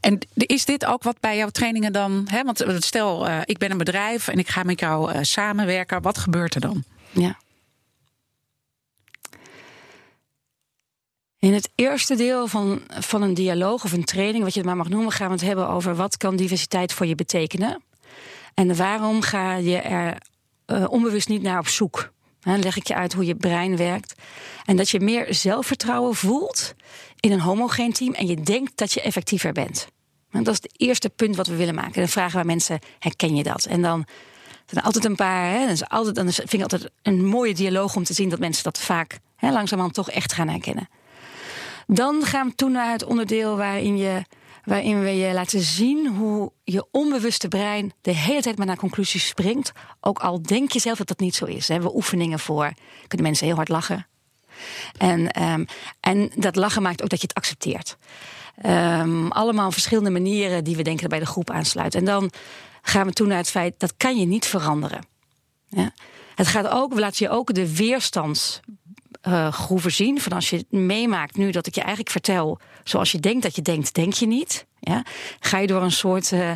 En 0.00 0.18
is 0.34 0.64
dit 0.64 0.84
ook 0.84 1.02
wat 1.02 1.20
bij 1.20 1.36
jouw 1.36 1.48
trainingen 1.48 1.92
dan? 1.92 2.26
Hè? 2.30 2.42
Want 2.42 2.64
stel, 2.78 3.28
uh, 3.28 3.40
ik 3.44 3.58
ben 3.58 3.70
een 3.70 3.78
bedrijf 3.78 4.28
en 4.28 4.38
ik 4.38 4.48
ga 4.48 4.62
met 4.62 4.80
jou 4.80 5.12
uh, 5.12 5.18
samenwerken. 5.22 6.02
Wat 6.02 6.18
gebeurt 6.18 6.54
er 6.54 6.60
dan? 6.60 6.84
Ja. 7.10 7.38
In 11.38 11.54
het 11.54 11.70
eerste 11.74 12.16
deel 12.16 12.46
van, 12.46 12.82
van 12.88 13.22
een 13.22 13.34
dialoog 13.34 13.84
of 13.84 13.92
een 13.92 14.04
training, 14.04 14.44
wat 14.44 14.52
je 14.52 14.58
het 14.58 14.68
maar 14.68 14.76
mag 14.76 14.88
noemen, 14.88 15.12
gaan 15.12 15.26
we 15.26 15.32
het 15.32 15.42
hebben 15.42 15.68
over 15.68 15.94
wat 15.94 16.16
kan 16.16 16.36
diversiteit 16.36 16.92
voor 16.92 17.06
je 17.06 17.14
betekenen. 17.14 17.82
En 18.54 18.76
waarom 18.76 19.22
ga 19.22 19.54
je 19.54 19.76
er 19.76 20.18
onbewust 20.88 21.28
niet 21.28 21.42
naar 21.42 21.58
op 21.58 21.68
zoek? 21.68 22.12
Dan 22.44 22.58
leg 22.58 22.76
ik 22.76 22.86
je 22.86 22.94
uit 22.94 23.12
hoe 23.12 23.26
je 23.26 23.34
brein 23.34 23.76
werkt. 23.76 24.14
En 24.64 24.76
dat 24.76 24.90
je 24.90 25.00
meer 25.00 25.34
zelfvertrouwen 25.34 26.14
voelt 26.14 26.74
in 27.20 27.32
een 27.32 27.40
homogeen 27.40 27.92
team 27.92 28.12
en 28.12 28.26
je 28.26 28.40
denkt 28.40 28.76
dat 28.76 28.92
je 28.92 29.00
effectiever 29.00 29.52
bent. 29.52 29.86
En 30.30 30.42
dat 30.42 30.54
is 30.54 30.62
het 30.62 30.80
eerste 30.80 31.10
punt 31.10 31.36
wat 31.36 31.46
we 31.46 31.56
willen 31.56 31.74
maken. 31.74 31.92
Dan 31.92 32.08
vragen 32.08 32.40
we 32.40 32.46
mensen: 32.46 32.78
herken 32.98 33.36
je 33.36 33.42
dat? 33.42 33.64
En 33.64 33.82
dan 33.82 34.04
zijn 34.66 34.80
er 34.80 34.82
altijd 34.82 35.04
een 35.04 35.16
paar. 35.16 35.50
Hè, 35.50 35.58
dan, 35.58 35.68
is 35.68 35.88
altijd, 35.88 36.14
dan 36.14 36.32
vind 36.32 36.52
ik 36.52 36.62
altijd 36.62 36.90
een 37.02 37.24
mooie 37.24 37.54
dialoog 37.54 37.96
om 37.96 38.04
te 38.04 38.14
zien 38.14 38.28
dat 38.28 38.38
mensen 38.38 38.64
dat 38.64 38.78
vaak 38.78 39.18
hè, 39.36 39.52
langzamerhand 39.52 39.94
toch 39.94 40.10
echt 40.10 40.32
gaan 40.32 40.48
herkennen. 40.48 40.88
Dan 41.86 42.22
gaan 42.22 42.48
we 42.48 42.54
toen 42.54 42.72
naar 42.72 42.92
het 42.92 43.04
onderdeel 43.04 43.56
waarin, 43.56 43.96
je, 43.96 44.24
waarin 44.64 45.02
we 45.02 45.10
je 45.10 45.32
laten 45.32 45.60
zien 45.60 46.06
hoe 46.06 46.52
je 46.64 46.86
onbewuste 46.90 47.48
brein 47.48 47.92
de 48.00 48.14
hele 48.14 48.42
tijd 48.42 48.56
maar 48.56 48.66
naar 48.66 48.76
conclusies 48.76 49.26
springt. 49.26 49.72
Ook 50.00 50.18
al 50.18 50.42
denk 50.42 50.72
je 50.72 50.78
zelf 50.78 50.98
dat 50.98 51.08
dat 51.08 51.18
niet 51.18 51.34
zo 51.34 51.44
is. 51.44 51.66
Daar 51.66 51.76
hebben 51.76 51.90
we 51.90 51.96
oefeningen 51.96 52.38
voor. 52.38 52.72
Kunnen 53.06 53.26
mensen 53.26 53.46
heel 53.46 53.56
hard 53.56 53.68
lachen. 53.68 54.06
En, 54.98 55.42
um, 55.42 55.66
en 56.00 56.30
dat 56.34 56.56
lachen 56.56 56.82
maakt 56.82 57.02
ook 57.02 57.08
dat 57.08 57.20
je 57.20 57.26
het 57.26 57.36
accepteert. 57.36 57.96
Um, 58.66 59.32
allemaal 59.32 59.70
verschillende 59.70 60.10
manieren 60.10 60.64
die 60.64 60.76
we 60.76 60.82
denken 60.82 61.08
bij 61.08 61.18
de 61.18 61.26
groep 61.26 61.50
aansluiten. 61.50 62.00
En 62.00 62.06
dan 62.06 62.30
gaan 62.82 63.06
we 63.06 63.12
toen 63.12 63.28
naar 63.28 63.36
het 63.36 63.50
feit 63.50 63.74
dat 63.78 63.96
kan 63.96 64.18
je 64.18 64.26
niet 64.26 64.46
veranderen. 64.46 65.06
Ja? 65.68 65.92
Het 66.34 66.46
gaat 66.46 66.68
ook, 66.68 66.94
we 66.94 67.00
laten 67.00 67.26
je 67.26 67.32
ook 67.32 67.54
de 67.54 67.76
weerstandsgroeven 67.76 69.90
uh, 69.90 69.96
zien. 69.96 70.20
Van 70.20 70.32
als 70.32 70.50
je 70.50 70.66
meemaakt 70.68 71.36
nu 71.36 71.50
dat 71.50 71.66
ik 71.66 71.74
je 71.74 71.80
eigenlijk 71.80 72.10
vertel 72.10 72.58
zoals 72.84 73.12
je 73.12 73.20
denkt 73.20 73.42
dat 73.42 73.56
je 73.56 73.62
denkt, 73.62 73.94
denk 73.94 74.12
je 74.12 74.26
niet. 74.26 74.66
Ja? 74.80 75.04
Ga 75.40 75.58
je 75.58 75.66
door 75.66 75.82
een 75.82 75.92
soort. 75.92 76.32
Uh, 76.32 76.50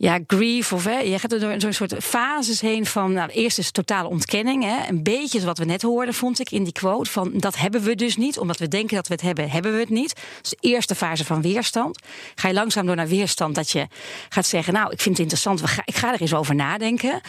ja, 0.00 0.18
grief 0.26 0.72
of 0.72 0.84
hè, 0.84 0.98
je 0.98 1.18
gaat 1.18 1.40
door 1.40 1.54
zo'n 1.60 1.72
soort 1.72 1.94
fases 2.00 2.60
heen 2.60 2.86
van, 2.86 3.12
nou, 3.12 3.30
eerst 3.30 3.58
is 3.58 3.70
totale 3.70 4.08
ontkenning. 4.08 4.64
Hè, 4.64 4.88
een 4.88 5.02
beetje 5.02 5.44
wat 5.44 5.58
we 5.58 5.64
net 5.64 5.82
hoorden, 5.82 6.14
vond 6.14 6.40
ik 6.40 6.50
in 6.50 6.64
die 6.64 6.72
quote, 6.72 7.10
van 7.10 7.30
dat 7.34 7.56
hebben 7.56 7.82
we 7.82 7.94
dus 7.94 8.16
niet, 8.16 8.38
omdat 8.38 8.58
we 8.58 8.68
denken 8.68 8.96
dat 8.96 9.06
we 9.06 9.14
het 9.14 9.22
hebben, 9.22 9.50
hebben 9.50 9.72
we 9.72 9.78
het 9.78 9.88
niet. 9.88 10.14
Dus 10.40 10.50
de 10.50 10.56
eerste 10.60 10.94
fase 10.94 11.24
van 11.24 11.42
weerstand. 11.42 11.98
Ga 12.34 12.48
je 12.48 12.54
langzaam 12.54 12.86
door 12.86 12.96
naar 12.96 13.08
weerstand 13.08 13.54
dat 13.54 13.70
je 13.70 13.86
gaat 14.28 14.46
zeggen, 14.46 14.72
nou, 14.72 14.92
ik 14.92 15.00
vind 15.00 15.18
het 15.18 15.18
interessant, 15.18 15.70
ga, 15.70 15.82
ik 15.84 15.96
ga 15.96 16.12
er 16.12 16.20
eens 16.20 16.34
over 16.34 16.54
nadenken. 16.54 17.20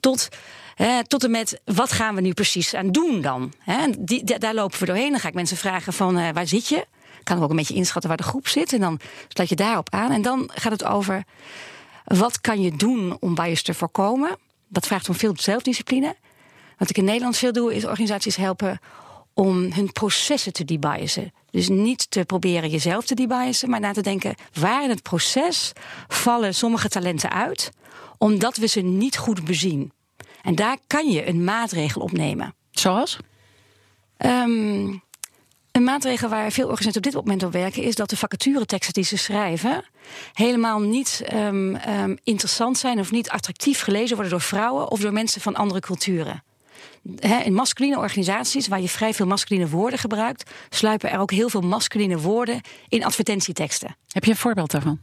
Tot 0.00 0.28
tot 1.06 1.24
en 1.24 1.30
met 1.30 1.60
wat 1.64 1.92
gaan 1.92 2.14
we 2.14 2.20
nu 2.20 2.32
precies 2.32 2.74
aan 2.74 2.92
doen 2.92 3.20
dan? 3.20 3.52
He, 3.58 3.86
die, 3.98 4.38
daar 4.38 4.54
lopen 4.54 4.78
we 4.78 4.86
doorheen. 4.86 5.10
Dan 5.10 5.20
ga 5.20 5.28
ik 5.28 5.34
mensen 5.34 5.56
vragen 5.56 5.92
van 5.92 6.18
uh, 6.18 6.28
waar 6.34 6.46
zit 6.46 6.68
je? 6.68 6.86
Kan 7.28 7.42
ook 7.42 7.50
een 7.50 7.56
beetje 7.56 7.74
inschatten 7.74 8.08
waar 8.08 8.18
de 8.18 8.22
groep 8.22 8.48
zit. 8.48 8.72
En 8.72 8.80
dan 8.80 9.00
sluit 9.28 9.48
je 9.48 9.56
daarop 9.56 9.90
aan. 9.90 10.10
En 10.10 10.22
dan 10.22 10.50
gaat 10.54 10.72
het 10.72 10.84
over 10.84 11.24
wat 12.04 12.40
kan 12.40 12.60
je 12.60 12.76
doen 12.76 13.16
om 13.20 13.34
bias 13.34 13.62
te 13.62 13.74
voorkomen? 13.74 14.36
Dat 14.68 14.86
vraagt 14.86 15.08
om 15.08 15.14
veel 15.14 15.32
zelfdiscipline. 15.36 16.16
Wat 16.78 16.90
ik 16.90 16.98
in 16.98 17.04
Nederland 17.04 17.36
veel 17.36 17.52
doe, 17.52 17.74
is 17.74 17.84
organisaties 17.84 18.36
helpen 18.36 18.78
om 19.34 19.72
hun 19.72 19.92
processen 19.92 20.52
te 20.52 20.64
debiasen. 20.64 21.32
Dus 21.50 21.68
niet 21.68 22.10
te 22.10 22.24
proberen 22.24 22.70
jezelf 22.70 23.06
te 23.06 23.14
debiasen, 23.14 23.70
maar 23.70 23.80
na 23.80 23.92
te 23.92 24.00
denken: 24.00 24.34
waar 24.52 24.82
in 24.82 24.90
het 24.90 25.02
proces 25.02 25.72
vallen 26.08 26.54
sommige 26.54 26.88
talenten 26.88 27.30
uit, 27.30 27.70
omdat 28.18 28.56
we 28.56 28.66
ze 28.66 28.80
niet 28.80 29.16
goed 29.16 29.44
bezien. 29.44 29.92
En 30.42 30.54
daar 30.54 30.78
kan 30.86 31.10
je 31.10 31.28
een 31.28 31.44
maatregel 31.44 32.02
op 32.02 32.12
nemen. 32.12 32.54
Zoals? 32.70 33.18
Ehm, 34.16 34.96
een 35.78 35.84
maatregel 35.84 36.28
waar 36.28 36.52
veel 36.52 36.68
organisaties 36.68 36.96
op 36.96 37.02
dit 37.02 37.14
moment 37.14 37.42
op 37.42 37.52
werken, 37.52 37.82
is 37.82 37.94
dat 37.94 38.10
de 38.10 38.16
vacatureteksten 38.16 38.94
die 38.94 39.04
ze 39.04 39.16
schrijven 39.16 39.84
helemaal 40.32 40.80
niet 40.80 41.22
ehm, 41.24 41.74
ehm, 41.74 42.16
interessant 42.24 42.78
zijn 42.78 42.98
of 42.98 43.10
niet 43.10 43.30
attractief 43.30 43.80
gelezen 43.80 44.14
worden 44.14 44.30
door 44.30 44.40
vrouwen 44.40 44.90
of 44.90 45.00
door 45.00 45.12
mensen 45.12 45.40
van 45.40 45.54
andere 45.54 45.80
culturen. 45.80 46.42
in 47.44 47.54
masculine 47.54 47.98
organisaties, 47.98 48.68
waar 48.68 48.80
je 48.80 48.88
vrij 48.88 49.14
veel 49.14 49.26
masculine 49.26 49.68
woorden 49.68 49.98
gebruikt, 49.98 50.50
sluipen 50.68 51.10
er 51.10 51.18
ook 51.18 51.30
heel 51.30 51.48
veel 51.48 51.60
masculine 51.60 52.18
woorden 52.18 52.60
in 52.88 53.04
advertentieteksten. 53.04 53.96
Heb 54.08 54.24
je 54.24 54.30
een 54.30 54.36
voorbeeld 54.36 54.70
daarvan? 54.70 54.98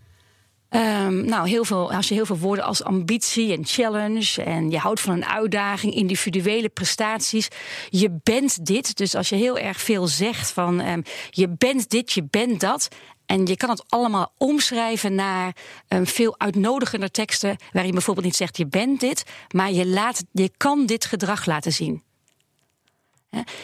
Um, 0.76 1.26
nou, 1.26 1.50
heel 1.50 1.64
veel, 1.64 1.92
als 1.92 2.08
je 2.08 2.14
heel 2.14 2.26
veel 2.26 2.38
woorden 2.38 2.66
als 2.66 2.84
ambitie 2.84 3.54
en 3.54 3.66
challenge 3.66 4.44
en 4.44 4.70
je 4.70 4.78
houdt 4.78 5.02
van 5.02 5.14
een 5.14 5.26
uitdaging, 5.26 5.94
individuele 5.94 6.70
prestaties. 6.70 7.48
Je 7.90 8.20
bent 8.24 8.66
dit. 8.66 8.98
Dus 8.98 9.16
als 9.16 9.30
je 9.30 9.36
heel 9.36 9.58
erg 9.58 9.82
veel 9.82 10.08
zegt 10.08 10.52
van 10.52 10.80
um, 10.80 11.04
je 11.30 11.50
bent 11.58 11.90
dit, 11.90 12.12
je 12.12 12.24
bent 12.30 12.60
dat. 12.60 12.88
En 13.26 13.46
je 13.46 13.58
kan 13.58 13.70
het 13.70 13.84
allemaal 13.88 14.34
omschrijven 14.38 15.16
naar 15.16 15.56
um, 15.88 16.08
veel 16.08 16.40
uitnodigender 16.40 17.12
teksten. 17.12 17.58
Waar 17.72 17.86
je 17.86 17.92
bijvoorbeeld 17.92 18.26
niet 18.26 18.36
zegt 18.36 18.58
je 18.58 18.68
bent 18.68 19.00
dit, 19.00 19.24
maar 19.52 19.72
je, 19.72 19.88
laat, 19.88 20.24
je 20.32 20.52
kan 20.58 20.86
dit 20.86 21.06
gedrag 21.06 21.46
laten 21.46 21.74
zien. 21.74 22.05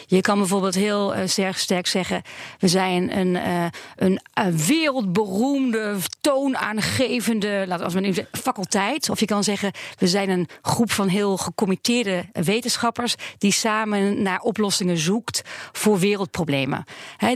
Je 0.06 0.20
kan 0.20 0.38
bijvoorbeeld 0.38 0.74
heel 0.74 1.16
uh, 1.16 1.22
sterk, 1.54 1.86
zeggen: 1.86 2.22
we 2.58 2.68
zijn 2.68 3.18
een, 3.18 3.34
uh, 3.34 3.64
een, 3.96 4.20
een, 4.34 4.58
wereldberoemde, 4.58 5.96
toonaangevende, 6.20 7.64
laten 7.66 7.90
we 7.90 8.00
nu 8.00 8.14
zeggen, 8.14 8.38
faculteit. 8.38 9.10
Of 9.10 9.20
je 9.20 9.26
kan 9.26 9.44
zeggen: 9.44 9.72
we 9.98 10.08
zijn 10.08 10.30
een 10.30 10.48
groep 10.62 10.92
van 10.92 11.08
heel 11.08 11.36
gecommitteerde 11.36 12.24
wetenschappers 12.32 13.14
die 13.38 13.52
samen 13.52 14.22
naar 14.22 14.40
oplossingen 14.40 14.98
zoekt 14.98 15.42
voor 15.72 15.98
wereldproblemen. 15.98 16.84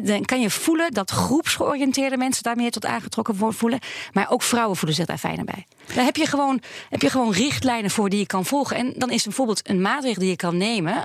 Dan 0.02 0.24
kan 0.24 0.40
je 0.40 0.50
voelen 0.50 0.92
dat 0.92 1.10
groepsgeoriënteerde 1.10 2.16
mensen 2.16 2.42
daar 2.42 2.56
meer 2.56 2.70
tot 2.70 2.86
aangetrokken 2.86 3.54
voelen, 3.54 3.78
maar 4.12 4.30
ook 4.30 4.42
vrouwen 4.42 4.76
voelen 4.76 4.96
zich 4.96 5.06
daar 5.06 5.18
fijner 5.18 5.44
bij. 5.44 5.66
Daar 5.94 6.04
heb 6.04 6.16
je 6.16 6.26
gewoon, 6.26 6.60
heb 6.90 7.02
je 7.02 7.10
gewoon 7.10 7.32
richtlijnen 7.32 7.90
voor 7.90 8.08
die 8.08 8.18
je 8.18 8.26
kan 8.26 8.44
volgen. 8.44 8.76
En 8.76 8.92
dan 8.96 9.10
is 9.10 9.24
bijvoorbeeld 9.24 9.68
een 9.68 9.80
maatregel 9.80 10.20
die 10.20 10.30
je 10.30 10.36
kan 10.36 10.56
nemen. 10.56 10.92
Mm 10.92 11.04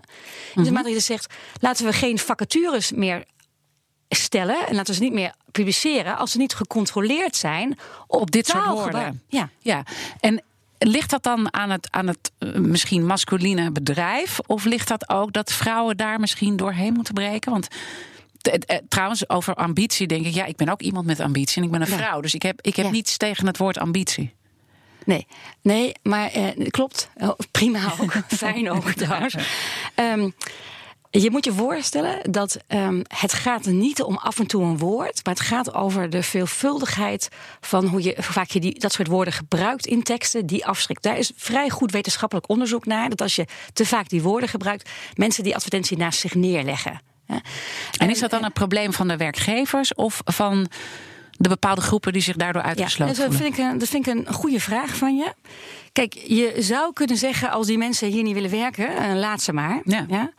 -hmm. 0.54 0.64
De 0.64 0.72
maatregel 0.72 1.02
laten 1.60 1.86
we 1.86 1.94
geen 1.94 2.20
vacatures 2.20 2.92
meer 2.92 3.26
stellen 4.10 4.68
en 4.68 4.76
laten 4.76 4.94
we 4.94 5.00
ze 5.00 5.04
niet 5.04 5.14
meer 5.14 5.34
publiceren 5.52 6.18
als 6.18 6.32
ze 6.32 6.38
niet 6.38 6.54
gecontroleerd 6.54 7.36
zijn 7.36 7.80
op, 8.08 8.22
op 8.22 8.32
dit 8.32 8.48
soort 8.48 8.66
woorden. 8.66 9.22
Ja. 9.28 9.50
ja. 9.60 9.84
En 10.20 10.44
ligt 10.78 11.10
dat 11.10 11.24
dan 11.24 11.54
aan 11.54 11.70
het, 11.70 11.88
aan 11.92 12.08
het 12.08 12.32
uh, 12.40 12.54
misschien 12.56 13.06
masculine 13.06 13.72
bedrijf? 13.72 14.40
Of 14.46 14.66
ligt 14.66 14.88
dat 14.88 15.10
ook 15.10 15.34
dat 15.34 15.52
vrouwen 15.52 15.98
daar 15.98 16.20
misschien 16.20 16.56
doorheen 16.56 16.94
moeten 16.94 17.14
breken? 17.14 17.52
Want 17.52 17.68
trouwens, 18.88 19.30
over 19.30 19.56
ambitie 19.56 20.08
denk 20.08 20.26
ik, 20.26 20.34
ja, 20.34 20.46
ik 20.46 20.56
ben 20.56 20.70
ook 20.70 20.82
iemand 20.82 21.06
met 21.06 21.20
ambitie 21.20 21.58
en 21.58 21.64
ik 21.64 21.72
ben 21.72 21.82
een 21.82 21.90
ja. 21.90 21.98
vrouw. 21.98 22.22
Dus 22.22 22.34
ik 22.34 22.42
heb, 22.42 22.62
ik 22.62 22.76
heb 22.76 22.86
ja. 22.86 22.92
niets 22.92 23.18
tegen 23.18 23.48
het 23.48 23.58
woord 23.58 23.78
ambitie. 23.78 24.34
Nee, 25.06 25.28
nee, 25.62 25.94
maar 26.04 26.32
eh, 26.32 26.70
klopt. 26.70 27.10
Oh, 27.16 27.40
prima 27.52 27.80
ook. 28.00 28.12
Fijn 28.28 28.70
ook 28.70 28.92
trouwens. 28.92 29.36
Um, 29.96 30.34
je 31.12 31.32
moet 31.32 31.46
je 31.46 31.54
voorstellen 31.54 32.32
dat 32.32 32.58
um, 32.68 33.02
het 33.08 33.34
gaat 33.34 33.66
niet 33.66 34.02
om 34.02 34.18
af 34.18 34.40
en 34.40 34.48
toe 34.48 34.64
een 34.64 34.78
woord, 34.78 35.26
maar 35.26 35.34
het 35.34 35.44
gaat 35.44 35.74
over 35.74 36.10
de 36.10 36.24
veelvuldigheid 36.24 37.30
van 37.62 37.86
hoe 37.86 38.04
je 38.04 38.14
hoe 38.16 38.24
vaak 38.24 38.50
je 38.50 38.60
die, 38.60 38.80
dat 38.80 38.94
soort 38.94 39.08
woorden 39.08 39.34
gebruikt 39.34 39.86
in 39.86 40.04
teksten 40.04 40.46
die 40.46 40.66
afschrikt. 40.66 41.04
Daar 41.04 41.18
is 41.18 41.32
vrij 41.36 41.70
goed 41.70 41.92
wetenschappelijk 41.92 42.50
onderzoek 42.50 42.86
naar 42.86 43.10
dat 43.10 43.22
als 43.22 43.36
je 43.36 43.46
te 43.74 43.86
vaak 43.86 44.10
die 44.10 44.22
woorden 44.22 44.50
gebruikt, 44.50 44.90
mensen 45.14 45.44
die 45.44 45.56
advertentie 45.56 45.98
naast 45.98 46.20
zich 46.20 46.36
neerleggen. 46.36 47.02
En, 47.26 47.42
en 47.98 48.10
is 48.10 48.20
dat 48.20 48.30
dan 48.30 48.44
een 48.44 48.54
probleem 48.54 48.94
van 48.94 49.08
de 49.08 49.18
werkgevers 49.18 49.94
of 49.94 50.22
van 50.26 50.68
de 51.32 51.50
bepaalde 51.50 51.82
groepen 51.82 52.14
die 52.14 52.22
zich 52.22 52.36
daardoor 52.36 52.62
uitgesloten 52.62 53.16
ja, 53.16 53.30
dat 53.30 53.36
vind, 53.36 53.58
ik 53.58 53.64
een, 53.64 53.78
dat 53.78 53.88
vind 53.88 54.08
ik 54.08 54.14
een 54.14 54.34
goede 54.34 54.60
vraag 54.60 54.96
van 54.96 55.16
je. 55.16 55.34
Kijk, 55.92 56.14
je 56.14 56.56
zou 56.58 56.94
kunnen 56.94 57.18
zeggen 57.18 57.52
als 57.52 57.68
die 57.68 57.78
mensen 57.78 58.08
hier 58.08 58.24
niet 58.24 58.34
willen 58.34 58.52
werken, 58.52 59.20
laat 59.20 59.42
ze 59.42 59.54
maar. 59.54 59.82
Ja. 59.84 60.06
ja? 60.08 60.32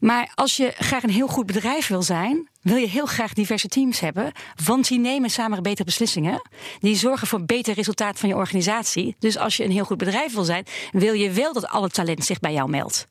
Maar 0.00 0.32
als 0.34 0.56
je 0.56 0.72
graag 0.78 1.02
een 1.02 1.10
heel 1.10 1.26
goed 1.26 1.46
bedrijf 1.46 1.86
wil 1.86 2.02
zijn, 2.02 2.48
wil 2.62 2.76
je 2.76 2.88
heel 2.88 3.06
graag 3.06 3.32
diverse 3.32 3.68
teams 3.68 4.00
hebben. 4.00 4.32
Want 4.64 4.88
die 4.88 4.98
nemen 4.98 5.30
samen 5.30 5.62
betere 5.62 5.84
beslissingen. 5.84 6.42
Die 6.80 6.96
zorgen 6.96 7.26
voor 7.26 7.44
beter 7.44 7.74
resultaat 7.74 8.18
van 8.18 8.28
je 8.28 8.36
organisatie. 8.36 9.16
Dus 9.18 9.38
als 9.38 9.56
je 9.56 9.64
een 9.64 9.70
heel 9.70 9.84
goed 9.84 9.98
bedrijf 9.98 10.34
wil 10.34 10.44
zijn, 10.44 10.66
wil 10.90 11.12
je 11.12 11.30
wel 11.30 11.52
dat 11.52 11.68
alle 11.68 11.88
talent 11.88 12.24
zich 12.24 12.40
bij 12.40 12.52
jou 12.52 12.70
meldt. 12.70 13.06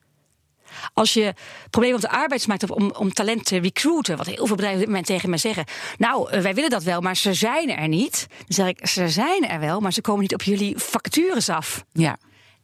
Als 0.93 1.13
je 1.13 1.33
problemen 1.69 1.95
op 1.95 2.01
de 2.01 2.09
arbeidsmarkt 2.09 2.61
hebt 2.61 2.73
om, 2.73 2.91
om 2.91 3.13
talent 3.13 3.45
te 3.45 3.57
recruiten, 3.57 4.17
wat 4.17 4.25
heel 4.25 4.45
veel 4.45 4.55
bedrijven 4.55 4.73
op 4.73 4.79
dit 4.79 4.87
moment 4.87 5.05
tegen 5.05 5.29
mij 5.29 5.37
zeggen. 5.37 5.65
Nou, 5.97 6.41
wij 6.41 6.53
willen 6.53 6.69
dat 6.69 6.83
wel, 6.83 7.01
maar 7.01 7.15
ze 7.15 7.33
zijn 7.33 7.77
er 7.77 7.87
niet. 7.87 8.27
Dan 8.29 8.45
zeg 8.47 8.67
ik, 8.67 8.87
ze 8.87 9.09
zijn 9.09 9.47
er 9.47 9.59
wel, 9.59 9.79
maar 9.79 9.93
ze 9.93 10.01
komen 10.01 10.21
niet 10.21 10.33
op 10.33 10.43
jullie 10.43 10.77
vacatures 10.77 11.49
af. 11.49 11.83
Ja. 11.93 12.17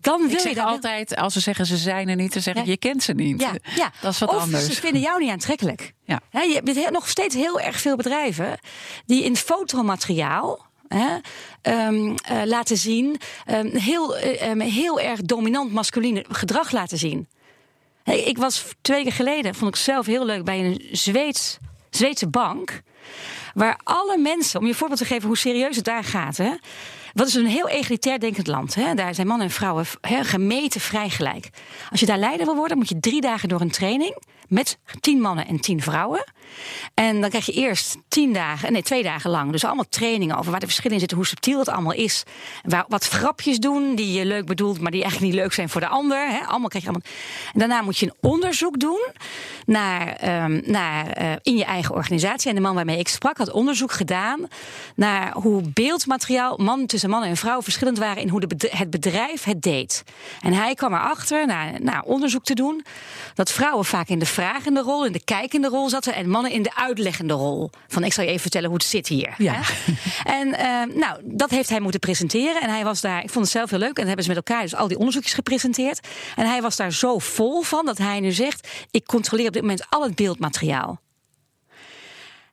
Dan 0.04 0.22
wil 0.22 0.30
ik 0.32 0.40
zeg 0.40 0.50
je 0.50 0.56
dat 0.56 0.66
altijd, 0.66 1.16
als 1.16 1.34
ze 1.34 1.40
zeggen 1.40 1.66
ze 1.66 1.78
zijn 1.78 2.10
er 2.10 2.16
niet, 2.16 2.34
dan 2.34 2.42
zeg 2.42 2.56
ik 2.56 2.66
Ja. 2.66 2.72
je 2.72 2.78
kent 2.78 3.04
ze 3.04 3.14
niet. 3.14 3.42
Ja, 3.42 3.52
ja. 3.76 3.92
Dat 4.02 4.14
is 4.14 4.20
wat 4.20 4.30
of 4.30 4.42
anders. 4.42 4.66
ze 4.66 4.74
vinden 4.74 5.02
jou 5.02 5.20
niet 5.20 5.30
aantrekkelijk. 5.32 5.94
Ja. 6.06 6.20
Je 6.32 6.62
hebt 6.64 6.76
he- 6.76 6.92
nog 6.92 7.10
steeds 7.10 7.36
heel 7.36 7.60
erg 7.60 7.80
veel 7.82 7.96
bedrijven 7.96 8.58
die 9.06 9.24
in 9.24 9.36
fotomateriaal 9.36 10.66
hè, 10.88 11.18
ehm, 11.62 12.16
eh, 12.26 12.42
laten 12.46 12.78
zien, 12.78 13.18
ehm, 13.46 13.78
heel, 13.78 14.18
eh, 14.18 14.50
ehm, 14.50 14.60
heel 14.60 15.00
erg 15.00 15.22
dominant 15.22 15.72
masculine 15.72 16.26
gedrag 16.30 16.72
laten 16.72 16.98
zien. 16.98 17.28
Hey, 18.04 18.20
ik 18.20 18.38
was 18.38 18.64
twee 18.82 18.98
weken 18.98 19.12
geleden, 19.16 19.56
vond 19.56 19.76
ik 19.76 19.82
zelf 19.82 20.06
heel 20.06 20.26
leuk, 20.26 20.44
bij 20.44 20.60
een 20.60 20.88
Zweeds, 20.92 21.58
Zweedse 21.90 22.28
bank. 22.30 22.82
Waar 23.54 23.80
alle 23.84 24.18
mensen, 24.18 24.60
om 24.60 24.66
je 24.66 24.74
voorbeeld 24.74 25.00
te 25.00 25.06
geven 25.06 25.28
hoe 25.28 25.38
serieus 25.38 25.76
het 25.76 25.86
daar 25.86 26.04
gaat. 26.04 26.38
Hè, 26.38 26.52
wat 27.14 27.28
is 27.28 27.34
een 27.34 27.46
heel 27.46 27.68
egalitair 27.68 28.20
denkend 28.20 28.48
land. 28.48 28.76
Hè? 28.76 28.94
Daar 28.94 29.16
zijn 29.16 29.28
mannen 29.28 29.48
en 29.48 29.54
vrouwen 29.54 29.86
hè, 30.02 30.24
gemeten 30.24 30.82
vrij 30.82 31.10
gelijk. 31.10 31.50
Als 31.90 32.00
je 32.00 32.06
daar 32.06 32.18
leider 32.18 32.46
wil 32.46 32.56
worden, 32.56 32.78
moet 32.78 32.90
je 32.90 33.00
drie 33.00 33.22
dagen 33.22 33.50
door 33.50 33.62
een 33.62 33.72
training 33.72 34.18
met 34.54 34.78
tien 35.00 35.22
mannen 35.22 35.48
en 35.48 35.60
tien 35.60 35.82
vrouwen. 35.82 36.24
En 36.94 37.22
dan 37.22 37.30
krijg 37.30 37.46
je 37.46 37.52
eerst 37.52 37.98
tien 38.08 38.34
dagen, 38.34 38.72
nee, 38.72 38.82
twee 38.82 39.04
dagen 39.04 39.30
lang. 39.30 39.52
Dus 39.52 39.66
allemaal 39.66 39.90
trainingen 39.90 40.38
over 40.38 40.52
waar 40.52 40.60
de 40.60 40.66
verschillen 40.66 40.94
in 40.94 41.00
zitten, 41.00 41.18
hoe 41.18 41.28
subtiel 41.28 41.60
het 41.60 41.70
allemaal 41.70 41.94
is. 41.94 42.24
Wat 42.88 43.08
grapjes 43.08 43.60
doen 43.60 43.96
die 43.96 44.14
je 44.14 44.26
leuk 44.26 44.46
bedoelt, 44.46 44.80
maar 44.80 44.92
die 44.92 45.02
eigenlijk 45.02 45.34
niet 45.34 45.42
leuk 45.42 45.54
zijn 45.54 45.70
voor 45.70 45.82
de 45.82 45.88
ander. 45.88 46.30
Hè? 46.30 46.40
Allemaal 46.40 46.68
krijg 46.68 46.86
je 46.86 46.90
allemaal. 46.90 47.12
En 47.54 47.60
daarna 47.60 47.82
moet 47.82 47.98
je 47.98 48.06
een 48.06 48.30
onderzoek 48.30 48.80
doen 48.80 49.08
naar, 49.66 50.08
ehm, 50.08 50.62
naar, 50.66 51.08
eh, 51.08 51.32
in 51.42 51.58
je 51.58 51.66
eigen 51.66 51.96
organisatie. 51.96 52.50
En 52.50 52.56
de 52.56 52.62
man 52.62 52.76
waarmee 52.76 53.00
ik 53.00 53.08
sprak 53.08 53.38
had 53.38 53.52
onderzoek 53.52 53.92
gedaan 53.92 54.48
naar 54.96 55.34
hoe 55.34 55.62
beeldmateriaal 55.74 56.58
man, 56.58 56.86
tussen 56.86 57.10
mannen 57.10 57.30
en 57.30 57.38
vrouwen 57.38 57.64
verschillend 57.64 57.98
waren 57.98 58.22
in 58.22 58.30
hoe 58.30 58.40
de 58.40 58.70
het 58.72 58.90
bedrijf 58.90 59.44
het 59.44 59.62
deed. 59.62 60.04
En 60.42 60.54
hij 60.54 60.74
kwam 60.74 60.94
erachter, 60.94 61.48
na, 61.48 61.72
na 61.80 62.02
onderzoek 62.06 62.44
te 62.44 62.54
doen, 62.54 62.86
dat 63.34 63.52
vrouwen 63.52 63.86
vaak 63.86 64.08
in 64.08 64.20
de 64.20 64.26
vragende 64.44 64.82
rol, 64.82 65.06
in 65.06 65.12
de 65.12 65.24
kijkende 65.24 65.68
rol 65.68 65.90
zaten 65.90 66.14
en 66.14 66.30
mannen 66.30 66.52
in 66.52 66.64
de 66.64 66.76
uitleggende 66.76 67.34
rol. 67.34 67.70
Van 67.88 68.04
ik 68.04 68.14
zal 68.14 68.24
je 68.24 68.30
even 68.30 68.42
vertellen 68.42 68.70
hoe 68.70 68.78
het 68.78 68.88
zit 68.88 69.08
hier. 69.08 69.36
Ja. 69.38 69.54
Hè? 69.56 69.94
En 70.40 70.54
eh, 70.54 70.96
nou, 70.96 71.20
dat 71.24 71.50
heeft 71.50 71.70
hij 71.70 71.80
moeten 71.80 72.00
presenteren. 72.00 72.62
En 72.62 72.70
hij 72.70 72.84
was 72.84 73.02
daar, 73.02 73.24
ik 73.24 73.30
vond 73.30 73.46
het 73.46 73.54
zelf 73.54 73.70
heel 73.70 73.80
leuk. 73.80 73.88
En 73.88 73.96
dan 73.96 74.06
hebben 74.06 74.24
ze 74.24 74.32
met 74.32 74.38
elkaar 74.38 74.62
dus 74.62 74.76
al 74.76 74.88
die 74.88 74.98
onderzoekjes 74.98 75.34
gepresenteerd. 75.34 76.08
En 76.36 76.48
hij 76.48 76.62
was 76.62 76.76
daar 76.76 76.94
zo 76.94 77.20
vol 77.20 77.62
van 77.62 77.86
dat 77.86 77.98
hij 77.98 78.20
nu 78.20 78.32
zegt: 78.32 78.68
ik 78.92 79.06
controleer 79.06 79.48
op 79.48 79.54
dit 79.54 79.62
moment 79.62 79.86
al 79.90 80.04
het 80.04 80.16
beeldmateriaal. 80.16 81.02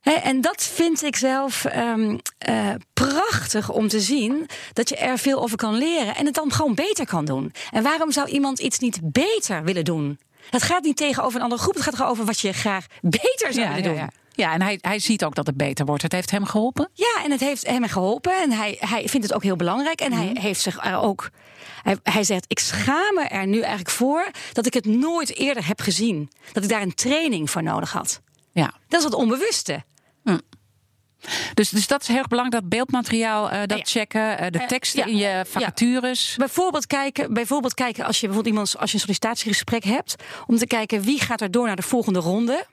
En 0.03 0.41
dat 0.41 0.63
vind 0.63 1.03
ik 1.03 1.17
zelf 1.17 1.65
ehm, 1.65 2.19
eh, 2.39 2.69
prachtig 2.93 3.71
om 3.71 3.89
te 3.89 4.01
zien 4.01 4.47
dat 4.73 4.89
je 4.89 4.97
er 4.97 5.19
veel 5.19 5.43
over 5.43 5.57
kan 5.57 5.75
leren 5.75 6.17
en 6.17 6.27
het 6.27 6.35
dan 6.35 6.53
gewoon 6.53 6.75
beter 6.75 7.07
kan 7.07 7.25
doen. 7.25 7.53
En 7.71 7.83
waarom 7.83 8.13
zou 8.13 8.29
iemand 8.29 8.59
iets 8.59 8.79
niet 8.79 9.01
beter 9.03 9.65
willen 9.65 9.85
doen? 9.85 10.19
Het 10.51 10.63
gaat 10.63 10.83
niet 10.83 10.97
tegenover 10.97 11.37
een 11.37 11.43
andere 11.43 11.63
groep, 11.63 11.75
het 11.75 11.83
gaat 11.85 11.95
gewoon 11.95 12.11
over 12.11 12.25
wat 12.25 12.41
je 12.41 12.53
graag 12.53 12.87
beter 13.01 13.53
zou 13.53 13.61
Ja, 13.67 13.69
willen 13.69 13.83
doen. 13.83 13.95
ja. 13.95 14.09
ja, 14.33 14.53
en 14.53 14.63
hij, 14.63 14.79
hij 14.81 14.99
ziet 14.99 15.25
ook 15.25 15.35
dat 15.35 15.47
het 15.47 15.57
beter 15.57 15.85
wordt. 15.87 16.03
Het 16.03 16.13
heeft 16.13 16.31
hem 16.31 16.45
geholpen. 16.45 16.89
Ja, 16.95 17.25
en 17.25 17.31
het 17.31 17.41
heeft 17.41 17.67
hem 17.67 17.85
geholpen. 17.89 18.33
En 18.43 18.53
hij, 18.53 18.77
hij 18.81 19.09
vindt 19.09 19.27
het 19.27 19.35
ook 19.35 19.43
heel 19.43 19.57
belangrijk. 19.57 20.01
En 20.01 20.13
hij 20.13 20.31
heeft 20.41 20.61
zich 20.61 20.85
er 20.85 20.97
ook. 20.97 21.31
Hij, 21.83 21.99
hij 22.03 22.25
zegt: 22.25 22.45
Ik 22.49 22.59
schaam 22.59 23.15
me 23.15 23.23
er 23.23 23.47
nu 23.47 23.59
eigenlijk 23.61 23.91
voor 23.91 24.31
dat 24.53 24.67
ik 24.67 24.75
het 24.75 24.85
nooit 24.87 25.37
eerder 25.37 25.67
heb 25.67 25.81
gezien. 25.81 26.31
Dat 26.53 26.63
ik 26.63 26.69
daar 26.69 26.83
een 26.83 26.95
training 26.95 27.51
voor 27.51 27.63
nodig 27.63 27.93
had. 27.93 28.21
Ja. 28.53 28.73
Dat 28.89 28.99
is 28.99 29.05
het 29.05 29.15
onbewuste. 29.15 29.83
Dus, 31.55 31.69
dus 31.69 31.87
dat 31.87 32.01
is 32.03 32.09
heel 32.09 32.17
erg 32.17 32.29
belangrijk, 32.29 32.63
dat 32.63 32.71
beeldmateriaal, 32.71 33.51
eh, 33.51 33.59
dat 33.67 33.79
Ja. 33.79 33.85
checken, 33.85 34.39
eh, 34.39 34.51
de 34.51 34.59
Eh, 34.59 34.67
teksten 34.67 34.99
ja. 35.01 35.07
in 35.07 35.17
je 35.17 35.45
vacatures. 35.49 36.35
Bijvoorbeeld 36.37 36.87
kijken, 36.87 37.33
bijvoorbeeld 37.35 37.75
kijken 37.75 38.05
als 38.05 38.21
je 38.21 38.27
bijvoorbeeld 38.27 38.55
iemand, 38.55 38.79
als 38.79 38.89
je 38.91 38.95
een 38.97 39.01
sollicitatiegesprek 39.03 39.85
hebt, 39.85 40.15
om 40.47 40.57
te 40.57 40.67
kijken 40.67 41.03
wie 41.03 41.21
gaat 41.21 41.41
er 41.41 41.51
door 41.51 41.67
naar 41.67 41.77
de 41.77 41.83
volgende 41.83 42.19
ronde. 42.19 42.65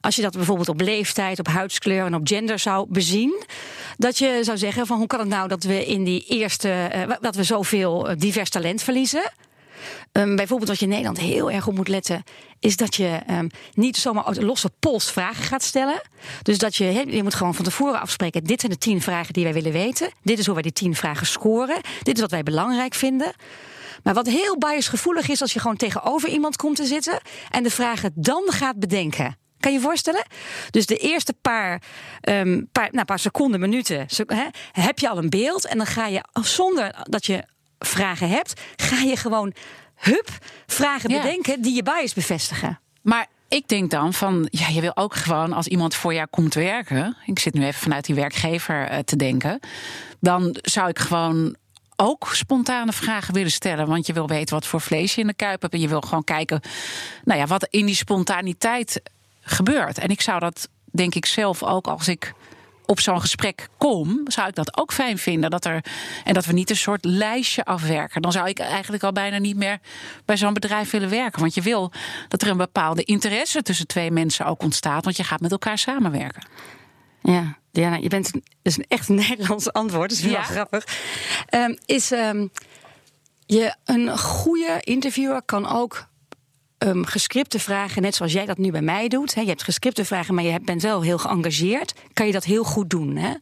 als 0.00 0.16
je 0.16 0.22
dat 0.22 0.32
bijvoorbeeld 0.32 0.68
op 0.68 0.80
leeftijd, 0.80 1.38
op 1.38 1.46
huidskleur 1.48 2.06
en 2.06 2.14
op 2.14 2.26
gender 2.28 2.58
zou 2.58 2.86
bezien, 2.88 3.44
dat 3.96 4.18
je 4.18 4.38
zou 4.42 4.58
zeggen 4.58 4.86
van 4.86 4.98
hoe 4.98 5.06
kan 5.06 5.18
het 5.18 5.28
nou 5.28 5.48
dat 5.48 5.62
we 5.64 5.86
in 5.86 6.04
die 6.04 6.24
eerste, 6.28 6.90
uh, 6.94 7.14
dat 7.20 7.34
we 7.36 7.42
zoveel 7.42 8.08
divers 8.18 8.50
talent 8.50 8.82
verliezen? 8.82 9.32
Um, 10.16 10.36
bijvoorbeeld 10.36 10.68
wat 10.68 10.78
je 10.78 10.84
in 10.84 10.90
Nederland 10.90 11.18
heel 11.18 11.50
erg 11.50 11.66
op 11.66 11.74
moet 11.74 11.88
letten, 11.88 12.22
is 12.60 12.76
dat 12.76 12.94
je 12.94 13.20
um, 13.30 13.50
niet 13.74 13.96
zomaar 13.96 14.34
losse 14.34 14.70
pols 14.80 15.10
vragen 15.10 15.44
gaat 15.44 15.62
stellen. 15.62 16.00
Dus 16.42 16.58
dat 16.58 16.76
je, 16.76 17.04
je 17.06 17.22
moet 17.22 17.34
gewoon 17.34 17.54
van 17.54 17.64
tevoren 17.64 18.00
afspreken: 18.00 18.44
dit 18.44 18.60
zijn 18.60 18.72
de 18.72 18.78
tien 18.78 19.02
vragen 19.02 19.32
die 19.32 19.44
wij 19.44 19.52
willen 19.52 19.72
weten. 19.72 20.10
Dit 20.22 20.38
is 20.38 20.44
hoe 20.44 20.54
wij 20.54 20.62
die 20.62 20.72
tien 20.72 20.94
vragen 20.94 21.26
scoren. 21.26 21.80
Dit 22.02 22.14
is 22.14 22.20
wat 22.20 22.30
wij 22.30 22.42
belangrijk 22.42 22.94
vinden. 22.94 23.32
Maar 24.02 24.14
wat 24.14 24.26
heel 24.26 24.58
biasgevoelig 24.58 25.28
is 25.28 25.40
als 25.40 25.52
je 25.52 25.60
gewoon 25.60 25.76
tegenover 25.76 26.28
iemand 26.28 26.56
komt 26.56 26.76
te 26.76 26.84
zitten 26.84 27.20
en 27.50 27.62
de 27.62 27.70
vragen 27.70 28.12
dan 28.14 28.42
gaat 28.46 28.78
bedenken. 28.78 29.36
Kan 29.60 29.72
je 29.72 29.78
je 29.78 29.84
voorstellen? 29.84 30.24
Dus 30.70 30.86
de 30.86 30.96
eerste 30.96 31.32
paar, 31.32 31.82
um, 32.28 32.68
paar, 32.72 32.88
nou, 32.92 33.04
paar 33.04 33.18
seconden, 33.18 33.60
minuten, 33.60 34.06
heb 34.72 34.98
je 34.98 35.08
al 35.08 35.18
een 35.18 35.30
beeld. 35.30 35.66
En 35.66 35.76
dan 35.76 35.86
ga 35.86 36.06
je, 36.06 36.24
zonder 36.32 36.94
dat 37.02 37.26
je 37.26 37.44
vragen 37.78 38.28
hebt, 38.28 38.60
ga 38.76 39.00
je 39.00 39.16
gewoon 39.16 39.54
hup 39.96 40.28
vragen 40.66 41.10
bedenken 41.10 41.62
die 41.62 41.74
je 41.74 41.82
bias 41.82 42.14
bevestigen. 42.14 42.80
Maar 43.02 43.26
ik 43.48 43.68
denk 43.68 43.90
dan 43.90 44.12
van, 44.12 44.48
ja, 44.50 44.68
je 44.68 44.80
wil 44.80 44.96
ook 44.96 45.14
gewoon 45.14 45.52
als 45.52 45.66
iemand 45.66 45.94
voor 45.94 46.14
jou 46.14 46.26
komt 46.30 46.54
werken. 46.54 47.16
Ik 47.26 47.38
zit 47.38 47.54
nu 47.54 47.64
even 47.64 47.80
vanuit 47.80 48.04
die 48.04 48.14
werkgever 48.14 48.92
uh, 48.92 48.98
te 48.98 49.16
denken. 49.16 49.60
Dan 50.20 50.56
zou 50.62 50.88
ik 50.88 50.98
gewoon 50.98 51.56
ook 51.96 52.28
spontane 52.32 52.92
vragen 52.92 53.34
willen 53.34 53.50
stellen. 53.50 53.86
Want 53.86 54.06
je 54.06 54.12
wil 54.12 54.28
weten 54.28 54.54
wat 54.54 54.66
voor 54.66 54.80
vlees 54.80 55.14
je 55.14 55.20
in 55.20 55.26
de 55.26 55.34
kuip 55.34 55.62
hebt. 55.62 55.74
En 55.74 55.80
je 55.80 55.88
wil 55.88 56.00
gewoon 56.00 56.24
kijken 56.24 56.60
nou 57.24 57.40
ja, 57.40 57.46
wat 57.46 57.66
in 57.70 57.86
die 57.86 57.94
spontaniteit 57.94 59.00
gebeurt. 59.40 59.98
En 59.98 60.08
ik 60.08 60.20
zou 60.20 60.40
dat, 60.40 60.68
denk 60.84 61.14
ik 61.14 61.26
zelf 61.26 61.62
ook, 61.62 61.86
als 61.86 62.08
ik 62.08 62.32
op 62.86 63.00
zo'n 63.00 63.20
gesprek 63.20 63.68
kom, 63.78 64.20
zou 64.24 64.48
ik 64.48 64.54
dat 64.54 64.78
ook 64.78 64.92
fijn 64.92 65.18
vinden. 65.18 65.50
Dat 65.50 65.64
er, 65.64 65.84
en 66.24 66.34
dat 66.34 66.44
we 66.44 66.52
niet 66.52 66.70
een 66.70 66.76
soort 66.76 67.04
lijstje 67.04 67.64
afwerken. 67.64 68.22
Dan 68.22 68.32
zou 68.32 68.48
ik 68.48 68.58
eigenlijk 68.58 69.02
al 69.02 69.12
bijna 69.12 69.38
niet 69.38 69.56
meer 69.56 69.78
bij 70.24 70.36
zo'n 70.36 70.52
bedrijf 70.52 70.90
willen 70.90 71.10
werken. 71.10 71.40
Want 71.40 71.54
je 71.54 71.62
wil 71.62 71.92
dat 72.28 72.42
er 72.42 72.48
een 72.48 72.56
bepaalde 72.56 73.02
interesse 73.02 73.62
tussen 73.62 73.86
twee 73.86 74.10
mensen 74.10 74.46
ook 74.46 74.62
ontstaat. 74.62 75.04
Want 75.04 75.16
je 75.16 75.24
gaat 75.24 75.40
met 75.40 75.50
elkaar 75.50 75.78
samenwerken. 75.78 76.46
Ja, 77.22 77.58
Diana, 77.70 77.96
je 77.96 78.08
bent 78.08 78.30
is 78.62 78.76
een 78.76 78.84
echt 78.88 79.08
Nederlands 79.28 79.72
antwoord. 79.72 80.10
Dat 80.10 80.18
is 80.18 80.24
heel 80.24 80.42
grappig. 80.42 80.84
Um, 81.50 81.78
is 81.84 82.10
um, 82.10 82.50
je 83.46 83.74
een 83.84 84.18
goede 84.18 84.80
interviewer 84.80 85.42
kan 85.42 85.68
ook 85.68 86.06
um, 86.78 87.06
gescripte 87.06 87.58
vragen, 87.58 88.02
net 88.02 88.14
zoals 88.14 88.32
jij 88.32 88.46
dat 88.46 88.58
nu 88.58 88.70
bij 88.70 88.82
mij 88.82 89.08
doet. 89.08 89.34
Hè. 89.34 89.40
Je 89.40 89.48
hebt 89.48 89.62
gescripte 89.62 90.04
vragen, 90.04 90.34
maar 90.34 90.44
je 90.44 90.60
bent 90.60 90.82
wel 90.82 91.02
heel 91.02 91.18
geëngageerd. 91.18 91.94
Kan 92.12 92.26
je 92.26 92.32
dat 92.32 92.44
heel 92.44 92.64
goed 92.64 92.90
doen. 92.90 93.16
Hè? 93.16 93.34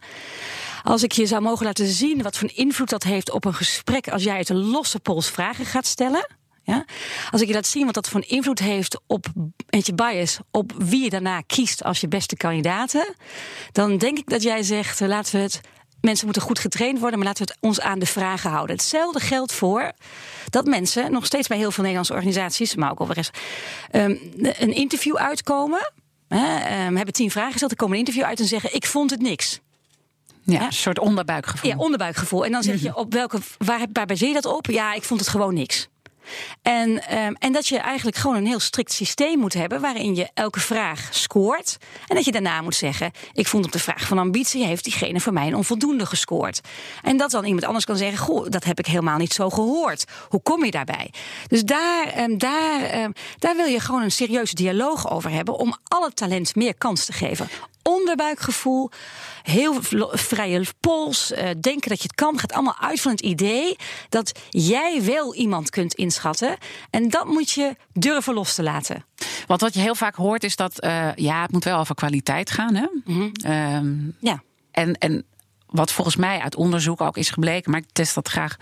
Als 0.83 1.03
ik 1.03 1.11
je 1.11 1.25
zou 1.25 1.41
mogen 1.41 1.65
laten 1.65 1.87
zien 1.87 2.21
wat 2.21 2.37
voor 2.37 2.51
invloed 2.53 2.89
dat 2.89 3.03
heeft 3.03 3.31
op 3.31 3.45
een 3.45 3.53
gesprek 3.53 4.07
als 4.07 4.23
jij 4.23 4.35
uit 4.35 4.49
een 4.49 4.65
losse 4.69 4.99
pols 4.99 5.29
vragen 5.29 5.65
gaat 5.65 5.85
stellen. 5.85 6.27
Ja? 6.63 6.85
Als 7.31 7.41
ik 7.41 7.47
je 7.47 7.53
laat 7.53 7.67
zien 7.67 7.85
wat 7.85 7.93
dat 7.93 8.09
voor 8.09 8.23
invloed 8.27 8.59
heeft 8.59 8.99
op 9.07 9.25
je 9.69 9.93
bias, 9.93 10.39
op 10.51 10.73
wie 10.77 11.03
je 11.03 11.09
daarna 11.09 11.41
kiest 11.41 11.83
als 11.83 12.01
je 12.01 12.07
beste 12.07 12.35
kandidaten, 12.35 13.15
dan 13.71 13.97
denk 13.97 14.17
ik 14.17 14.29
dat 14.29 14.43
jij 14.43 14.63
zegt: 14.63 15.01
uh, 15.01 15.07
laten 15.07 15.35
we 15.35 15.41
het 15.41 15.61
mensen 16.05 16.25
moeten 16.25 16.43
goed 16.43 16.59
getraind 16.59 16.99
worden, 16.99 17.19
maar 17.19 17.27
laten 17.27 17.45
we 17.45 17.51
het 17.51 17.61
ons 17.61 17.81
aan 17.81 17.99
de 17.99 18.05
vragen 18.05 18.49
houden. 18.49 18.75
Hetzelfde 18.75 19.19
geldt 19.19 19.53
voor 19.53 19.91
dat 20.49 20.65
mensen, 20.65 21.11
nog 21.11 21.25
steeds 21.25 21.47
bij 21.47 21.57
heel 21.57 21.71
veel 21.71 21.83
Nederlandse 21.83 22.13
organisaties, 22.13 22.75
maar 22.75 22.91
ook 22.91 22.99
al 22.99 23.05
de 23.05 23.13
rest, 23.13 23.37
um, 23.91 24.19
een 24.37 24.73
interview 24.73 25.15
uitkomen. 25.15 25.91
Hè, 26.27 26.85
um, 26.87 26.95
hebben 26.95 27.13
tien 27.13 27.31
vragen 27.31 27.51
gesteld, 27.51 27.71
er 27.71 27.77
komen 27.77 27.93
een 27.93 27.99
interview 27.99 28.25
uit 28.25 28.39
en 28.39 28.45
zeggen: 28.45 28.75
Ik 28.75 28.85
vond 28.85 29.09
het 29.09 29.21
niks. 29.21 29.59
Ja, 30.43 30.65
een 30.65 30.73
soort 30.73 30.99
onderbuikgevoel. 30.99 31.69
Ja, 31.69 31.77
onderbuikgevoel. 31.77 32.45
En 32.45 32.51
dan 32.51 32.63
zeg 32.63 32.81
je 32.81 32.89
mhm. 32.89 32.99
op 32.99 33.13
welke, 33.13 33.39
waar, 33.57 33.85
waar 33.93 34.05
baseer 34.05 34.27
je 34.27 34.33
dat 34.33 34.45
op? 34.45 34.65
Ja, 34.65 34.93
ik 34.93 35.03
vond 35.03 35.19
het 35.19 35.29
gewoon 35.29 35.53
niks. 35.53 35.87
En, 36.61 36.89
um, 36.89 37.35
en 37.39 37.51
dat 37.51 37.67
je 37.67 37.77
eigenlijk 37.77 38.17
gewoon 38.17 38.35
een 38.35 38.45
heel 38.45 38.59
strikt 38.59 38.91
systeem 38.91 39.39
moet 39.39 39.53
hebben 39.53 39.81
waarin 39.81 40.15
je 40.15 40.29
elke 40.33 40.59
vraag 40.59 41.07
scoort. 41.11 41.77
En 42.07 42.15
dat 42.15 42.25
je 42.25 42.31
daarna 42.31 42.61
moet 42.61 42.75
zeggen: 42.75 43.11
Ik 43.33 43.47
vond 43.47 43.65
op 43.65 43.71
de 43.71 43.79
vraag 43.79 44.07
van 44.07 44.17
ambitie 44.17 44.65
heeft 44.65 44.83
diegene 44.83 45.19
voor 45.19 45.33
mij 45.33 45.47
een 45.47 45.55
onvoldoende 45.55 46.05
gescoord. 46.05 46.61
En 47.01 47.17
dat 47.17 47.31
dan 47.31 47.45
iemand 47.45 47.65
anders 47.65 47.85
kan 47.85 47.97
zeggen: 47.97 48.17
Goh, 48.17 48.49
dat 48.49 48.63
heb 48.63 48.79
ik 48.79 48.85
helemaal 48.85 49.17
niet 49.17 49.33
zo 49.33 49.49
gehoord. 49.49 50.05
Hoe 50.29 50.41
kom 50.41 50.65
je 50.65 50.71
daarbij? 50.71 51.11
Dus 51.47 51.63
daar, 51.63 52.19
um, 52.19 52.37
daar, 52.37 53.03
um, 53.03 53.13
daar 53.39 53.55
wil 53.55 53.65
je 53.65 53.79
gewoon 53.79 54.01
een 54.01 54.11
serieuze 54.11 54.55
dialoog 54.55 55.11
over 55.11 55.29
hebben 55.29 55.57
om 55.57 55.77
alle 55.83 56.11
talent 56.13 56.55
meer 56.55 56.75
kans 56.75 57.05
te 57.05 57.13
geven 57.13 57.49
onderbuikgevoel, 57.89 58.89
heel 59.43 59.77
vrije 60.11 60.65
pols, 60.79 61.31
uh, 61.31 61.37
denken 61.59 61.89
dat 61.89 62.01
je 62.01 62.07
het 62.07 62.15
kan, 62.15 62.39
gaat 62.39 62.53
allemaal 62.53 62.79
uit 62.79 63.01
van 63.01 63.11
het 63.11 63.21
idee 63.21 63.75
dat 64.09 64.39
jij 64.49 65.03
wel 65.03 65.35
iemand 65.35 65.69
kunt 65.69 65.93
inschatten. 65.93 66.57
En 66.89 67.09
dat 67.09 67.25
moet 67.25 67.51
je 67.51 67.75
durven 67.93 68.33
los 68.33 68.55
te 68.55 68.63
laten. 68.63 69.05
Want 69.47 69.61
wat 69.61 69.73
je 69.73 69.79
heel 69.79 69.95
vaak 69.95 70.15
hoort 70.15 70.43
is 70.43 70.55
dat, 70.55 70.83
uh, 70.83 71.15
ja, 71.15 71.41
het 71.41 71.51
moet 71.51 71.63
wel 71.63 71.79
over 71.79 71.95
kwaliteit 71.95 72.51
gaan. 72.51 72.75
Hè? 72.75 72.87
Mm 73.03 73.31
-hmm. 73.43 73.51
um, 73.51 74.15
ja. 74.19 74.43
En, 74.71 74.93
en 74.93 75.25
wat 75.65 75.91
volgens 75.91 76.15
mij 76.15 76.39
uit 76.39 76.55
onderzoek 76.55 77.01
ook 77.01 77.17
is 77.17 77.29
gebleken, 77.29 77.71
maar 77.71 77.79
ik 77.79 77.89
test 77.91 78.15
dat 78.15 78.27
graag 78.27 78.57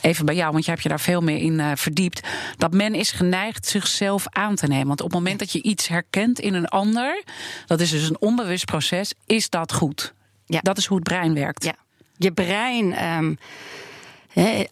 even 0.00 0.24
bij 0.24 0.34
jou, 0.34 0.52
want 0.52 0.64
je 0.64 0.70
hebt 0.70 0.82
je 0.82 0.88
daar 0.88 1.00
veel 1.00 1.20
meer 1.20 1.38
in 1.38 1.58
uh, 1.58 1.70
verdiept. 1.74 2.28
Dat 2.56 2.72
men 2.72 2.94
is 2.94 3.10
geneigd 3.10 3.66
zichzelf 3.66 4.26
aan 4.28 4.54
te 4.54 4.66
nemen. 4.66 4.86
Want 4.86 5.00
op 5.00 5.06
het 5.06 5.18
moment 5.18 5.38
dat 5.38 5.52
je 5.52 5.62
iets 5.62 5.88
herkent 5.88 6.40
in 6.40 6.54
een 6.54 6.68
ander, 6.68 7.22
dat 7.66 7.80
is 7.80 7.90
dus 7.90 8.08
een 8.08 8.20
onbewust 8.20 8.64
proces, 8.64 9.14
is 9.26 9.50
dat 9.50 9.72
goed. 9.72 10.14
Ja. 10.46 10.60
Dat 10.62 10.78
is 10.78 10.86
hoe 10.86 10.96
het 10.96 11.08
brein 11.08 11.34
werkt. 11.34 11.64
Ja. 11.64 11.74
Je 12.16 12.32
brein, 12.32 13.04
um, 13.16 13.38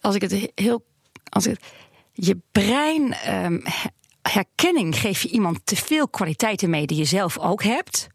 als 0.01 0.15
ik 0.15 0.21
het 0.21 0.51
heel. 0.55 0.85
Als 1.29 1.47
ik, 1.47 1.59
je 2.13 2.37
brein. 2.51 3.15
Um, 3.45 3.63
herkenning 4.31 4.99
geef 4.99 5.21
je 5.21 5.29
iemand 5.29 5.59
te 5.63 5.75
veel 5.75 6.07
kwaliteiten 6.07 6.69
mee 6.69 6.85
die 6.85 6.97
je 6.97 7.05
zelf 7.05 7.37
ook 7.37 7.63
hebt. 7.63 8.07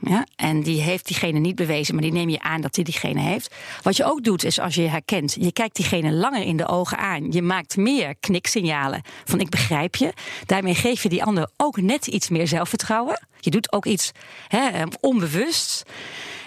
Ja, 0.00 0.26
en 0.36 0.62
die 0.62 0.82
heeft 0.82 1.06
diegene 1.06 1.38
niet 1.38 1.54
bewezen, 1.54 1.94
maar 1.94 2.02
die 2.02 2.12
neem 2.12 2.28
je 2.28 2.40
aan 2.40 2.60
dat 2.60 2.74
die 2.74 2.84
diegene 2.84 3.20
heeft. 3.20 3.54
Wat 3.82 3.96
je 3.96 4.04
ook 4.04 4.24
doet, 4.24 4.44
is 4.44 4.58
als 4.58 4.74
je 4.74 4.82
herkent, 4.82 5.36
je 5.40 5.52
kijkt 5.52 5.76
diegene 5.76 6.12
langer 6.12 6.42
in 6.42 6.56
de 6.56 6.66
ogen 6.66 6.98
aan. 6.98 7.32
Je 7.32 7.42
maakt 7.42 7.76
meer 7.76 8.14
kniksignalen 8.20 9.02
van 9.24 9.40
ik 9.40 9.48
begrijp 9.48 9.96
je. 9.96 10.12
Daarmee 10.46 10.74
geef 10.74 11.02
je 11.02 11.08
die 11.08 11.24
ander 11.24 11.50
ook 11.56 11.80
net 11.80 12.06
iets 12.06 12.28
meer 12.28 12.48
zelfvertrouwen. 12.48 13.26
Je 13.40 13.50
doet 13.50 13.72
ook 13.72 13.86
iets 13.86 14.12
hè, 14.48 14.68
ehm, 14.68 14.88
onbewust. 15.00 15.82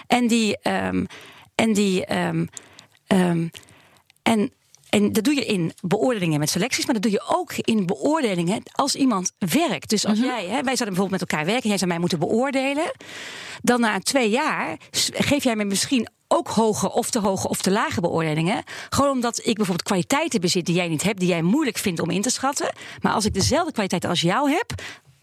En 0.06 0.26
die. 0.26 0.58
Um, 0.62 1.06
en 1.54 1.72
die 1.72 2.14
um, 2.14 2.48
en 4.22 4.52
en 4.94 5.12
dat 5.12 5.24
doe 5.24 5.34
je 5.34 5.44
in 5.44 5.72
beoordelingen 5.80 6.38
met 6.38 6.50
selecties, 6.50 6.84
maar 6.84 6.94
dat 6.94 7.02
doe 7.02 7.12
je 7.12 7.22
ook 7.26 7.52
in 7.56 7.86
beoordelingen 7.86 8.62
als 8.72 8.94
iemand 8.94 9.32
werkt. 9.38 9.90
Dus 9.90 10.06
als 10.06 10.18
mhm. 10.18 10.26
jij, 10.26 10.42
hè, 10.42 10.48
wij 10.48 10.76
zouden 10.76 10.86
bijvoorbeeld 10.86 11.20
met 11.20 11.30
elkaar 11.30 11.46
werken, 11.46 11.68
jij 11.68 11.78
zou 11.78 11.90
mij 11.90 11.98
moeten 11.98 12.18
beoordelen. 12.18 12.92
Dan 13.62 13.80
na 13.80 13.98
twee 13.98 14.30
jaar 14.30 14.76
geef 15.12 15.44
jij 15.44 15.56
mij 15.56 15.64
misschien 15.64 16.08
ook 16.28 16.48
hoge 16.48 16.92
of 16.92 17.10
te 17.10 17.18
hoge 17.18 17.48
of 17.48 17.62
te 17.62 17.70
lage 17.70 18.00
beoordelingen. 18.00 18.62
Gewoon 18.88 19.10
omdat 19.10 19.38
ik 19.38 19.54
bijvoorbeeld 19.54 19.82
kwaliteiten 19.82 20.40
bezit 20.40 20.66
die 20.66 20.74
jij 20.74 20.88
niet 20.88 21.02
hebt, 21.02 21.18
die 21.18 21.28
jij 21.28 21.42
moeilijk 21.42 21.78
vindt 21.78 22.00
om 22.00 22.10
in 22.10 22.22
te 22.22 22.30
schatten. 22.30 22.72
Maar 23.00 23.12
als 23.12 23.24
ik 23.24 23.34
dezelfde 23.34 23.72
kwaliteiten 23.72 24.10
als 24.10 24.20
jou 24.20 24.50
heb, 24.50 24.72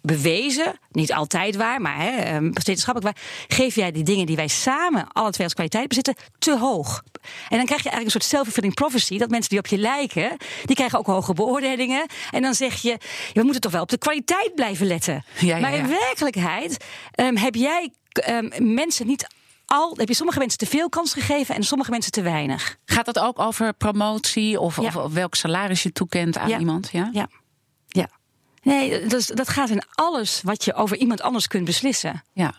bewezen, 0.02 0.80
niet 0.91 1.14
altijd 1.14 1.56
waar, 1.56 1.82
maar 1.82 1.97
hè, 1.97 2.10
ehm, 2.10 2.43
wetenschappelijk 2.43 3.04
waar, 3.04 3.26
geef 3.47 3.76
jij 3.76 3.91
die 3.91 4.04
dingen 4.04 4.26
die 4.26 4.36
wij 4.36 4.47
samen 4.47 5.08
alle 5.12 5.32
twee 5.32 5.45
als 5.45 5.54
kwaliteit 5.54 5.88
bezitten 5.88 6.16
te 6.39 6.58
hoog. 6.58 7.04
En 7.49 7.58
dan 7.58 7.66
krijg 7.66 7.84
je 7.84 7.89
eigenlijk 7.89 8.06
een 8.06 8.22
soort 8.22 8.24
self-fulfilling 8.24 8.74
prophecy, 8.74 9.18
dat 9.18 9.30
mensen 9.30 9.49
die 9.49 9.60
op 9.60 9.68
je 9.68 9.78
lijken, 9.78 10.38
die 10.66 10.76
krijgen 10.76 10.99
ook 10.99 11.06
hoge 11.06 11.34
beoordelingen. 11.34 12.06
En 12.32 12.41
dan 12.41 12.54
zeg 12.54 12.82
je, 12.82 12.97
we 13.34 13.43
moeten 13.43 13.62
toch 13.62 13.72
wel 13.72 13.82
op 13.82 13.89
de 13.89 13.97
kwaliteit 13.97 14.56
blijven 14.56 14.88
letten. 14.88 15.24
Ja, 15.39 15.56
ja, 15.56 15.62
maar 15.62 15.74
in 15.74 15.88
werkelijkheid 15.88 16.86
um, 17.16 17.38
heb 17.38 17.56
jij 17.56 17.93
um, 18.30 18.74
mensen 18.74 19.08
niet 19.08 19.28
al, 19.66 19.93
heb 19.97 20.08
je 20.08 20.14
sommige 20.14 20.39
mensen 20.39 20.58
te 20.58 20.66
veel 20.66 20.89
kans 20.89 21.14
gegeven 21.14 21.56
en 21.56 21.64
sommige 21.64 21.91
mensen 21.91 22.12
te 22.12 22.22
weinig. 22.22 22.78
Gaat 22.86 23.06
dat 23.06 23.20
ook 23.20 23.39
over 23.39 23.74
promotie 23.74 24.60
of, 24.60 24.80
of 24.80 25.14
welk 25.14 25.36
salaris 25.36 25.84
je 25.84 25.91
toekent 25.91 26.38
aan 26.38 26.60
iemand? 26.60 26.89
Ja. 26.91 27.10
ja. 27.14 27.28
Nee, 28.62 29.05
dat, 29.05 29.32
dat 29.34 29.49
gaat 29.49 29.70
in 29.70 29.84
alles 29.91 30.41
wat 30.43 30.64
je 30.66 30.74
over 30.74 30.97
iemand 30.97 31.22
anders 31.22 31.47
kunt 31.47 31.66
beslissen. 31.66 32.24
Ja. 32.34 32.53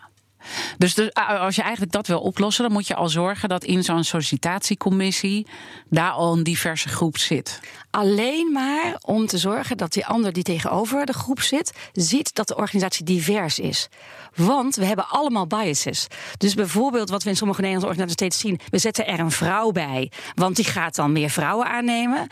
Dus, 0.77 0.93
dus 0.93 1.13
als 1.13 1.55
je 1.55 1.61
eigenlijk 1.61 1.91
dat 1.91 2.07
wil 2.07 2.19
oplossen, 2.19 2.63
dan 2.63 2.73
moet 2.73 2.87
je 2.87 2.95
al 2.95 3.09
zorgen 3.09 3.49
dat 3.49 3.63
in 3.63 3.83
zo'n 3.83 4.03
sollicitatiecommissie 4.03 5.47
daar 5.89 6.11
al 6.11 6.33
een 6.33 6.43
diverse 6.43 6.89
groep 6.89 7.17
zit. 7.17 7.59
Alleen 7.89 8.51
maar 8.51 8.97
om 9.01 9.25
te 9.25 9.37
zorgen 9.37 9.77
dat 9.77 9.93
die 9.93 10.05
ander 10.05 10.33
die 10.33 10.43
tegenover 10.43 11.05
de 11.05 11.13
groep 11.13 11.41
zit, 11.41 11.73
ziet 11.93 12.35
dat 12.35 12.47
de 12.47 12.55
organisatie 12.55 13.05
divers 13.05 13.59
is. 13.59 13.89
Want 14.35 14.75
we 14.75 14.85
hebben 14.85 15.09
allemaal 15.09 15.47
biases. 15.47 16.07
Dus 16.37 16.53
bijvoorbeeld 16.53 17.09
wat 17.09 17.23
we 17.23 17.29
in 17.29 17.35
sommige 17.35 17.61
Nederlandse 17.61 17.89
organisaties 17.89 18.27
steeds 18.27 18.39
zien: 18.39 18.59
we 18.69 18.77
zetten 18.77 19.07
er 19.07 19.19
een 19.19 19.31
vrouw 19.31 19.71
bij, 19.71 20.11
want 20.35 20.55
die 20.55 20.65
gaat 20.65 20.95
dan 20.95 21.11
meer 21.11 21.29
vrouwen 21.29 21.67
aannemen. 21.67 22.27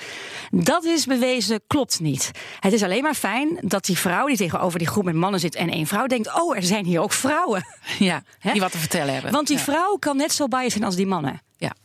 Dat 0.52 0.84
is 0.84 1.06
bewezen, 1.06 1.62
klopt 1.68 2.00
niet. 2.00 2.32
Het 2.60 2.74
is 2.74 2.84
alleen 2.84 3.04
maar 3.04 3.14
fijn 3.14 3.58
dat 3.62 3.86
die 3.86 3.98
vrouw 3.98 4.28
die 4.28 4.38
tegenover 4.38 4.80
die 4.80 4.88
groep 4.88 5.04
met 5.04 5.16
mannen 5.16 5.40
zit 5.40 5.56
en 5.56 5.70
één 5.70 5.88
vrouw 5.88 6.06
denkt: 6.06 6.42
oh, 6.42 6.56
er 6.56 6.64
zijn 6.64 6.86
hier 6.86 7.02
ook 7.02 7.14
vrouwen. 7.14 7.66
Ja, 8.10 8.24
die 8.42 8.62
wat 8.62 8.72
te 8.72 8.78
vertellen 8.78 9.14
hebben. 9.14 9.32
Want 9.32 9.48
die 9.48 9.60
vrouw 9.60 9.96
kan 9.96 10.18
net 10.18 10.34
zo 10.34 10.48
biased 10.48 10.72
zijn 10.72 10.84
als 10.84 10.96
die 10.96 11.08
mannen. 11.08 11.42
Ja. 11.58 11.76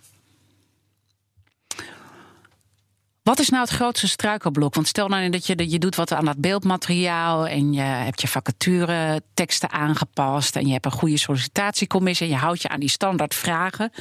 Wat 3.22 3.38
is 3.38 3.48
nou 3.48 3.62
het 3.62 3.72
grootste 3.72 4.08
struikelblok? 4.08 4.74
Want 4.74 4.88
stel 4.88 5.08
nou 5.08 5.30
dat 5.30 5.46
je, 5.46 5.70
je 5.70 5.78
doet 5.78 5.94
wat 5.96 6.12
aan 6.12 6.24
dat 6.24 6.38
beeldmateriaal 6.38 7.46
en 7.46 7.72
je 7.72 7.80
hebt 7.80 8.20
je 8.20 8.28
vacature 8.28 9.22
teksten 9.34 9.70
aangepast 9.70 10.56
en 10.56 10.66
je 10.66 10.72
hebt 10.72 10.84
een 10.84 10.90
goede 10.90 11.18
sollicitatiecommissie 11.18 12.26
en 12.26 12.32
je 12.32 12.38
houdt 12.38 12.62
je 12.62 12.68
aan 12.68 12.80
die 12.80 12.88
standaard 12.88 13.34
vragen. 13.34 13.92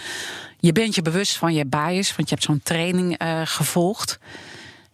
Je 0.60 0.72
bent 0.72 0.96
je 0.96 1.02
bewust 1.02 1.38
van 1.38 1.54
je 1.54 1.66
bias, 1.66 2.16
want 2.16 2.30
je 2.30 2.36
hebt 2.36 2.44
zo'n 2.44 2.62
training 2.64 3.22
uh, 3.22 3.42
gevolgd. 3.44 4.20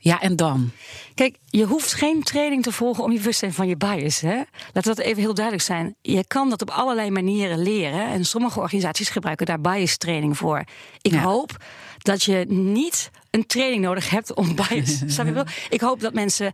Ja, 0.04 0.22
en 0.22 0.36
dan? 0.36 0.72
Kijk, 1.16 1.38
je 1.50 1.66
hoeft 1.66 1.94
geen 1.94 2.24
training 2.24 2.64
te 2.64 2.72
volgen 2.72 3.04
om 3.04 3.12
je 3.12 3.18
bewust 3.18 3.40
te 3.40 3.46
zijn 3.46 3.54
van 3.54 3.68
je 3.68 3.78
bias. 3.78 4.22
Hè? 4.22 4.42
Laat 4.74 4.84
dat 4.84 5.00
even 5.00 5.22
heel 5.22 5.34
duidelijk 5.34 5.66
zijn. 5.66 5.96
Je 6.02 6.28
kan 6.28 6.50
dat 6.50 6.62
op 6.62 6.70
allerlei 6.70 7.12
manieren 7.12 7.62
leren. 7.62 8.08
En 8.08 8.26
sommige 8.26 8.60
organisaties 8.60 9.10
gebruiken 9.10 9.46
daar 9.46 9.62
bias 9.62 9.98
training 9.98 10.38
voor. 10.38 10.64
Ik 11.02 11.14
hoop 11.14 11.58
dat 11.98 12.24
je 12.24 12.46
niet 12.48 13.12
een 13.30 13.46
training 13.46 13.82
nodig 13.84 14.10
hebt 14.10 14.34
om 14.34 14.56
bias. 14.56 15.02
ik 15.70 15.82
hoop 15.82 16.00
dat 16.00 16.14
mensen 16.14 16.54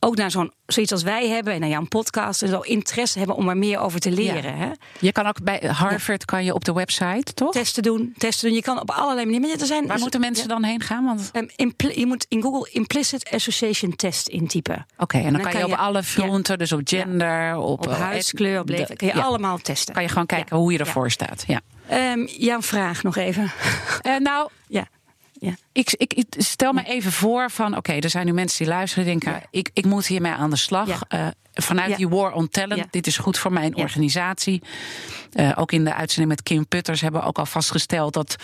ook 0.00 0.16
naar 0.16 0.30
zo'n 0.30 0.52
zoiets 0.66 0.92
als 0.92 1.02
wij 1.02 1.28
hebben 1.28 1.52
en 1.52 1.60
naar 1.60 1.68
jouw 1.68 1.84
podcast 1.84 2.42
en 2.42 2.48
zo 2.48 2.60
interesse 2.60 3.18
hebben 3.18 3.36
om 3.36 3.48
er 3.48 3.56
meer 3.56 3.78
over 3.78 4.00
te 4.00 4.10
leren. 4.10 4.56
Hè? 4.56 4.70
Je 5.00 5.12
kan 5.12 5.26
ook 5.26 5.42
bij 5.42 5.70
Harvard 5.72 6.24
kan 6.24 6.44
je 6.44 6.54
op 6.54 6.64
de 6.64 6.72
website 6.72 7.34
toch 7.34 7.52
testen 7.52 7.82
doen, 7.82 8.14
testen 8.16 8.48
doen. 8.48 8.56
Je 8.56 8.62
kan 8.62 8.80
op 8.80 8.90
allerlei 8.90 9.26
manieren. 9.26 9.60
Er 9.60 9.66
zijn, 9.66 9.86
Waar 9.86 9.98
moeten 9.98 10.20
mensen 10.20 10.48
dan 10.48 10.64
heen 10.64 10.80
gaan? 10.80 11.04
Want 11.04 11.30
um, 11.34 11.72
je 11.94 12.06
moet 12.06 12.26
in 12.28 12.42
Google 12.42 12.70
implicit 12.72 13.30
association 13.30 13.96
test 13.96 14.28
intypen. 14.28 14.86
Oké, 14.98 15.18
en 15.18 15.32
dan, 15.32 15.42
kan, 15.42 15.58
je 15.58 15.64
op 15.64 15.72
alle 15.72 16.02
fronten, 16.02 16.58
dus 16.58 16.72
op 16.72 16.80
gender, 16.84 17.56
op, 17.56 17.80
op 17.80 17.86
uh, 17.86 18.00
huidskleur, 18.00 18.60
op 18.60 18.68
leven, 18.68 18.96
kan 18.96 19.08
je 19.08 19.22
allemaal 19.22 19.58
testen. 19.58 19.94
Kan 19.94 20.02
je 20.02 20.08
gewoon 20.08 20.26
kijken 20.26 20.56
hoe 20.56 20.72
je 20.72 20.78
ervoor 20.78 21.10
staat. 21.10 21.44
Ja. 21.46 21.60
Um, 22.12 22.26
jouw 22.26 22.62
vraag 22.62 23.02
nog 23.02 23.16
even. 23.16 23.52
Uh, 24.06 24.16
nou, 24.16 24.48
ja. 24.68 24.88
Ja. 25.38 25.54
Ik, 25.72 25.92
ik, 25.92 26.26
stel 26.36 26.72
me 26.72 26.82
even 26.82 27.12
voor 27.12 27.50
van, 27.50 27.76
oké, 27.76 27.92
er 27.92 28.10
zijn 28.10 28.26
nu 28.26 28.32
mensen 28.32 28.64
die 28.64 28.74
luisteren 28.74 29.04
en 29.04 29.18
denken, 29.18 29.42
ik, 29.50 29.70
ik 29.72 29.84
moet 29.84 30.06
hiermee 30.06 30.32
aan 30.32 30.50
de 30.50 30.56
slag. 30.56 31.00
Uh, 31.14 31.26
vanuit 31.54 31.96
die 31.96 32.08
War 32.08 32.32
on 32.32 32.48
Talent, 32.48 32.86
dit 32.92 33.06
is 33.06 33.18
goed 33.18 33.38
voor 33.38 33.52
mijn 33.52 33.76
organisatie. 33.76 34.62
Uh, 35.32 35.52
ook 35.54 35.72
in 35.72 35.84
de 35.84 35.94
uitzending 35.94 36.28
met 36.28 36.42
Kim 36.42 36.66
Putters 36.66 37.00
hebben 37.00 37.20
we 37.20 37.26
ook 37.26 37.38
al 37.38 37.46
vastgesteld 37.46 38.12
dat 38.12 38.36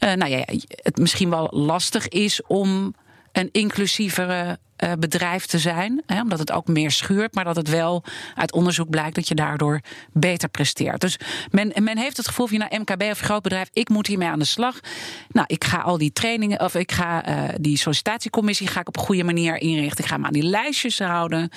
uh, 0.00 0.12
nou 0.12 0.30
ja, 0.30 0.44
het 0.68 0.96
misschien 0.96 1.30
wel 1.30 1.48
lastig 1.50 2.08
is 2.08 2.42
om 2.42 2.94
een 3.32 3.48
inclusievere 3.52 4.58
bedrijf 4.98 5.46
te 5.46 5.58
zijn. 5.58 6.02
Hè, 6.06 6.20
omdat 6.20 6.38
het 6.38 6.52
ook 6.52 6.66
meer 6.66 6.90
schuurt, 6.90 7.34
maar 7.34 7.44
dat 7.44 7.56
het 7.56 7.68
wel 7.68 8.04
uit 8.34 8.52
onderzoek 8.52 8.90
blijkt 8.90 9.14
dat 9.14 9.28
je 9.28 9.34
daardoor 9.34 9.80
beter 10.12 10.48
presteert. 10.48 11.00
Dus 11.00 11.18
men, 11.50 11.72
men 11.82 11.98
heeft 11.98 12.16
het 12.16 12.28
gevoel 12.28 12.46
van 12.46 12.58
naar 12.58 12.80
MKB 12.80 13.02
of 13.02 13.18
groot 13.18 13.42
bedrijf, 13.42 13.68
ik 13.72 13.88
moet 13.88 14.06
hiermee 14.06 14.28
aan 14.28 14.38
de 14.38 14.44
slag. 14.44 14.80
Nou, 15.28 15.46
ik 15.48 15.64
ga 15.64 15.78
al 15.78 15.98
die 15.98 16.12
trainingen, 16.12 16.60
of 16.60 16.74
ik 16.74 16.92
ga 16.92 17.28
uh, 17.28 17.54
die 17.60 17.76
sollicitatiecommissie 17.76 18.66
ga 18.66 18.80
ik 18.80 18.88
op 18.88 18.96
een 18.96 19.02
goede 19.02 19.24
manier 19.24 19.56
inrichten. 19.56 20.04
Ik 20.04 20.10
ga 20.10 20.16
me 20.16 20.26
aan 20.26 20.32
die 20.32 20.42
lijstjes 20.42 20.98
houden. 20.98 21.50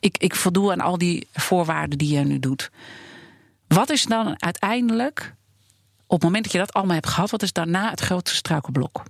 Ik, 0.00 0.18
ik 0.18 0.34
voldoe 0.34 0.72
aan 0.72 0.80
al 0.80 0.98
die 0.98 1.28
voorwaarden 1.32 1.98
die 1.98 2.16
je 2.16 2.24
nu 2.24 2.38
doet. 2.38 2.70
Wat 3.68 3.90
is 3.90 4.04
dan 4.04 4.42
uiteindelijk, 4.42 5.34
op 6.06 6.16
het 6.16 6.22
moment 6.22 6.44
dat 6.44 6.52
je 6.52 6.58
dat 6.58 6.72
allemaal 6.72 6.94
hebt 6.94 7.08
gehad, 7.08 7.30
wat 7.30 7.42
is 7.42 7.52
daarna 7.52 7.90
het 7.90 8.00
grootste 8.00 8.36
struikelblok? 8.36 9.02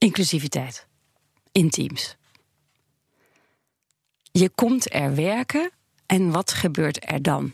Inclusiviteit 0.00 0.86
in 1.52 1.70
teams. 1.70 2.16
Je 4.32 4.50
komt 4.54 4.94
er 4.94 5.14
werken 5.14 5.70
en 6.06 6.30
wat 6.30 6.52
gebeurt 6.52 7.10
er 7.10 7.22
dan? 7.22 7.52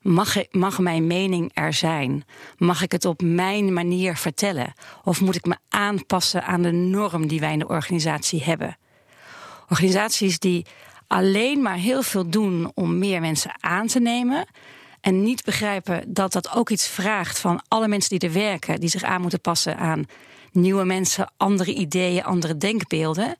Mag, 0.00 0.36
mag 0.50 0.78
mijn 0.78 1.06
mening 1.06 1.50
er 1.54 1.72
zijn? 1.72 2.24
Mag 2.58 2.82
ik 2.82 2.92
het 2.92 3.04
op 3.04 3.22
mijn 3.22 3.72
manier 3.72 4.16
vertellen? 4.16 4.72
Of 5.04 5.20
moet 5.20 5.34
ik 5.34 5.44
me 5.44 5.56
aanpassen 5.68 6.44
aan 6.44 6.62
de 6.62 6.72
norm 6.72 7.26
die 7.26 7.40
wij 7.40 7.52
in 7.52 7.58
de 7.58 7.68
organisatie 7.68 8.42
hebben? 8.42 8.78
Organisaties 9.68 10.38
die 10.38 10.66
alleen 11.06 11.62
maar 11.62 11.76
heel 11.76 12.02
veel 12.02 12.30
doen 12.30 12.70
om 12.74 12.98
meer 12.98 13.20
mensen 13.20 13.52
aan 13.60 13.86
te 13.86 14.00
nemen. 14.00 14.46
En 15.00 15.22
niet 15.22 15.44
begrijpen 15.44 16.12
dat 16.12 16.32
dat 16.32 16.54
ook 16.54 16.70
iets 16.70 16.88
vraagt 16.88 17.38
van 17.38 17.62
alle 17.68 17.88
mensen 17.88 18.18
die 18.18 18.28
er 18.28 18.34
werken, 18.34 18.80
die 18.80 18.88
zich 18.88 19.02
aan 19.02 19.20
moeten 19.20 19.40
passen 19.40 19.76
aan 19.76 20.06
nieuwe 20.52 20.84
mensen, 20.84 21.32
andere 21.36 21.74
ideeën, 21.74 22.24
andere 22.24 22.56
denkbeelden. 22.56 23.36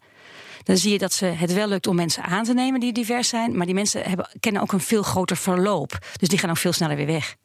Dan 0.62 0.76
zie 0.76 0.92
je 0.92 0.98
dat 0.98 1.12
ze 1.12 1.24
het 1.24 1.52
wel 1.52 1.68
lukt 1.68 1.86
om 1.86 1.96
mensen 1.96 2.22
aan 2.22 2.44
te 2.44 2.54
nemen 2.54 2.80
die 2.80 2.92
divers 2.92 3.28
zijn. 3.28 3.56
Maar 3.56 3.66
die 3.66 3.74
mensen 3.74 4.02
hebben, 4.02 4.28
kennen 4.40 4.62
ook 4.62 4.72
een 4.72 4.80
veel 4.80 5.02
groter 5.02 5.36
verloop. 5.36 5.98
Dus 6.16 6.28
die 6.28 6.38
gaan 6.38 6.50
ook 6.50 6.56
veel 6.56 6.72
sneller 6.72 6.96
weer 6.96 7.06
weg. 7.06 7.36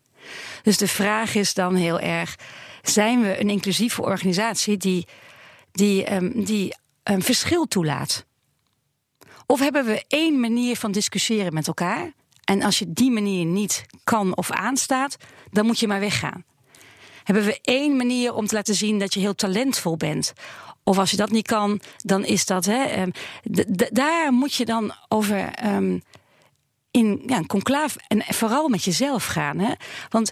Dus 0.63 0.77
de 0.77 0.87
vraag 0.87 1.35
is 1.35 1.53
dan 1.53 1.75
heel 1.75 1.99
erg: 1.99 2.35
zijn 2.81 3.21
we 3.21 3.39
een 3.39 3.49
inclusieve 3.49 4.01
organisatie 4.01 4.77
die, 4.77 5.07
die, 5.71 6.13
um, 6.13 6.45
die 6.45 6.75
een 7.03 7.21
verschil 7.21 7.65
toelaat? 7.65 8.25
Of 9.45 9.59
hebben 9.59 9.85
we 9.85 10.03
één 10.07 10.39
manier 10.39 10.75
van 10.75 10.91
discussiëren 10.91 11.53
met 11.53 11.67
elkaar? 11.67 12.11
En 12.43 12.61
als 12.61 12.79
je 12.79 12.93
die 12.93 13.11
manier 13.11 13.45
niet 13.45 13.85
kan 14.03 14.35
of 14.35 14.51
aanstaat, 14.51 15.17
dan 15.51 15.65
moet 15.65 15.79
je 15.79 15.87
maar 15.87 15.99
weggaan 15.99 16.43
hebben 17.25 17.45
we 17.45 17.59
één 17.61 17.95
manier 17.95 18.33
om 18.33 18.47
te 18.47 18.55
laten 18.55 18.75
zien 18.75 18.99
dat 18.99 19.13
je 19.13 19.19
heel 19.19 19.35
talentvol 19.35 19.97
bent. 19.97 20.33
Of 20.83 20.97
als 20.97 21.11
je 21.11 21.17
dat 21.17 21.31
niet 21.31 21.47
kan, 21.47 21.81
dan 21.97 22.25
is 22.25 22.45
dat. 22.45 22.65
Hè, 22.65 23.01
um, 23.01 23.11
daar 23.91 24.33
moet 24.33 24.53
je 24.53 24.65
dan 24.65 24.93
over 25.07 25.65
um, 25.65 26.01
in 26.91 27.23
ja, 27.25 27.37
een 27.37 27.47
conclave 27.47 27.99
en 28.07 28.23
vooral 28.23 28.67
met 28.67 28.83
jezelf 28.83 29.25
gaan. 29.25 29.59
Hè? 29.59 29.73
Want 30.09 30.31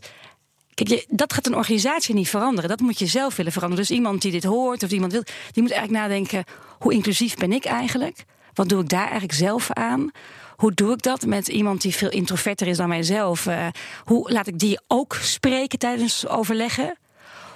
Kijk, 0.74 0.90
je, 0.90 1.06
dat 1.10 1.34
gaat 1.34 1.46
een 1.46 1.56
organisatie 1.56 2.16
niet 2.16 2.30
veranderen. 2.30 2.70
Dat 2.70 2.80
moet 2.80 3.00
je 3.00 3.06
zelf 3.06 3.36
willen 3.36 3.52
veranderen. 3.52 3.86
Dus 3.86 3.96
iemand 3.96 4.22
die 4.22 4.32
dit 4.32 4.44
hoort 4.44 4.84
of 4.84 4.92
iemand 4.92 5.12
wil, 5.12 5.24
die 5.52 5.64
moet 5.64 5.72
eigenlijk 5.72 6.02
nadenken: 6.04 6.44
hoe 6.80 6.94
inclusief 6.94 7.36
ben 7.36 7.52
ik 7.52 7.66
eigenlijk? 7.66 8.26
Wat 8.54 8.70
doe 8.70 8.82
ik 8.82 8.90
daar 8.90 9.02
eigenlijk 9.02 9.34
zelf 9.34 9.72
aan? 9.72 10.12
Hoe 10.56 10.74
doe 10.74 10.94
ik 10.94 11.02
dat 11.02 11.26
met 11.26 11.48
iemand 11.48 11.82
die 11.82 11.96
veel 11.96 12.10
introverter 12.10 12.68
is 12.68 12.78
dan 12.78 12.90
mijzelf? 12.90 13.46
Uh, 13.46 13.68
hoe 14.04 14.32
laat 14.32 14.48
ik 14.48 14.60
die 14.60 14.80
ook 14.88 15.16
spreken 15.22 15.80
tijdens 15.80 16.28
overleggen? 16.28 16.98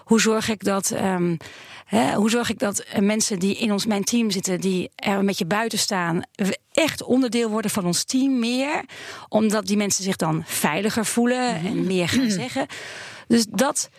Hoe 0.04 0.22
zorg 0.22 0.50
ik 0.50 0.64
dat. 0.64 0.92
Um, 0.92 1.38
He, 1.88 2.14
hoe 2.14 2.30
zorg 2.30 2.50
ik 2.50 2.60
dat 2.60 2.86
mensen 3.00 3.40
die 3.40 3.56
in 3.56 3.72
ons, 3.72 3.86
mijn 3.86 4.04
team 4.04 4.32
zitten, 4.32 4.62
die 4.62 4.90
er 4.96 5.18
een 5.18 5.26
beetje 5.26 5.46
buiten 5.46 5.80
staan, 5.80 6.22
echt 6.72 7.04
onderdeel 7.04 7.50
worden 7.50 7.72
van 7.72 7.86
ons 7.86 8.04
team 8.04 8.40
meer? 8.40 8.84
Omdat 9.30 9.66
die 9.68 9.78
mensen 9.78 10.04
zich 10.04 10.16
dan 10.16 10.44
veiliger 10.46 11.06
voelen 11.06 11.56
en 11.56 11.78
mhm. 11.78 11.88
meer 11.88 12.10
gaan 12.10 12.30
zeggen. 12.30 12.66
Dus 13.28 13.46
dat, 13.50 13.90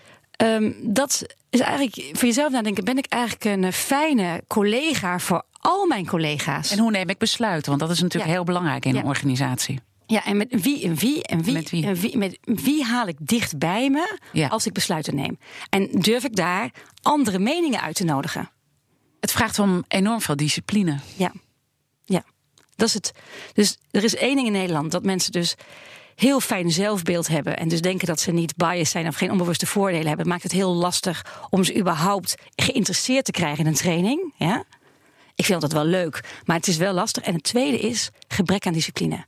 um, 0.42 0.76
dat 0.82 1.26
is 1.50 1.60
eigenlijk 1.60 2.16
voor 2.16 2.28
jezelf 2.28 2.52
nadenken: 2.52 2.84
ben 2.84 2.98
ik 2.98 3.06
eigenlijk 3.06 3.44
een 3.44 3.72
fijne 3.72 4.42
collega 4.46 5.18
voor 5.18 5.42
al 5.58 5.86
mijn 5.86 6.06
collega's. 6.06 6.70
En 6.70 6.78
hoe 6.78 6.90
neem 6.90 7.08
ik 7.08 7.18
besluiten? 7.18 7.68
Want 7.68 7.80
dat 7.80 7.90
is 7.90 8.02
natuurlijk 8.02 8.32
heel 8.32 8.44
belangrijk 8.44 8.84
in 8.84 8.96
een 8.96 9.04
organisatie. 9.04 9.80
Ja, 10.06 10.24
en 10.24 10.36
met 10.36 10.62
wie 10.62 10.82
en 10.82 10.94
wie 10.94 11.22
en 11.22 11.42
wie, 11.42 11.52
met 11.52 11.70
wie, 11.70 11.86
en 11.86 11.94
wie, 11.94 12.18
met 12.18 12.38
wie 12.44 12.84
haal 12.84 13.06
ik 13.06 13.16
dicht 13.18 13.58
bij 13.58 13.90
me 13.90 14.18
als 14.48 14.66
ik 14.66 14.72
besluiten 14.72 15.14
neem? 15.14 15.38
En 15.70 15.88
durf 15.90 16.24
ik 16.24 16.36
daar 16.36 16.70
andere 17.02 17.38
meningen 17.38 17.80
uit 17.80 17.94
te 17.94 18.04
nodigen? 18.04 18.50
Het 19.20 19.32
vraagt 19.32 19.58
om 19.58 19.84
enorm 19.88 20.20
veel 20.20 20.36
discipline. 20.36 20.98
Ja, 21.16 21.32
ja. 22.04 22.24
Dat 22.76 22.88
is 22.88 22.94
het. 22.94 23.12
Dus 23.52 23.78
er 23.90 24.04
is 24.04 24.16
één 24.16 24.34
ding 24.34 24.46
in 24.46 24.52
Nederland 24.52 24.90
dat 24.90 25.02
mensen 25.02 25.32
dus 25.32 25.54
heel 26.14 26.40
fijn 26.40 26.70
zelfbeeld 26.70 27.28
hebben 27.28 27.56
en 27.56 27.68
dus 27.68 27.80
denken 27.80 28.06
dat 28.06 28.20
ze 28.20 28.32
niet 28.32 28.56
biased 28.56 28.88
zijn 28.88 29.06
of 29.06 29.16
geen 29.16 29.30
onbewuste 29.30 29.66
voordelen 29.66 30.06
hebben, 30.06 30.28
maakt 30.28 30.42
het 30.42 30.52
heel 30.52 30.74
lastig 30.74 31.46
om 31.50 31.64
ze 31.64 31.76
überhaupt 31.76 32.34
geïnteresseerd 32.56 33.24
te 33.24 33.30
krijgen 33.30 33.58
in 33.58 33.66
een 33.66 33.74
training. 33.74 34.34
Ja? 34.36 34.64
Ik 35.38 35.44
vind 35.44 35.60
dat 35.60 35.72
wel 35.72 35.84
leuk, 35.84 36.40
maar 36.44 36.56
het 36.56 36.66
is 36.66 36.76
wel 36.76 36.92
lastig. 36.92 37.22
En 37.22 37.34
het 37.34 37.42
tweede 37.42 37.78
is 37.78 38.10
gebrek 38.28 38.66
aan 38.66 38.72
discipline. 38.72 39.24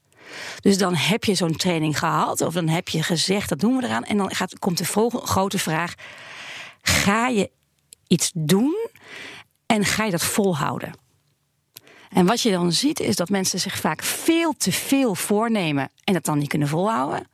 Dus 0.60 0.78
dan 0.78 0.94
heb 0.94 1.24
je 1.24 1.34
zo'n 1.34 1.56
training 1.56 1.98
gehad, 1.98 2.40
of 2.40 2.54
dan 2.54 2.68
heb 2.68 2.88
je 2.88 3.02
gezegd 3.02 3.48
dat 3.48 3.60
doen 3.60 3.76
we 3.76 3.84
eraan. 3.84 4.04
En 4.04 4.16
dan 4.16 4.34
gaat, 4.34 4.58
komt 4.58 4.78
de 4.78 5.10
grote 5.22 5.58
vraag: 5.58 5.94
ga 6.82 7.28
je 7.28 7.50
iets 8.06 8.30
doen 8.34 8.88
en 9.66 9.84
ga 9.84 10.04
je 10.04 10.10
dat 10.10 10.24
volhouden? 10.24 10.92
En 12.08 12.26
wat 12.26 12.40
je 12.40 12.50
dan 12.50 12.72
ziet 12.72 13.00
is 13.00 13.16
dat 13.16 13.28
mensen 13.28 13.60
zich 13.60 13.78
vaak 13.78 14.02
veel 14.02 14.54
te 14.56 14.72
veel 14.72 15.14
voornemen 15.14 15.90
en 16.04 16.14
dat 16.14 16.24
dan 16.24 16.38
niet 16.38 16.48
kunnen 16.48 16.68
volhouden. 16.68 17.28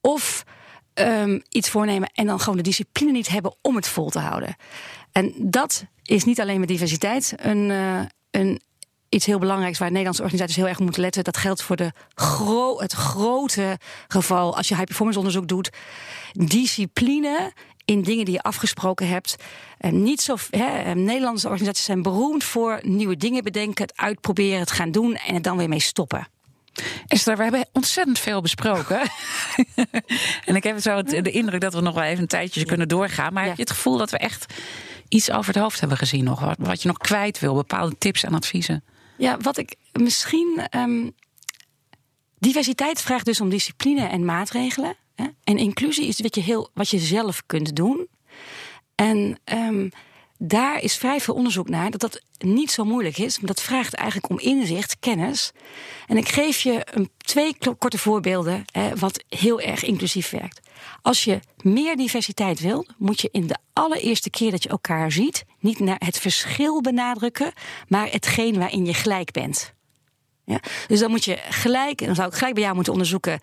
Of 0.00 0.44
um, 0.94 1.42
iets 1.48 1.70
voornemen 1.70 2.10
en 2.14 2.26
dan 2.26 2.40
gewoon 2.40 2.56
de 2.56 2.62
discipline 2.62 3.12
niet 3.12 3.28
hebben 3.28 3.56
om 3.62 3.76
het 3.76 3.88
vol 3.88 4.10
te 4.10 4.18
houden. 4.18 4.56
En 5.12 5.34
dat 5.36 5.84
is 6.04 6.24
niet 6.24 6.40
alleen 6.40 6.60
met 6.60 6.68
diversiteit 6.68 7.34
een, 7.36 7.70
uh, 7.70 8.00
een 8.30 8.60
iets 9.08 9.26
heel 9.26 9.38
belangrijks 9.38 9.78
waar 9.78 9.88
Nederlandse 9.88 10.22
organisaties 10.22 10.56
heel 10.56 10.68
erg 10.68 10.78
moeten 10.78 11.00
letten. 11.00 11.24
Dat 11.24 11.36
geldt 11.36 11.62
voor 11.62 11.76
de 11.76 11.92
gro 12.14 12.80
het 12.80 12.92
grote 12.92 13.78
geval 14.08 14.56
als 14.56 14.68
je 14.68 14.74
high 14.74 14.86
performance 14.86 15.18
onderzoek 15.18 15.48
doet. 15.48 15.70
Discipline 16.32 17.52
in 17.84 18.02
dingen 18.02 18.24
die 18.24 18.34
je 18.34 18.42
afgesproken 18.42 19.08
hebt. 19.08 19.36
En 19.78 20.02
niet 20.02 20.20
zo, 20.20 20.36
hè, 20.50 20.94
Nederlandse 20.94 21.46
organisaties 21.48 21.84
zijn 21.84 22.02
beroemd 22.02 22.44
voor 22.44 22.80
nieuwe 22.82 23.16
dingen 23.16 23.44
bedenken, 23.44 23.84
het 23.84 23.96
uitproberen, 23.96 24.58
het 24.58 24.70
gaan 24.70 24.90
doen 24.90 25.14
en 25.14 25.34
het 25.34 25.44
dan 25.44 25.56
weer 25.56 25.68
mee 25.68 25.80
stoppen. 25.80 26.28
Esther, 27.06 27.36
we 27.36 27.42
hebben 27.42 27.68
ontzettend 27.72 28.18
veel 28.18 28.40
besproken. 28.40 29.00
en 30.44 30.56
ik 30.56 30.62
heb 30.62 30.80
zo 30.80 31.02
de 31.02 31.30
indruk 31.30 31.60
dat 31.60 31.74
we 31.74 31.80
nog 31.80 31.94
wel 31.94 32.04
even 32.04 32.22
een 32.22 32.28
tijdje 32.28 32.64
kunnen 32.64 32.88
doorgaan. 32.88 33.32
Maar 33.32 33.44
heb 33.44 33.56
je 33.56 33.62
het 33.62 33.70
gevoel 33.70 33.96
dat 33.96 34.10
we 34.10 34.18
echt 34.18 34.54
iets 35.08 35.30
over 35.30 35.52
het 35.54 35.62
hoofd 35.62 35.80
hebben 35.80 35.98
gezien 35.98 36.24
nog? 36.24 36.54
Wat 36.58 36.82
je 36.82 36.88
nog 36.88 36.98
kwijt 36.98 37.38
wil, 37.38 37.54
bepaalde 37.54 37.98
tips 37.98 38.22
en 38.22 38.34
adviezen? 38.34 38.84
Ja, 39.16 39.36
wat 39.38 39.56
ik 39.56 39.74
misschien. 39.92 40.66
Um, 40.76 41.14
diversiteit 42.38 43.00
vraagt 43.00 43.24
dus 43.24 43.40
om 43.40 43.48
discipline 43.48 44.06
en 44.06 44.24
maatregelen. 44.24 44.96
Hè? 45.14 45.26
En 45.44 45.58
inclusie 45.58 46.06
is 46.06 46.20
wat 46.20 46.34
je, 46.34 46.40
heel, 46.40 46.70
wat 46.74 46.88
je 46.88 46.98
zelf 46.98 47.42
kunt 47.46 47.76
doen. 47.76 48.08
En 48.94 49.38
um, 49.44 49.90
daar 50.38 50.82
is 50.82 50.96
vrij 50.96 51.20
veel 51.20 51.34
onderzoek 51.34 51.68
naar 51.68 51.90
dat 51.90 52.00
dat 52.00 52.22
niet 52.38 52.70
zo 52.70 52.84
moeilijk 52.84 53.18
is. 53.18 53.38
Maar 53.38 53.46
dat 53.46 53.62
vraagt 53.62 53.94
eigenlijk 53.94 54.30
om 54.30 54.38
inzicht, 54.38 54.98
kennis. 54.98 55.52
En 56.06 56.16
ik 56.16 56.28
geef 56.28 56.60
je 56.60 56.86
een, 56.90 57.10
twee 57.16 57.56
korte 57.78 57.98
voorbeelden 57.98 58.64
hè, 58.72 58.96
wat 58.96 59.24
heel 59.28 59.60
erg 59.60 59.84
inclusief 59.84 60.30
werkt. 60.30 60.60
Als 61.02 61.24
je 61.24 61.40
meer 61.62 61.96
diversiteit 61.96 62.60
wil, 62.60 62.86
moet 62.98 63.20
je 63.20 63.28
in 63.32 63.46
de 63.46 63.56
allereerste 63.72 64.30
keer 64.30 64.50
dat 64.50 64.62
je 64.62 64.68
elkaar 64.68 65.12
ziet, 65.12 65.44
niet 65.58 65.78
naar 65.78 66.00
het 66.04 66.18
verschil 66.18 66.80
benadrukken, 66.80 67.52
maar 67.88 68.10
hetgeen 68.10 68.58
waarin 68.58 68.84
je 68.84 68.94
gelijk 68.94 69.32
bent. 69.32 69.74
Ja? 70.44 70.60
Dus 70.86 71.00
dan 71.00 71.10
moet 71.10 71.24
je 71.24 71.38
gelijk, 71.48 72.00
en 72.00 72.06
dan 72.06 72.14
zou 72.14 72.28
ik 72.28 72.34
gelijk 72.34 72.54
bij 72.54 72.62
jou 72.62 72.74
moeten 72.74 72.92
onderzoeken. 72.92 73.38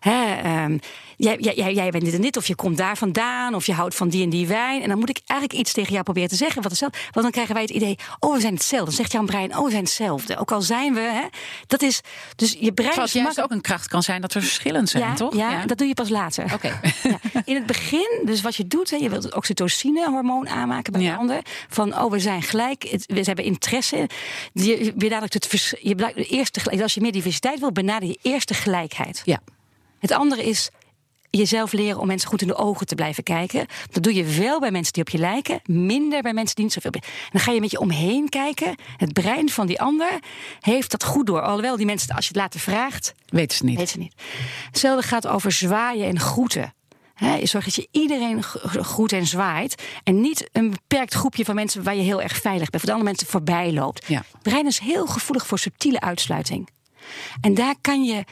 Hè, 0.00 0.38
um, 0.64 0.80
jij, 1.20 1.54
jij, 1.54 1.74
jij 1.74 1.90
bent 1.90 2.04
dit 2.04 2.14
en 2.14 2.20
dit, 2.20 2.36
of 2.36 2.46
je 2.46 2.54
komt 2.54 2.76
daar 2.76 2.96
vandaan, 2.96 3.54
of 3.54 3.66
je 3.66 3.72
houdt 3.72 3.94
van 3.94 4.08
die 4.08 4.22
en 4.22 4.30
die 4.30 4.46
wijn. 4.46 4.82
En 4.82 4.88
dan 4.88 4.98
moet 4.98 5.08
ik 5.08 5.20
eigenlijk 5.26 5.60
iets 5.60 5.72
tegen 5.72 5.92
jou 5.92 6.04
proberen 6.04 6.28
te 6.28 6.36
zeggen. 6.36 6.62
Wat 6.62 6.70
hetzelfde, 6.70 6.98
want 7.02 7.22
dan 7.22 7.30
krijgen 7.30 7.54
wij 7.54 7.62
het 7.62 7.72
idee, 7.72 7.98
oh, 8.18 8.34
we 8.34 8.40
zijn 8.40 8.54
hetzelfde. 8.54 8.86
Dan 8.86 8.94
zegt 8.94 9.12
jouw 9.12 9.24
brein, 9.24 9.56
oh, 9.56 9.64
we 9.64 9.70
zijn 9.70 9.82
hetzelfde. 9.82 10.36
Ook 10.36 10.52
al 10.52 10.62
zijn 10.62 10.94
we, 10.94 11.00
hè, 11.00 11.24
dat 11.66 11.82
is, 11.82 12.00
dus 12.36 12.56
je 12.60 12.72
brein... 12.72 12.92
Zoals 12.92 13.12
juist 13.12 13.40
ook 13.40 13.50
een 13.50 13.60
kracht 13.60 13.88
kan 13.88 14.02
zijn 14.02 14.20
dat 14.20 14.32
we 14.32 14.40
verschillend 14.40 14.88
zijn, 14.88 15.04
ja, 15.04 15.14
toch? 15.14 15.34
Ja, 15.34 15.66
dat 15.66 15.78
doe 15.78 15.86
je 15.86 15.94
pas 15.94 16.08
later. 16.08 16.54
Oké. 16.54 16.80
Ja. 17.02 17.42
In 17.44 17.54
het 17.54 17.66
begin, 17.66 18.22
dus 18.24 18.40
wat 18.40 18.56
je 18.56 18.66
doet, 18.66 18.90
hè, 18.90 18.96
je 18.96 19.08
wilt 19.08 19.22
het 19.22 19.34
oxytocine-hormoon 19.34 20.48
aanmaken 20.48 20.92
bij 20.92 21.02
de 21.02 21.16
ander. 21.16 21.40
Van, 21.68 21.98
oh, 21.98 22.10
we 22.10 22.18
zijn 22.18 22.42
gelijk, 22.42 22.96
we 23.06 23.20
hebben 23.22 23.44
interesse. 23.44 24.08
Je, 24.52 24.62
je, 24.62 25.14
het, 25.14 25.48
je, 25.80 26.24
eerste, 26.24 26.82
als 26.82 26.94
je 26.94 27.00
meer 27.00 27.12
diversiteit 27.12 27.60
wil, 27.60 27.72
benader 27.72 28.08
je 28.08 28.18
eerste 28.22 28.54
gelijkheid. 28.54 29.22
Ja. 29.24 29.40
Het 29.98 30.12
andere 30.12 30.44
is 30.44 30.70
jezelf 31.30 31.72
leren 31.72 32.00
om 32.00 32.06
mensen 32.06 32.28
goed 32.28 32.42
in 32.42 32.46
de 32.46 32.56
ogen 32.56 32.86
te 32.86 32.94
blijven 32.94 33.22
kijken. 33.22 33.66
Dat 33.90 34.02
doe 34.02 34.14
je 34.14 34.24
wel 34.24 34.60
bij 34.60 34.70
mensen 34.70 34.92
die 34.92 35.02
op 35.02 35.08
je 35.08 35.18
lijken, 35.18 35.60
minder 35.64 36.22
bij 36.22 36.32
mensen 36.32 36.54
die 36.54 36.64
niet 36.64 36.72
zoveel. 36.72 36.90
Dan 37.30 37.40
ga 37.40 37.52
je 37.52 37.60
met 37.60 37.70
je 37.70 37.80
omheen 37.80 38.28
kijken. 38.28 38.74
Het 38.96 39.12
brein 39.12 39.48
van 39.48 39.66
die 39.66 39.80
ander 39.80 40.18
heeft 40.60 40.90
dat 40.90 41.04
goed 41.04 41.26
door. 41.26 41.40
Alhoewel 41.40 41.76
die 41.76 41.86
mensen, 41.86 42.14
als 42.14 42.24
je 42.24 42.32
het 42.32 42.40
later 42.40 42.60
vraagt, 42.60 43.14
weten 43.26 43.56
ze 43.56 43.64
niet. 43.64 43.78
Weet 43.78 43.88
ze 43.88 43.98
niet. 43.98 44.14
Hetzelfde 44.66 45.08
gaat 45.08 45.26
over 45.26 45.52
zwaaien 45.52 46.08
en 46.08 46.20
groeten. 46.20 46.74
He, 47.14 47.46
zorg 47.46 47.64
dat 47.64 47.74
je 47.74 47.88
iedereen 47.90 48.42
groet 48.42 49.12
en 49.12 49.26
zwaait. 49.26 49.82
En 50.04 50.20
niet 50.20 50.48
een 50.52 50.70
beperkt 50.70 51.14
groepje 51.14 51.44
van 51.44 51.54
mensen 51.54 51.82
waar 51.82 51.94
je 51.94 52.02
heel 52.02 52.22
erg 52.22 52.36
veilig 52.36 52.70
bent. 52.70 52.82
Voor 52.82 52.90
de 52.90 52.96
andere 52.96 53.10
mensen 53.10 53.26
voorbij 53.26 53.72
loopt. 53.72 54.06
Ja. 54.06 54.24
Het 54.32 54.42
brein 54.42 54.66
is 54.66 54.78
heel 54.78 55.06
gevoelig 55.06 55.46
voor 55.46 55.58
subtiele 55.58 56.00
uitsluiting. 56.00 56.68
En 57.40 57.54
daar 57.54 57.74
kan 57.80 58.04
je. 58.04 58.24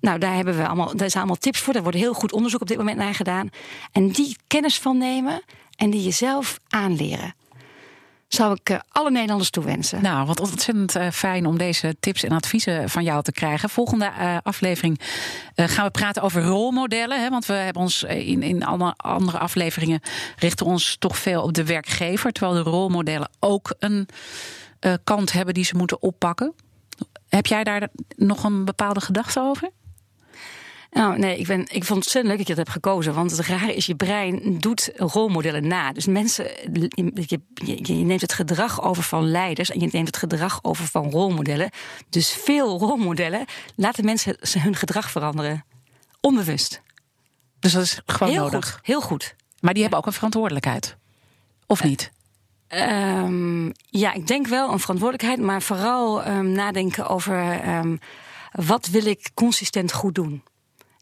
Nou, 0.00 0.18
daar 0.18 0.34
hebben 0.34 0.56
we 0.56 0.66
allemaal, 0.66 0.96
daar 0.96 1.10
zijn 1.10 1.22
allemaal 1.22 1.36
tips 1.36 1.60
voor. 1.60 1.72
Daar 1.72 1.82
wordt 1.82 1.98
heel 1.98 2.14
goed 2.14 2.32
onderzoek 2.32 2.60
op 2.60 2.68
dit 2.68 2.78
moment 2.78 2.96
naar 2.96 3.14
gedaan. 3.14 3.48
En 3.92 4.08
die 4.08 4.36
kennis 4.46 4.78
van 4.78 4.98
nemen 4.98 5.42
en 5.76 5.90
die 5.90 6.02
jezelf 6.02 6.58
aanleren 6.68 7.34
zou 8.28 8.56
ik 8.60 8.70
uh, 8.70 8.78
alle 8.88 9.10
Nederlanders 9.10 9.50
toewensen. 9.50 10.02
Nou, 10.02 10.26
wat 10.26 10.40
ontzettend 10.40 10.96
uh, 10.96 11.10
fijn 11.10 11.46
om 11.46 11.58
deze 11.58 11.96
tips 12.00 12.22
en 12.22 12.32
adviezen 12.32 12.90
van 12.90 13.04
jou 13.04 13.22
te 13.22 13.32
krijgen. 13.32 13.70
Volgende 13.70 14.12
uh, 14.18 14.36
aflevering 14.42 15.00
gaan 15.54 15.84
we 15.84 15.90
praten 15.90 16.22
over 16.22 16.42
rolmodellen. 16.42 17.22
Hè, 17.22 17.30
want 17.30 17.46
we 17.46 17.52
hebben 17.52 17.82
ons 17.82 18.02
in, 18.02 18.42
in 18.42 18.64
alle 18.64 18.94
andere 18.96 19.38
afleveringen 19.38 20.00
richten 20.36 20.66
ons 20.66 20.96
toch 20.98 21.18
veel 21.18 21.42
op 21.42 21.52
de 21.52 21.64
werkgever. 21.64 22.32
Terwijl 22.32 22.64
de 22.64 22.70
rolmodellen 22.70 23.30
ook 23.40 23.74
een 23.78 24.08
kant 25.04 25.32
hebben 25.32 25.54
die 25.54 25.64
ze 25.64 25.76
moeten 25.76 26.02
oppakken. 26.02 26.54
Heb 27.28 27.46
jij 27.46 27.64
daar 27.64 27.88
nog 28.16 28.44
een 28.44 28.64
bepaalde 28.64 29.00
gedachte 29.00 29.40
over? 29.40 29.70
Nou, 30.96 31.18
nee, 31.18 31.38
ik, 31.38 31.46
ben, 31.46 31.60
ik 31.60 31.68
vond 31.68 31.86
het 31.88 31.90
ontzettend 31.90 32.26
leuk 32.26 32.36
dat 32.36 32.46
je 32.46 32.54
dat 32.54 32.64
hebt 32.64 32.84
gekozen. 32.84 33.14
Want 33.14 33.30
het 33.30 33.46
rare 33.46 33.74
is, 33.74 33.86
je 33.86 33.94
brein 33.94 34.58
doet 34.58 34.90
rolmodellen 34.96 35.66
na. 35.66 35.92
Dus 35.92 36.06
mensen, 36.06 36.44
je, 36.72 37.40
je, 37.64 37.78
je, 37.82 38.04
neemt 38.04 38.20
het 38.20 38.32
gedrag 38.32 38.82
over 38.82 39.02
van 39.02 39.30
leiders 39.30 39.70
en 39.70 39.80
je 39.80 39.88
neemt 39.92 40.06
het 40.06 40.16
gedrag 40.16 40.58
over 40.62 40.86
van 40.86 41.10
rolmodellen. 41.10 41.70
Dus 42.08 42.30
veel 42.30 42.78
rolmodellen 42.78 43.44
laten 43.74 44.04
mensen 44.04 44.36
hun 44.58 44.76
gedrag 44.76 45.10
veranderen. 45.10 45.64
Onbewust. 46.20 46.82
Dus 47.58 47.72
dat 47.72 47.82
is 47.82 48.00
gewoon 48.06 48.32
heel 48.32 48.42
nodig. 48.42 48.72
Goed, 48.72 48.86
heel 48.86 49.00
goed. 49.00 49.34
Maar 49.60 49.72
die 49.72 49.82
hebben 49.82 50.00
ook 50.00 50.06
een 50.06 50.12
verantwoordelijkheid. 50.12 50.96
Of 51.66 51.82
niet? 51.82 52.12
Um, 52.68 53.72
ja, 53.76 54.12
ik 54.12 54.26
denk 54.26 54.46
wel 54.46 54.72
een 54.72 54.80
verantwoordelijkheid, 54.80 55.40
maar 55.40 55.62
vooral 55.62 56.26
um, 56.26 56.50
nadenken 56.50 57.08
over 57.08 57.68
um, 57.68 57.98
wat 58.52 58.86
wil 58.86 59.06
ik 59.06 59.30
consistent 59.34 59.92
goed 59.92 60.14
doen 60.14 60.42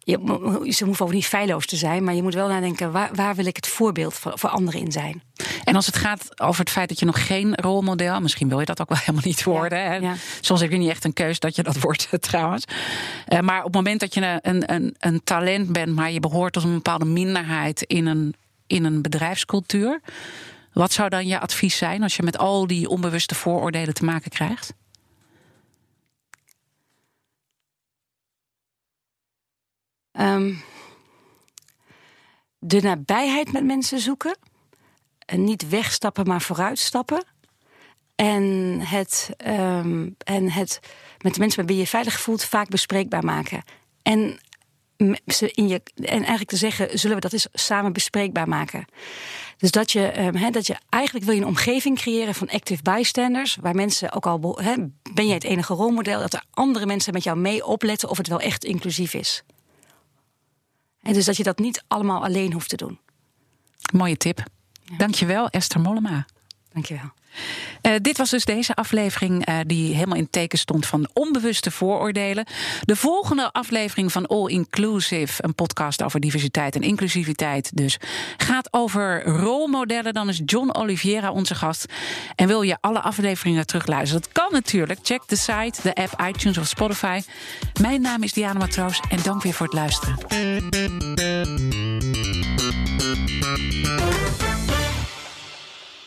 je, 0.05 0.73
ze 0.73 0.85
hoeven 0.85 1.07
ook 1.07 1.13
niet 1.13 1.27
feilloos 1.27 1.67
te 1.67 1.77
zijn, 1.77 2.05
maar 2.05 2.15
je 2.15 2.23
moet 2.23 2.35
wel 2.35 2.49
nadenken 2.49 2.93
waar, 2.93 3.11
waar 3.15 3.35
wil 3.35 3.47
ik 3.47 3.57
het 3.57 3.67
voorbeeld 3.67 4.15
voor, 4.15 4.39
voor, 4.39 4.51
anderen 4.51 4.81
in 4.81 4.93
zijn. 4.93 5.23
En 5.65 5.75
als 5.75 5.87
het 5.87 5.97
gaat 5.97 6.41
over 6.41 6.61
het 6.61 6.71
feit 6.71 6.89
dat 6.89 6.99
je 6.99 7.05
nog 7.05 7.27
geen 7.27 7.55
rolmodel, 7.55 8.21
misschien 8.21 8.49
wil 8.49 8.59
je 8.59 8.65
dat 8.65 8.81
ook 8.81 8.89
wel 8.89 8.99
helemaal 9.05 9.23
niet 9.25 9.45
worden. 9.45 10.03
Ja? 10.03 10.15
Soms 10.41 10.61
heb 10.61 10.71
je 10.71 10.77
niet 10.77 10.89
echt 10.89 11.05
een 11.05 11.13
keus 11.13 11.39
dat 11.39 11.57
je 11.57 11.63
dat 11.63 11.81
wordt 11.87 12.09
trouwens. 12.21 12.65
Uh, 13.29 13.41
maar 13.41 13.59
op 13.59 13.65
het 13.65 13.75
moment 13.75 14.01
dat 14.01 14.15
je 14.15 14.39
een, 14.43 14.73
een, 14.73 14.95
een 14.99 15.21
talent 15.25 15.73
bent, 15.73 15.95
maar 15.95 16.11
je 16.11 16.21
behoort 16.21 16.53
tot 16.53 16.65
een 16.65 16.75
bepaalde 16.75 17.05
minderheid 17.05 17.83
in 17.83 18.07
een, 18.07 18.35
in 18.67 18.85
een 18.85 19.03
bedrijfscultuur. 19.03 20.01
Wat 20.73 20.93
zou 20.93 21.09
dan 21.09 21.27
je 21.27 21.41
advies 21.41 21.77
zijn 21.77 22.03
als 22.03 22.17
je 22.17 22.23
met 22.23 22.39
al 22.39 22.67
die 22.67 22.89
onbewuste 22.89 23.35
vooroordelen 23.35 23.95
te 23.95 24.05
maken 24.05 24.31
krijgt? 24.31 24.75
Um, 30.21 30.63
de 32.59 32.81
nabijheid 32.81 33.53
met 33.53 33.65
mensen 33.65 33.99
zoeken. 33.99 34.37
En 35.19 35.45
niet 35.45 35.69
wegstappen, 35.69 36.27
maar 36.27 36.43
vooruitstappen. 36.43 37.25
En 38.15 38.79
het, 38.81 39.31
um, 39.47 40.15
en 40.19 40.51
het 40.51 40.81
met 41.19 41.35
de 41.35 41.41
mensen 41.41 41.61
met 41.61 41.71
wie 41.71 41.81
je 41.81 41.87
veilig 41.87 42.21
voelt 42.21 42.45
vaak 42.45 42.69
bespreekbaar 42.69 43.25
maken. 43.25 43.63
En, 44.03 44.39
ze 45.27 45.51
in 45.51 45.69
je, 45.69 45.83
en 45.95 46.19
eigenlijk 46.19 46.49
te 46.49 46.57
zeggen, 46.57 46.99
zullen 46.99 47.17
we 47.17 47.23
dat 47.23 47.33
eens 47.33 47.49
samen 47.53 47.93
bespreekbaar 47.93 48.49
maken. 48.49 48.85
Dus 49.57 49.71
dat 49.71 49.93
je, 49.93 50.01
he, 50.35 50.51
dat 50.51 50.67
je 50.67 50.77
eigenlijk 50.89 51.25
wil 51.25 51.35
je 51.35 51.41
een 51.41 51.47
omgeving 51.47 51.99
creëren 51.99 52.35
van 52.35 52.51
active 52.51 52.83
bystanders. 52.83 53.57
Waar 53.61 53.75
mensen 53.75 54.13
ook 54.13 54.27
al, 54.27 54.39
ben 55.13 55.27
jij 55.27 55.35
het 55.35 55.45
enige 55.45 55.75
rolmodel, 55.75 56.21
dat 56.21 56.35
er 56.35 56.45
andere 56.51 56.87
mensen 56.87 57.13
met 57.13 57.25
jou 57.25 57.39
mee 57.39 57.67
opletten 57.67 58.09
of 58.09 58.17
het 58.17 58.29
wel 58.29 58.41
echt 58.41 58.65
inclusief 58.65 59.15
is. 59.15 59.43
En 61.05 61.13
dus 61.13 61.25
dat 61.25 61.37
je 61.37 61.43
dat 61.43 61.59
niet 61.59 61.85
allemaal 61.89 62.25
alleen 62.25 62.53
hoeft 62.53 62.69
te 62.69 62.77
doen. 62.77 62.99
Mooie 63.93 64.17
tip. 64.17 64.43
Ja. 64.85 64.97
Dankjewel, 64.97 65.49
Esther 65.49 65.81
Mollema. 65.81 66.27
Dankjewel. 66.73 67.13
Uh, 67.83 67.93
dit 68.01 68.19
was 68.19 68.31
dus 68.31 68.45
deze 68.45 68.75
aflevering 68.75 69.49
uh, 69.49 69.59
die 69.67 69.95
helemaal 69.95 70.19
in 70.19 70.31
teken 70.31 70.59
stond 70.59 70.87
van 70.87 71.09
onbewuste 71.13 71.71
vooroordelen. 71.71 72.47
De 72.81 72.97
volgende 72.97 73.53
aflevering 73.53 74.13
van 74.13 74.27
All 74.27 74.49
Inclusive, 74.49 75.45
een 75.45 75.55
podcast 75.55 76.03
over 76.03 76.21
diversiteit 76.21 76.75
en 76.75 76.83
inclusiviteit 76.83 77.77
dus, 77.77 77.99
gaat 78.37 78.69
over 78.71 79.25
rolmodellen. 79.25 80.15
Dan 80.15 80.29
is 80.29 80.43
John 80.45 80.71
Oliveira 80.73 81.33
onze 81.33 81.55
gast. 81.55 81.87
En 82.35 82.47
wil 82.47 82.63
je 82.63 82.77
alle 82.81 83.01
afleveringen 83.01 83.67
terugluisteren? 83.67 84.23
Dat 84.23 84.33
kan 84.33 84.53
natuurlijk. 84.53 84.99
Check 85.03 85.23
de 85.27 85.37
site, 85.37 85.81
de 85.83 85.95
app 85.95 86.25
iTunes 86.29 86.59
of 86.59 86.67
Spotify. 86.67 87.21
Mijn 87.81 88.01
naam 88.01 88.23
is 88.23 88.33
Diana 88.33 88.59
Matroos 88.59 89.01
en 89.09 89.19
dank 89.23 89.43
weer 89.43 89.53
voor 89.53 89.67
het 89.67 89.75
luisteren. 89.75 90.17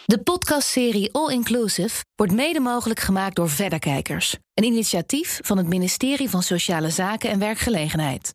De 0.07 0.23
podcastserie 0.23 1.13
All 1.13 1.31
Inclusive 1.31 2.03
wordt 2.15 2.33
mede 2.33 2.59
mogelijk 2.59 2.99
gemaakt 2.99 3.35
door 3.35 3.49
Verderkijkers, 3.49 4.37
een 4.53 4.63
initiatief 4.63 5.39
van 5.43 5.57
het 5.57 5.67
ministerie 5.67 6.29
van 6.29 6.43
Sociale 6.43 6.89
Zaken 6.89 7.29
en 7.29 7.39
Werkgelegenheid. 7.39 8.31